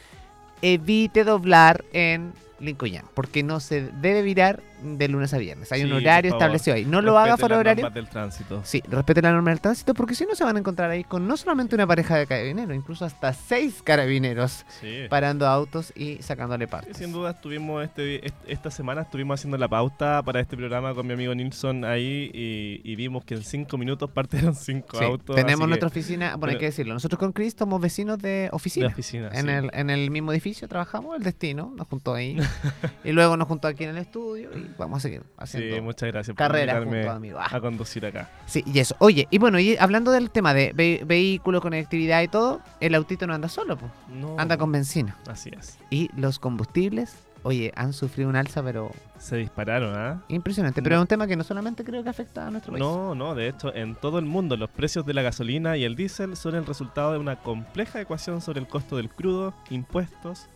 evite 0.61 1.23
doblar 1.23 1.85
en 1.93 2.33
Lincoln 2.59 3.03
porque 3.13 3.43
no 3.43 3.59
se 3.61 3.81
debe 4.01 4.21
virar 4.23 4.61
de 4.81 5.07
lunes 5.07 5.33
a 5.33 5.37
viernes. 5.37 5.71
Hay 5.71 5.83
un 5.83 5.89
Sí, 5.89 5.95
horario 5.95 6.31
establecido 6.33 6.75
ahí. 6.75 6.85
No 6.85 7.01
lo 7.01 7.17
haga 7.17 7.37
fuera 7.37 7.57
horario. 7.57 7.89
del 7.89 8.07
tránsito. 8.09 8.61
Sí, 8.63 8.81
respete 8.89 9.21
la 9.21 9.31
norma 9.31 9.51
del 9.51 9.61
tránsito 9.61 9.93
porque 9.93 10.15
si 10.15 10.25
no 10.25 10.35
se 10.35 10.43
van 10.43 10.55
a 10.55 10.59
encontrar 10.59 10.89
ahí 10.91 11.03
con 11.03 11.27
no 11.27 11.37
solamente 11.37 11.75
una 11.75 11.87
pareja 11.87 12.17
de 12.17 12.27
carabineros, 12.27 12.75
incluso 12.75 13.05
hasta 13.05 13.33
seis 13.33 13.81
carabineros 13.83 14.65
Sí. 14.81 15.03
parando 15.09 15.47
autos 15.47 15.93
y 15.95 16.21
sacándole 16.21 16.67
partes. 16.67 16.97
Sí, 16.97 17.03
Sin 17.05 17.13
duda 17.13 17.31
estuvimos 17.31 17.83
este, 17.83 18.25
est- 18.25 18.35
esta 18.47 18.71
semana 18.71 19.01
estuvimos 19.01 19.39
haciendo 19.39 19.57
la 19.57 19.67
pauta 19.67 20.21
para 20.23 20.39
este 20.39 20.57
programa 20.57 20.93
con 20.93 21.05
mi 21.07 21.13
amigo 21.13 21.33
Nilsson 21.35 21.85
ahí 21.85 22.29
y, 22.33 22.81
y 22.83 22.95
vimos 22.95 23.23
que 23.25 23.35
en 23.35 23.43
cinco 23.43 23.77
minutos 23.77 24.09
partieron 24.09 24.55
cinco 24.55 24.97
autos. 24.99 25.35
tenemos 25.35 25.67
nuestra 25.67 25.89
que- 25.89 25.99
oficina, 25.99 26.35
bueno, 26.35 26.53
hay 26.53 26.59
que 26.59 26.65
decirlo, 26.65 26.93
nosotros 26.93 27.19
con 27.19 27.31
Chris 27.31 27.55
somos 27.57 27.79
vecinos 27.81 28.19
de 28.19 28.49
oficina. 28.51 28.87
De 28.87 28.93
oficina, 28.93 29.29
en, 29.33 29.49
el, 29.49 29.69
en 29.73 29.89
el 29.89 30.11
mismo 30.11 30.31
edificio 30.31 30.67
trabajamos, 30.67 31.15
el 31.17 31.23
destino 31.23 31.71
nos 31.75 31.87
juntó 31.87 32.13
ahí. 32.13 32.37
y 33.03 33.11
luego 33.11 33.37
nos 33.37 33.47
juntó 33.47 33.67
aquí 33.67 33.83
en 33.83 33.91
el 33.91 33.97
estudio 33.97 34.49
y 34.57 34.64
vamos 34.77 34.97
a 34.97 35.01
seguir 35.01 35.23
haciendo 35.37 35.75
Sí, 35.75 35.81
muchas 35.81 36.11
gracias 36.11 36.35
carreras 36.37 36.83
junto 36.83 37.37
a. 37.37 37.43
Ah. 37.45 37.49
a 37.55 37.61
conducir 37.61 38.05
acá. 38.05 38.29
Sí, 38.45 38.63
y 38.65 38.79
eso. 38.79 38.95
Oye, 38.99 39.27
y 39.31 39.37
bueno, 39.37 39.59
y 39.59 39.75
hablando 39.77 40.11
del 40.11 40.29
tema 40.31 40.53
de 40.53 40.71
ve- 40.73 41.03
vehículo, 41.05 41.61
conectividad 41.61 42.21
y 42.21 42.27
todo, 42.27 42.61
el 42.79 42.95
autito 42.95 43.27
no 43.27 43.33
anda 43.33 43.49
solo, 43.49 43.77
pues. 43.77 43.91
No, 44.09 44.35
anda 44.39 44.57
con 44.57 44.71
benzina. 44.71 45.17
Así 45.27 45.49
es. 45.57 45.77
Y 45.89 46.09
los 46.15 46.39
combustibles, 46.39 47.15
oye, 47.43 47.71
han 47.75 47.93
sufrido 47.93 48.29
un 48.29 48.35
alza, 48.35 48.63
pero 48.63 48.91
Se 49.17 49.37
dispararon, 49.37 49.93
¿ah? 49.97 50.23
impresionante. 50.27 50.81
Pero 50.81 50.95
es 50.95 51.01
un 51.01 51.07
tema 51.07 51.27
que 51.27 51.35
no 51.35 51.43
solamente 51.43 51.83
creo 51.83 52.03
que 52.03 52.09
afecta 52.09 52.47
a 52.47 52.51
nuestro 52.51 52.73
país. 52.73 52.83
No, 52.83 53.15
no, 53.15 53.35
de 53.35 53.47
hecho, 53.49 53.73
en 53.75 53.95
todo 53.95 54.19
el 54.19 54.25
mundo 54.25 54.57
los 54.57 54.69
precios 54.69 55.05
de 55.05 55.13
la 55.13 55.21
gasolina 55.21 55.77
y 55.77 55.83
el 55.83 55.95
diésel 55.95 56.35
son 56.35 56.55
el 56.55 56.65
resultado 56.65 57.13
de 57.13 57.19
una 57.19 57.37
compleja 57.37 58.01
ecuación 58.01 58.41
sobre 58.41 58.59
el 58.59 58.67
costo 58.67 58.97
del 58.97 59.09
crudo, 59.09 59.53
impuestos, 59.69 60.47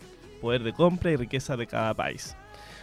poder 0.42 0.64
de 0.64 0.74
compra 0.74 1.12
y 1.12 1.16
riqueza 1.16 1.56
de 1.58 1.68
cada 1.68 1.94
país. 1.94 2.36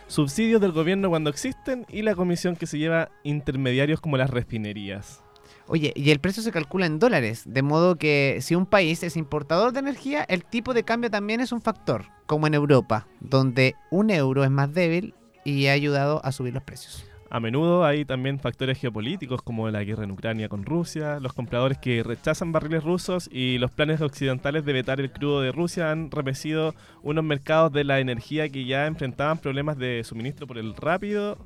Subsidios 0.08 0.60
del 0.60 0.72
gobierno 0.72 1.08
cuando 1.08 1.30
existen 1.30 1.84
y 1.88 2.02
la 2.02 2.14
comisión 2.14 2.54
que 2.54 2.66
se 2.66 2.78
lleva 2.78 3.10
intermediarios 3.24 4.00
como 4.00 4.16
las 4.16 4.30
refinerías. 4.30 5.22
Oye, 5.68 5.92
y 5.96 6.10
el 6.10 6.20
precio 6.20 6.44
se 6.44 6.52
calcula 6.52 6.86
en 6.86 7.00
dólares, 7.00 7.42
de 7.44 7.62
modo 7.62 7.96
que 7.96 8.38
si 8.40 8.54
un 8.54 8.66
país 8.66 9.02
es 9.02 9.16
importador 9.16 9.72
de 9.72 9.80
energía, 9.80 10.24
el 10.28 10.44
tipo 10.44 10.74
de 10.74 10.84
cambio 10.84 11.10
también 11.10 11.40
es 11.40 11.50
un 11.50 11.60
factor, 11.60 12.04
como 12.26 12.46
en 12.46 12.54
Europa, 12.54 13.08
donde 13.20 13.74
un 13.90 14.10
euro 14.10 14.44
es 14.44 14.50
más 14.50 14.72
débil 14.72 15.14
y 15.44 15.66
ha 15.66 15.72
ayudado 15.72 16.24
a 16.24 16.30
subir 16.30 16.54
los 16.54 16.62
precios. 16.62 17.05
A 17.28 17.40
menudo 17.40 17.84
hay 17.84 18.04
también 18.04 18.38
factores 18.38 18.78
geopolíticos 18.78 19.42
como 19.42 19.68
la 19.70 19.82
guerra 19.82 20.04
en 20.04 20.12
Ucrania 20.12 20.48
con 20.48 20.64
Rusia, 20.64 21.18
los 21.20 21.32
compradores 21.32 21.78
que 21.78 22.02
rechazan 22.02 22.52
barriles 22.52 22.84
rusos 22.84 23.28
y 23.32 23.58
los 23.58 23.70
planes 23.72 24.00
occidentales 24.00 24.64
de 24.64 24.72
vetar 24.72 25.00
el 25.00 25.10
crudo 25.10 25.40
de 25.40 25.50
Rusia 25.50 25.90
han 25.90 26.10
repecido 26.10 26.74
unos 27.02 27.24
mercados 27.24 27.72
de 27.72 27.84
la 27.84 27.98
energía 27.98 28.48
que 28.48 28.64
ya 28.64 28.86
enfrentaban 28.86 29.38
problemas 29.38 29.76
de 29.76 30.04
suministro 30.04 30.46
por 30.46 30.58
el 30.58 30.74
rápido 30.76 31.36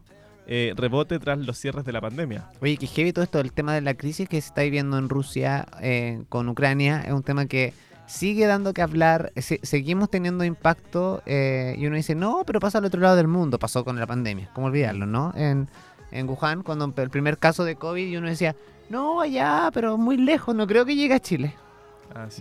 eh, 0.46 0.74
rebote 0.76 1.18
tras 1.18 1.38
los 1.38 1.56
cierres 1.56 1.84
de 1.84 1.92
la 1.92 2.00
pandemia. 2.00 2.50
Oye, 2.60 2.76
que 2.76 2.86
heavy 2.86 3.12
todo 3.12 3.24
esto, 3.24 3.40
el 3.40 3.52
tema 3.52 3.74
de 3.74 3.80
la 3.80 3.94
crisis 3.94 4.28
que 4.28 4.40
se 4.40 4.48
está 4.48 4.62
viviendo 4.62 4.98
en 4.98 5.08
Rusia 5.08 5.66
eh, 5.80 6.24
con 6.28 6.48
Ucrania, 6.48 7.02
es 7.02 7.12
un 7.12 7.22
tema 7.22 7.46
que 7.46 7.72
sigue 8.10 8.46
dando 8.46 8.74
que 8.74 8.82
hablar, 8.82 9.32
se- 9.36 9.60
seguimos 9.62 10.10
teniendo 10.10 10.42
impacto 10.44 11.22
eh, 11.26 11.74
y 11.78 11.86
uno 11.86 11.96
dice, 11.96 12.14
no, 12.14 12.42
pero 12.44 12.58
pasa 12.60 12.78
al 12.78 12.84
otro 12.84 13.00
lado 13.00 13.16
del 13.16 13.28
mundo, 13.28 13.58
pasó 13.58 13.84
con 13.84 13.98
la 13.98 14.06
pandemia, 14.06 14.50
¿cómo 14.52 14.66
olvidarlo, 14.66 15.06
no? 15.06 15.32
En, 15.36 15.68
en 16.10 16.28
Wuhan, 16.28 16.62
cuando 16.62 16.92
el 16.96 17.10
primer 17.10 17.38
caso 17.38 17.64
de 17.64 17.76
COVID 17.76 18.06
y 18.08 18.16
uno 18.16 18.28
decía, 18.28 18.56
no, 18.88 19.20
allá, 19.20 19.70
pero 19.72 19.96
muy 19.96 20.16
lejos, 20.16 20.54
no 20.54 20.66
creo 20.66 20.84
que 20.84 20.96
llegue 20.96 21.14
a 21.14 21.20
Chile. 21.20 21.54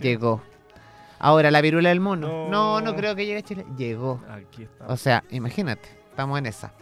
Llegó. 0.02 0.42
Ahora, 1.20 1.50
la 1.50 1.60
viruela 1.60 1.90
del 1.90 2.00
mono. 2.00 2.26
No. 2.26 2.48
No, 2.50 2.80
no 2.80 2.96
creo 2.96 3.14
que 3.14 3.24
llegue 3.26 3.38
a 3.38 3.42
Chile. 3.42 3.64
Llegó. 3.76 4.20
Aquí 4.28 4.62
está. 4.64 4.86
O 4.88 4.96
sea, 4.96 5.22
imagínate, 5.30 5.88
estamos 6.10 6.38
en 6.38 6.46
esa. 6.46 6.72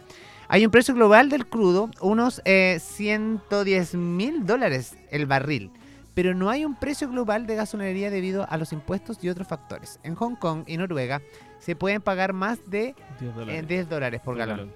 Hay 0.47 0.65
un 0.65 0.71
precio 0.71 0.95
global 0.95 1.29
del 1.29 1.45
crudo, 1.45 1.91
unos 2.01 2.41
eh, 2.45 2.79
110 2.81 3.93
mil 3.95 4.45
dólares 4.47 4.95
el 5.11 5.27
barril. 5.27 5.71
Pero 6.13 6.33
no 6.33 6.49
hay 6.49 6.65
un 6.65 6.75
precio 6.75 7.09
global 7.09 7.45
de 7.47 7.55
gasolinería 7.55 8.09
debido 8.09 8.45
a 8.49 8.57
los 8.57 8.73
impuestos 8.73 9.23
y 9.23 9.29
otros 9.29 9.47
factores. 9.47 9.99
En 10.03 10.15
Hong 10.15 10.35
Kong 10.35 10.63
y 10.67 10.77
Noruega 10.77 11.21
se 11.59 11.75
pueden 11.75 12.01
pagar 12.01 12.33
más 12.33 12.59
de 12.69 12.95
10 13.19 13.31
eh, 13.31 13.33
dólares. 13.35 13.67
10 13.67 13.89
dólares 13.89 14.21
por 14.23 14.35
galón. 14.37 14.73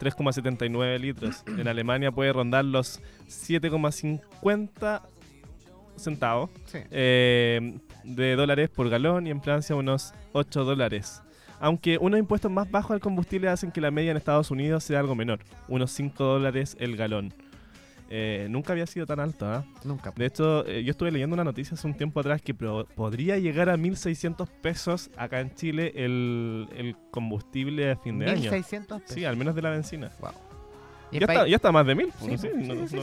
3,79 0.00 0.98
litros. 0.98 1.44
En 1.46 1.68
Alemania 1.68 2.10
puede 2.10 2.32
rondar 2.32 2.64
los 2.64 3.00
7,50 3.28 5.02
centavos 5.96 6.50
Sí. 6.66 6.78
eh, 6.90 7.78
de 8.02 8.34
dólares 8.34 8.68
por 8.70 8.88
galón 8.88 9.26
y 9.26 9.30
en 9.30 9.40
Francia 9.42 9.76
unos 9.76 10.12
8 10.32 10.64
dólares. 10.64 11.22
Aunque 11.60 11.98
unos 11.98 12.18
impuestos 12.18 12.50
más 12.50 12.68
bajos 12.68 12.90
al 12.92 13.00
combustible 13.00 13.48
hacen 13.48 13.70
que 13.70 13.80
la 13.80 13.92
media 13.92 14.10
en 14.10 14.16
Estados 14.16 14.50
Unidos 14.50 14.82
sea 14.82 14.98
algo 14.98 15.14
menor, 15.14 15.38
unos 15.68 15.92
5 15.92 16.24
dólares 16.24 16.76
el 16.80 16.96
galón. 16.96 17.32
Eh, 18.14 18.46
nunca 18.50 18.74
había 18.74 18.86
sido 18.86 19.06
tan 19.06 19.20
alto, 19.20 19.46
¿ah? 19.46 19.64
Nunca. 19.84 20.12
De 20.14 20.26
hecho, 20.26 20.66
eh, 20.66 20.84
yo 20.84 20.90
estuve 20.90 21.10
leyendo 21.10 21.32
una 21.32 21.44
noticia 21.44 21.74
hace 21.74 21.86
un 21.86 21.94
tiempo 21.94 22.20
atrás 22.20 22.42
que 22.42 22.52
podría 22.52 23.38
llegar 23.38 23.70
a 23.70 23.78
1.600 23.78 24.46
pesos 24.60 25.10
acá 25.16 25.40
en 25.40 25.54
Chile 25.54 25.92
el, 25.96 26.68
el 26.76 26.94
combustible 27.10 27.90
a 27.90 27.96
fin 27.96 28.18
de 28.18 28.30
año. 28.30 28.50
1.600 28.52 29.00
pesos. 29.00 29.02
Sí, 29.14 29.24
al 29.24 29.38
menos 29.38 29.54
de 29.54 29.62
la 29.62 29.70
benzina. 29.70 30.10
En 31.10 31.20
Ya, 31.20 31.26
está, 31.26 31.46
ya 31.46 31.56
está 31.56 31.72
más 31.72 31.86
de 31.86 31.94
mil. 31.94 32.12
Sí, 32.20 32.38
Sí, 32.38 32.48
sí, 32.48 32.48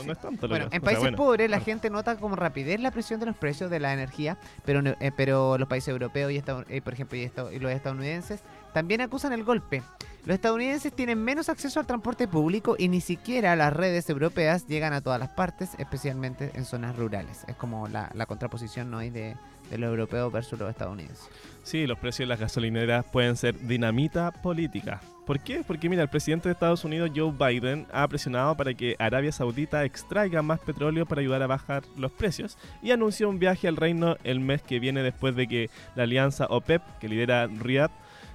no, 0.06 0.12
es 0.14 0.20
tanto. 0.22 0.48
Bueno, 0.48 0.68
en 0.72 0.82
países 0.82 1.02
bueno. 1.04 1.18
pobres 1.18 1.50
la 1.50 1.60
gente 1.60 1.90
nota 1.92 2.16
con 2.18 2.36
rapidez 2.36 2.80
la 2.80 2.90
presión 2.92 3.20
de 3.20 3.28
los 3.28 3.36
precios 3.36 3.70
de 3.70 3.80
la 3.80 3.94
energía, 3.94 4.38
pero, 4.66 4.82
eh, 5.00 5.12
pero 5.16 5.58
los 5.60 5.68
países 5.68 5.90
europeos 5.90 6.32
y, 6.32 6.38
eh, 6.70 6.82
por 6.82 6.94
ejemplo, 6.94 7.18
y, 7.18 7.22
esta- 7.22 7.54
y 7.54 7.60
los 7.60 7.72
estadounidenses 7.72 8.42
también 8.74 9.02
acusan 9.02 9.34
el 9.34 9.44
golpe. 9.44 9.84
Los 10.26 10.36
estadounidenses 10.36 10.94
tienen 10.94 11.24
menos 11.24 11.50
acceso 11.50 11.80
al 11.80 11.88
transporte 11.88 12.28
público 12.28 12.76
y 12.78 12.90
ni 12.90 13.02
siquiera 13.02 13.56
las 13.56 13.74
redes 13.74 14.10
europeas 14.10 14.68
llegan 14.68 14.94
a 14.94 15.02
todas 15.02 15.20
las 15.20 15.30
partes, 15.30 15.72
especialmente 15.80 16.52
en 16.56 16.66
zonas 16.66 16.96
rurales. 16.98 17.46
Es 17.48 17.56
como 17.56 17.88
la, 17.88 18.10
contraposición 18.28 18.92
¿no? 18.92 19.00
de, 19.00 19.12
de 19.12 19.78
lo 19.78 19.88
europeo 19.88 20.30
versus 20.30 20.60
los 20.60 20.70
estadounidenses. 20.70 21.30
Sí, 21.64 21.88
los 21.88 21.98
precios 21.98 22.28
de 22.28 22.34
las 22.34 22.40
gasolineras 22.40 23.06
pueden 23.06 23.38
ser 23.38 23.60
dinamita 23.60 24.32
política. 24.32 25.02
¿Por 25.26 25.40
qué? 25.40 25.64
Porque 25.66 25.90
mira, 25.90 26.02
el 26.02 26.10
presidente 26.10 26.50
de 26.50 26.54
Estados 26.54 26.84
Unidos, 26.84 27.12
Joe 27.16 27.32
Biden, 27.32 27.86
ha 27.94 28.08
presionado 28.08 28.58
para 28.58 28.74
que 28.74 28.96
Arabia 28.98 29.32
Saudita 29.32 29.86
extraiga 29.86 30.42
más 30.42 30.60
petróleo 30.60 31.06
para 31.06 31.22
ayudar 31.22 31.44
a 31.44 31.48
bajar 31.48 31.84
los 31.98 32.12
precios 32.12 32.58
y 32.82 32.90
anunció 32.90 33.30
un 33.30 33.38
viaje 33.38 33.68
al 33.68 33.78
reino 33.78 34.18
el 34.24 34.40
mes 34.40 34.64
que 34.64 34.80
viene 34.80 35.04
después 35.04 35.36
de 35.36 35.48
que 35.48 35.70
la 35.96 36.04
alianza 36.04 36.48
OPEP, 36.48 36.82
que 37.00 37.10
lidera 37.10 37.46
Riyadh, 37.46 37.92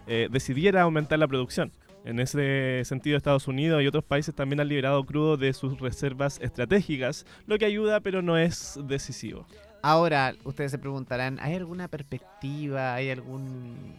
eh, 0.06 0.28
decidiera 0.30 0.82
aumentar 0.82 1.18
la 1.18 1.28
producción. 1.28 1.72
En 2.04 2.20
ese 2.20 2.82
sentido, 2.84 3.16
Estados 3.16 3.48
Unidos 3.48 3.82
y 3.82 3.86
otros 3.86 4.04
países 4.04 4.34
también 4.34 4.60
han 4.60 4.68
liberado 4.68 5.02
crudo 5.04 5.38
de 5.38 5.54
sus 5.54 5.80
reservas 5.80 6.38
estratégicas, 6.42 7.24
lo 7.46 7.56
que 7.58 7.64
ayuda 7.64 8.00
pero 8.00 8.20
no 8.20 8.36
es 8.36 8.78
decisivo. 8.84 9.46
Ahora, 9.82 10.34
ustedes 10.44 10.70
se 10.70 10.78
preguntarán, 10.78 11.38
¿hay 11.40 11.54
alguna 11.54 11.88
perspectiva, 11.88 12.94
hay 12.94 13.10
algún 13.10 13.94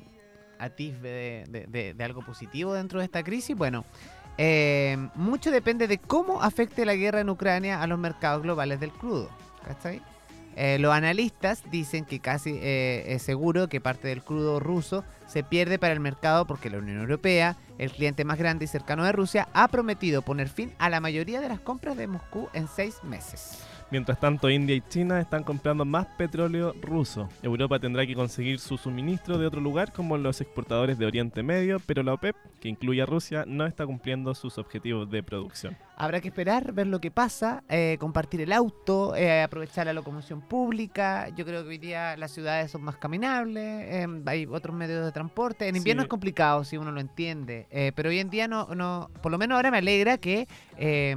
atisbe 0.60 1.46
de, 1.48 1.96
algo 2.04 2.22
positivo 2.22 2.74
dentro 2.74 3.00
de 3.00 3.06
esta 3.06 3.24
crisis? 3.24 3.56
Bueno, 3.56 3.86
eh, 4.38 4.98
mucho 5.16 5.50
depende 5.50 5.88
de 5.88 5.98
cómo 5.98 6.42
afecte 6.42 6.86
la 6.86 6.96
guerra 6.96 7.22
en 7.22 7.30
Ucrania 7.30 7.82
a 7.82 7.88
los 7.88 7.98
mercados 7.98 8.44
globales 8.44 8.80
del 8.80 8.92
crudo. 8.92 9.30
¿Cachai? 9.64 10.02
Eh, 10.56 10.78
los 10.80 10.94
analistas 10.94 11.64
dicen 11.70 12.06
que 12.06 12.20
casi 12.20 12.58
eh, 12.62 13.04
es 13.08 13.22
seguro 13.22 13.68
que 13.68 13.82
parte 13.82 14.08
del 14.08 14.24
crudo 14.24 14.60
ruso 14.60 15.04
se 15.28 15.44
pierde 15.44 15.80
para 15.80 15.94
el 15.94 16.00
mercado 16.00 16.46
porque 16.46 16.70
la 16.70 16.78
Unión 16.78 17.00
Europea, 17.00 17.58
el 17.78 17.92
cliente 17.92 18.24
más 18.24 18.38
grande 18.38 18.66
y 18.66 18.68
cercano 18.68 19.04
de 19.04 19.12
Rusia, 19.12 19.50
ha 19.54 19.68
prometido 19.68 20.22
poner 20.22 20.48
fin 20.48 20.74
a 20.78 20.90
la 20.90 21.02
mayoría 21.02 21.42
de 21.42 21.50
las 21.50 21.60
compras 21.60 21.98
de 21.98 22.08
Moscú 22.08 22.48
en 22.54 22.68
seis 22.68 23.04
meses. 23.04 23.66
Mientras 23.92 24.20
tanto, 24.20 24.50
India 24.50 24.76
y 24.76 24.82
China 24.82 25.22
están 25.22 25.44
comprando 25.44 25.86
más 25.86 26.08
petróleo 26.18 26.74
ruso. 26.82 27.30
Europa 27.44 27.80
tendrá 27.80 28.06
que 28.06 28.16
conseguir 28.16 28.60
su 28.60 28.78
suministro 28.78 29.38
de 29.38 29.46
otro 29.46 29.62
lugar, 29.62 29.94
como 29.94 30.18
los 30.18 30.42
exportadores 30.42 30.98
de 30.98 31.06
Oriente 31.06 31.44
Medio, 31.44 31.78
pero 31.86 32.02
la 32.02 32.14
OPEP, 32.14 32.36
que 32.60 32.68
incluye 32.68 33.04
a 33.04 33.06
Rusia, 33.06 33.46
no 33.48 33.66
está 33.68 33.86
cumpliendo 33.86 34.34
sus 34.34 34.58
objetivos 34.58 35.10
de 35.12 35.22
producción. 35.22 35.78
Habrá 35.98 36.20
que 36.20 36.30
esperar, 36.30 36.74
ver 36.74 36.88
lo 36.88 37.00
que 37.00 37.12
pasa, 37.12 37.64
eh, 37.70 37.98
compartir 38.00 38.42
el 38.42 38.52
auto, 38.54 39.16
eh, 39.16 39.44
aprovechar 39.44 39.86
la 39.86 39.94
locomoción 39.94 40.42
pública. 40.42 41.30
Yo 41.38 41.46
creo 41.46 41.62
que 41.64 41.70
hoy 41.70 41.78
día 41.78 42.18
las 42.18 42.32
ciudades 42.32 42.72
son 42.72 42.82
más 42.82 42.98
caminables, 42.98 43.64
eh, 43.64 44.08
hay 44.26 44.46
otros 44.48 44.76
medios 44.76 45.06
de 45.06 45.12
transporte. 45.12 45.68
En 45.68 45.76
invierno 45.76 46.02
Sí. 46.02 46.06
es 46.06 46.10
complicado, 46.10 46.64
si 46.64 46.76
uno 46.78 46.92
lo 46.92 47.00
entiende, 47.00 47.68
eh, 47.70 47.92
pero 47.96 48.10
hoy 48.10 48.20
en 48.20 48.32
día 48.32 48.48
no, 48.48 48.66
no, 48.76 49.10
por 49.22 49.32
lo 49.32 49.38
menos 49.38 49.56
ahora 49.58 49.70
me 49.70 49.78
alegra 49.78 50.18
que 50.18 50.48
eh, 50.78 51.16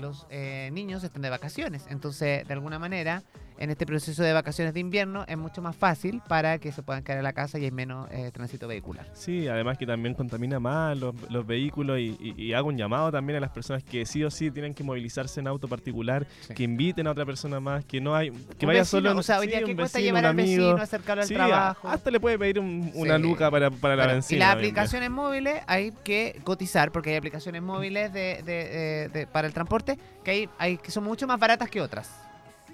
los 0.00 0.26
eh, 0.30 0.70
niños 0.72 1.04
estén 1.04 1.22
de 1.22 1.30
vacaciones. 1.30 1.86
Entonces, 1.88 2.46
de 2.46 2.52
alguna 2.52 2.78
manera, 2.78 3.22
en 3.60 3.70
este 3.70 3.86
proceso 3.86 4.22
de 4.22 4.32
vacaciones 4.32 4.74
de 4.74 4.80
invierno 4.80 5.24
es 5.28 5.36
mucho 5.38 5.60
más 5.62 5.76
fácil 5.76 6.20
para 6.26 6.58
que 6.58 6.72
se 6.72 6.82
puedan 6.82 7.02
quedar 7.04 7.18
en 7.18 7.24
la 7.24 7.32
casa 7.34 7.58
y 7.58 7.64
hay 7.66 7.70
menos 7.70 8.08
eh, 8.10 8.30
tránsito 8.32 8.66
vehicular. 8.66 9.06
Sí, 9.12 9.46
además 9.48 9.76
que 9.78 9.86
también 9.86 10.14
contamina 10.14 10.58
más 10.58 10.98
los, 10.98 11.14
los 11.30 11.46
vehículos 11.46 11.98
y, 11.98 12.16
y- 12.18 12.42
y 12.42 12.52
hago 12.54 12.68
un 12.68 12.76
llamado 12.78 13.12
también 13.12 13.36
a 13.36 13.40
las 13.40 13.50
personas 13.50 13.84
que 13.84 14.06
sí 14.06 14.24
o 14.24 14.30
sí 14.30 14.50
tienen 14.50 14.72
que 14.74 14.82
movilizarse 14.82 15.40
en 15.40 15.46
auto 15.46 15.68
particular, 15.68 16.26
que 16.54 16.62
inviten 16.62 17.06
a 17.06 17.10
otra 17.12 17.26
persona 17.26 17.60
más, 17.60 17.84
que 17.84 18.00
no 18.00 18.16
hay, 18.16 18.30
que 18.30 18.64
Un 18.64 18.68
vaya 18.68 18.80
vecino, 18.80 19.08
solo, 19.10 19.20
o 19.20 19.22
sea, 19.22 19.38
hoy 19.38 19.46
día 19.46 19.58
¿qué 19.62 19.76
cuesta 19.76 19.98
vecino, 19.98 20.16
llevar 20.16 20.24
al 20.24 20.30
amigo. 20.30 20.62
vecino, 20.64 20.82
acercarlo 20.82 21.22
al 21.22 21.28
trabajo? 21.28 21.88
Hasta 21.88 22.10
le 22.10 22.18
puede 22.18 22.38
pedir 22.38 22.58
un- 22.58 22.90
una 22.94 23.18
luca 23.18 23.50
para, 23.50 23.70
para 23.70 23.94
la 23.94 24.06
benzina. 24.06 24.36
y 24.36 24.38
las 24.40 24.54
aplicaciones 24.54 25.10
móviles 25.10 25.60
hay 25.66 25.92
que 26.02 26.40
cotizar 26.44 26.90
porque 26.92 27.10
hay 27.10 27.16
aplicaciones 27.16 27.60
móviles 27.60 28.10
de, 28.12 28.42
de- 28.42 28.52
de- 28.68 29.08
de- 29.10 29.26
para 29.26 29.46
el 29.46 29.52
transporte 29.52 29.98
que 30.24 30.30
hay, 30.30 30.48
hay 30.58 30.78
que 30.78 30.90
son 30.90 31.04
mucho 31.04 31.26
más 31.26 31.38
baratas 31.38 31.68
que 31.68 31.80
otras. 31.82 32.10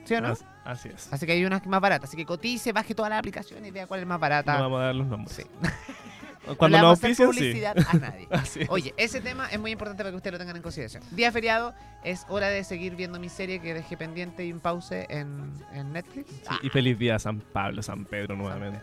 ¿Sí 0.06 0.14
o 0.14 0.20
no? 0.20 0.28
As- 0.28 0.44
Así 0.64 0.88
es. 0.88 1.12
Así 1.12 1.26
que 1.26 1.32
hay 1.32 1.44
unas 1.44 1.64
más 1.66 1.80
baratas. 1.80 2.08
Así 2.08 2.16
que 2.16 2.24
cotice, 2.26 2.72
baje 2.72 2.94
todas 2.94 3.10
las 3.10 3.18
aplicaciones 3.20 3.68
y 3.68 3.70
vea 3.70 3.86
cuál 3.86 4.00
es 4.00 4.06
más 4.06 4.18
barata. 4.18 4.54
No 4.54 4.62
vamos 4.64 4.80
a 4.80 4.84
dar 4.84 4.94
los 4.94 5.06
nombres. 5.06 5.36
Sí. 5.36 5.42
Cuando 6.58 6.78
no 6.78 6.94
sí. 6.94 7.12
publicidad 7.16 7.76
a 7.88 7.92
nadie. 7.94 8.28
Así 8.30 8.62
es. 8.62 8.70
Oye, 8.70 8.94
ese 8.96 9.20
tema 9.20 9.48
es 9.50 9.58
muy 9.58 9.72
importante 9.72 10.02
para 10.04 10.10
que 10.10 10.16
ustedes 10.16 10.32
lo 10.34 10.38
tengan 10.38 10.56
en 10.56 10.62
consideración. 10.62 11.02
Día 11.10 11.32
feriado, 11.32 11.74
es 12.04 12.24
hora 12.28 12.48
de 12.48 12.62
seguir 12.62 12.94
viendo 12.94 13.18
mi 13.18 13.28
serie 13.28 13.60
que 13.60 13.74
dejé 13.74 13.96
pendiente 13.96 14.44
y 14.46 14.50
en 14.50 14.60
pause 14.60 15.06
en, 15.08 15.52
en 15.72 15.92
Netflix. 15.92 16.30
Sí, 16.30 16.54
y 16.62 16.68
feliz 16.70 16.98
día 16.98 17.16
a 17.16 17.18
San 17.18 17.40
Pablo, 17.40 17.82
San 17.82 18.04
Pedro 18.04 18.36
nuevamente. 18.36 18.80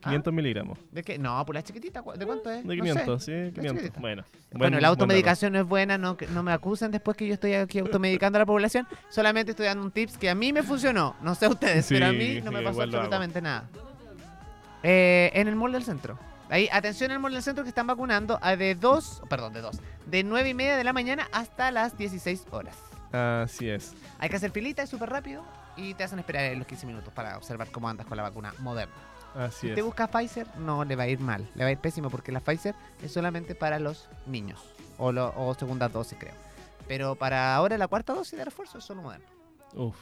500 0.01 0.33
miligramos. 0.33 0.79
¿De 0.93 1.03
qué? 1.03 1.19
No, 1.19 1.45
pues 1.45 1.55
la 1.55 1.63
chiquitita. 1.65 2.03
¿cu- 2.03 2.13
¿De 2.13 2.25
cuánto 2.25 2.51
es? 2.51 2.63
De 2.65 2.77
No 2.77 2.83
500, 2.85 3.25
sé. 3.25 3.47
sí, 3.49 3.53
500. 3.53 3.73
chiquitita. 3.79 4.01
Bueno, 4.01 4.25
Bueno, 4.53 4.75
buen- 4.77 4.83
la 4.83 4.89
automedicación 4.89 5.55
no 5.55 5.59
es 5.61 5.67
buena, 5.67 5.99
no, 5.99 6.17
que- 6.17 6.29
no 6.29 6.43
me 6.45 6.53
acusen 6.53 6.93
después 6.93 7.17
que 7.17 7.27
yo 7.27 7.35
estoy 7.35 7.55
aquí 7.55 7.81
automedicando 7.81 8.37
a 8.37 8.41
la 8.41 8.47
población. 8.47 8.87
Solamente 9.09 9.51
estoy 9.53 9.67
dando 9.67 9.83
un 9.83 9.91
tips 9.91 10.17
que 10.19 10.31
a 10.31 10.35
mí 10.37 10.53
me 10.53 10.63
funcionó. 10.63 11.17
No 11.21 11.35
sé 11.35 11.49
ustedes, 11.49 11.87
Sí, 11.87 11.95
pero 11.95 12.07
a 12.07 12.13
mí 12.13 12.41
no 12.45 12.53
me 12.53 12.63
pasó 12.63 12.83
absolutamente 12.83 13.43
nada. 13.43 13.69
Eh, 14.85 15.31
en 15.35 15.49
el 15.49 15.57
mall 15.57 15.73
del 15.73 15.83
centro. 15.83 16.19
Ahí, 16.51 16.69
atención 16.73 17.11
al 17.11 17.19
mall 17.21 17.33
del 17.35 17.43
centro 17.43 17.63
que 17.65 17.69
están 17.69 17.87
vacunando 17.87 18.39
a 18.43 18.57
de 18.57 18.75
2, 18.75 19.23
perdón, 19.29 19.53
de 19.53 19.61
2, 19.61 19.81
de 20.07 20.25
9 20.25 20.49
y 20.49 20.55
media 20.55 20.77
de 20.77 20.85
la 20.85 20.93
mañana 20.93 21.29
hasta 21.33 21.71
las 21.71 21.97
16 21.99 22.47
horas. 22.51 22.75
Así 23.13 23.69
es. 23.69 23.95
Hay 24.19 24.29
que 24.31 24.37
hacer 24.37 24.51
filita, 24.51 24.83
es 24.83 24.91
súper 24.91 25.11
rápido 25.11 25.45
y 25.77 25.95
te 25.95 26.05
hacen 26.05 26.19
esperar 26.19 26.55
los 26.57 26.67
15 26.67 26.87
minutos 26.87 27.13
para 27.13 27.37
observar 27.37 27.71
cómo 27.71 27.89
andas 27.89 28.07
con 28.07 28.17
la 28.17 28.23
vacuna 28.23 28.55
moderna. 28.61 28.95
Así 29.35 29.61
si 29.61 29.69
es. 29.69 29.75
te 29.75 29.83
busca 29.83 30.09
Pfizer, 30.09 30.47
no 30.57 30.85
le 30.85 30.97
va 30.97 31.03
a 31.05 31.09
ir 31.09 31.21
mal, 31.21 31.47
le 31.55 31.63
va 31.65 31.69
a 31.69 31.73
ir 31.73 31.79
pésimo 31.79 32.09
porque 32.11 32.33
la 32.33 32.41
Pfizer 32.41 32.75
es 33.03 33.13
solamente 33.13 33.55
para 33.55 33.79
los 33.79 34.09
niños 34.27 34.61
o, 34.97 35.13
lo- 35.13 35.33
o 35.37 35.55
segunda 35.55 35.89
dosis, 35.89 36.17
creo. 36.19 36.35
Pero 36.89 37.15
para 37.15 37.55
ahora 37.55 37.77
la 37.77 37.87
cuarta 37.89 38.15
dosis 38.15 38.39
de 38.39 38.45
refuerzo 38.47 38.79
es 38.79 38.85
solo 38.85 39.03
moderno. 39.03 39.27
Uf, 39.75 39.97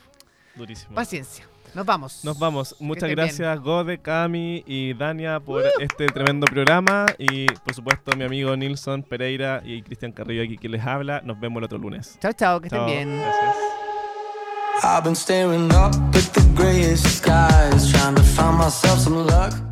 durísimo. 0.55 0.95
Paciencia. 0.95 1.45
Nos 1.77 1.85
vamos. 1.85 2.25
Nos 2.25 2.39
vamos. 2.39 2.75
Muchas 2.81 3.05
bien. 3.05 3.17
gracias, 3.17 3.61
Gode, 3.61 3.99
Cami 3.99 4.65
y 4.67 4.95
Dania, 4.95 5.41
por 5.41 5.63
este 5.79 6.07
tremendo 6.07 6.47
programa. 6.47 7.05
Y 7.19 7.49
por 7.49 7.75
supuesto, 7.75 8.17
mi 8.17 8.25
amigo 8.25 8.57
Nilson 8.57 9.03
Pereira 9.03 9.61
y 9.63 9.83
Cristian 9.83 10.11
Carrillo 10.11 10.43
aquí 10.43 10.57
que 10.57 10.71
les 10.71 10.83
habla. 10.83 11.21
Nos 11.23 11.39
vemos 11.39 11.59
el 11.59 11.65
otro 11.65 11.77
lunes. 11.77 12.19
Chao, 12.19 12.33
chao, 12.33 12.61
que 12.63 12.69
estén 12.69 12.87
bien. 12.87 13.19
Gracias. 13.19 13.57
I've 14.83 15.05
been 15.05 15.15
staring 15.15 15.71
up 15.73 15.95
at 16.15 16.33
the 16.33 16.41
grayest 16.55 17.19
skies, 17.19 17.93
trying 17.93 18.15
to 18.15 18.23
find 18.23 18.57
myself 18.57 18.99
some 18.99 19.27
luck. 19.27 19.66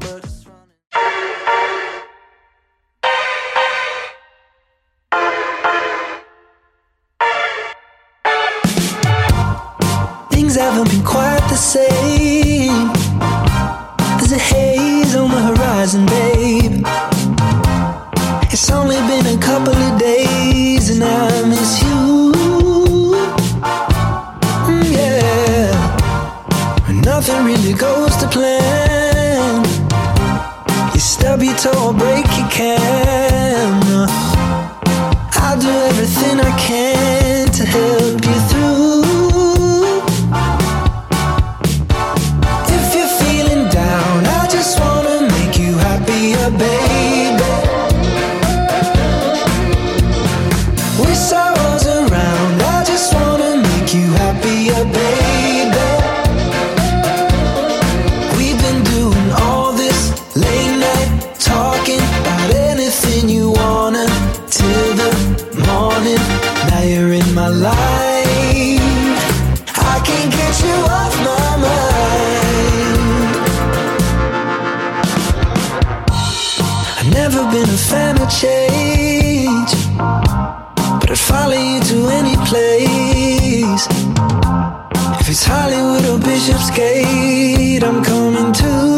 Bishopsgate, 86.35 87.85
I'm 87.85 88.03
coming 88.03 88.53
too. 88.53 88.94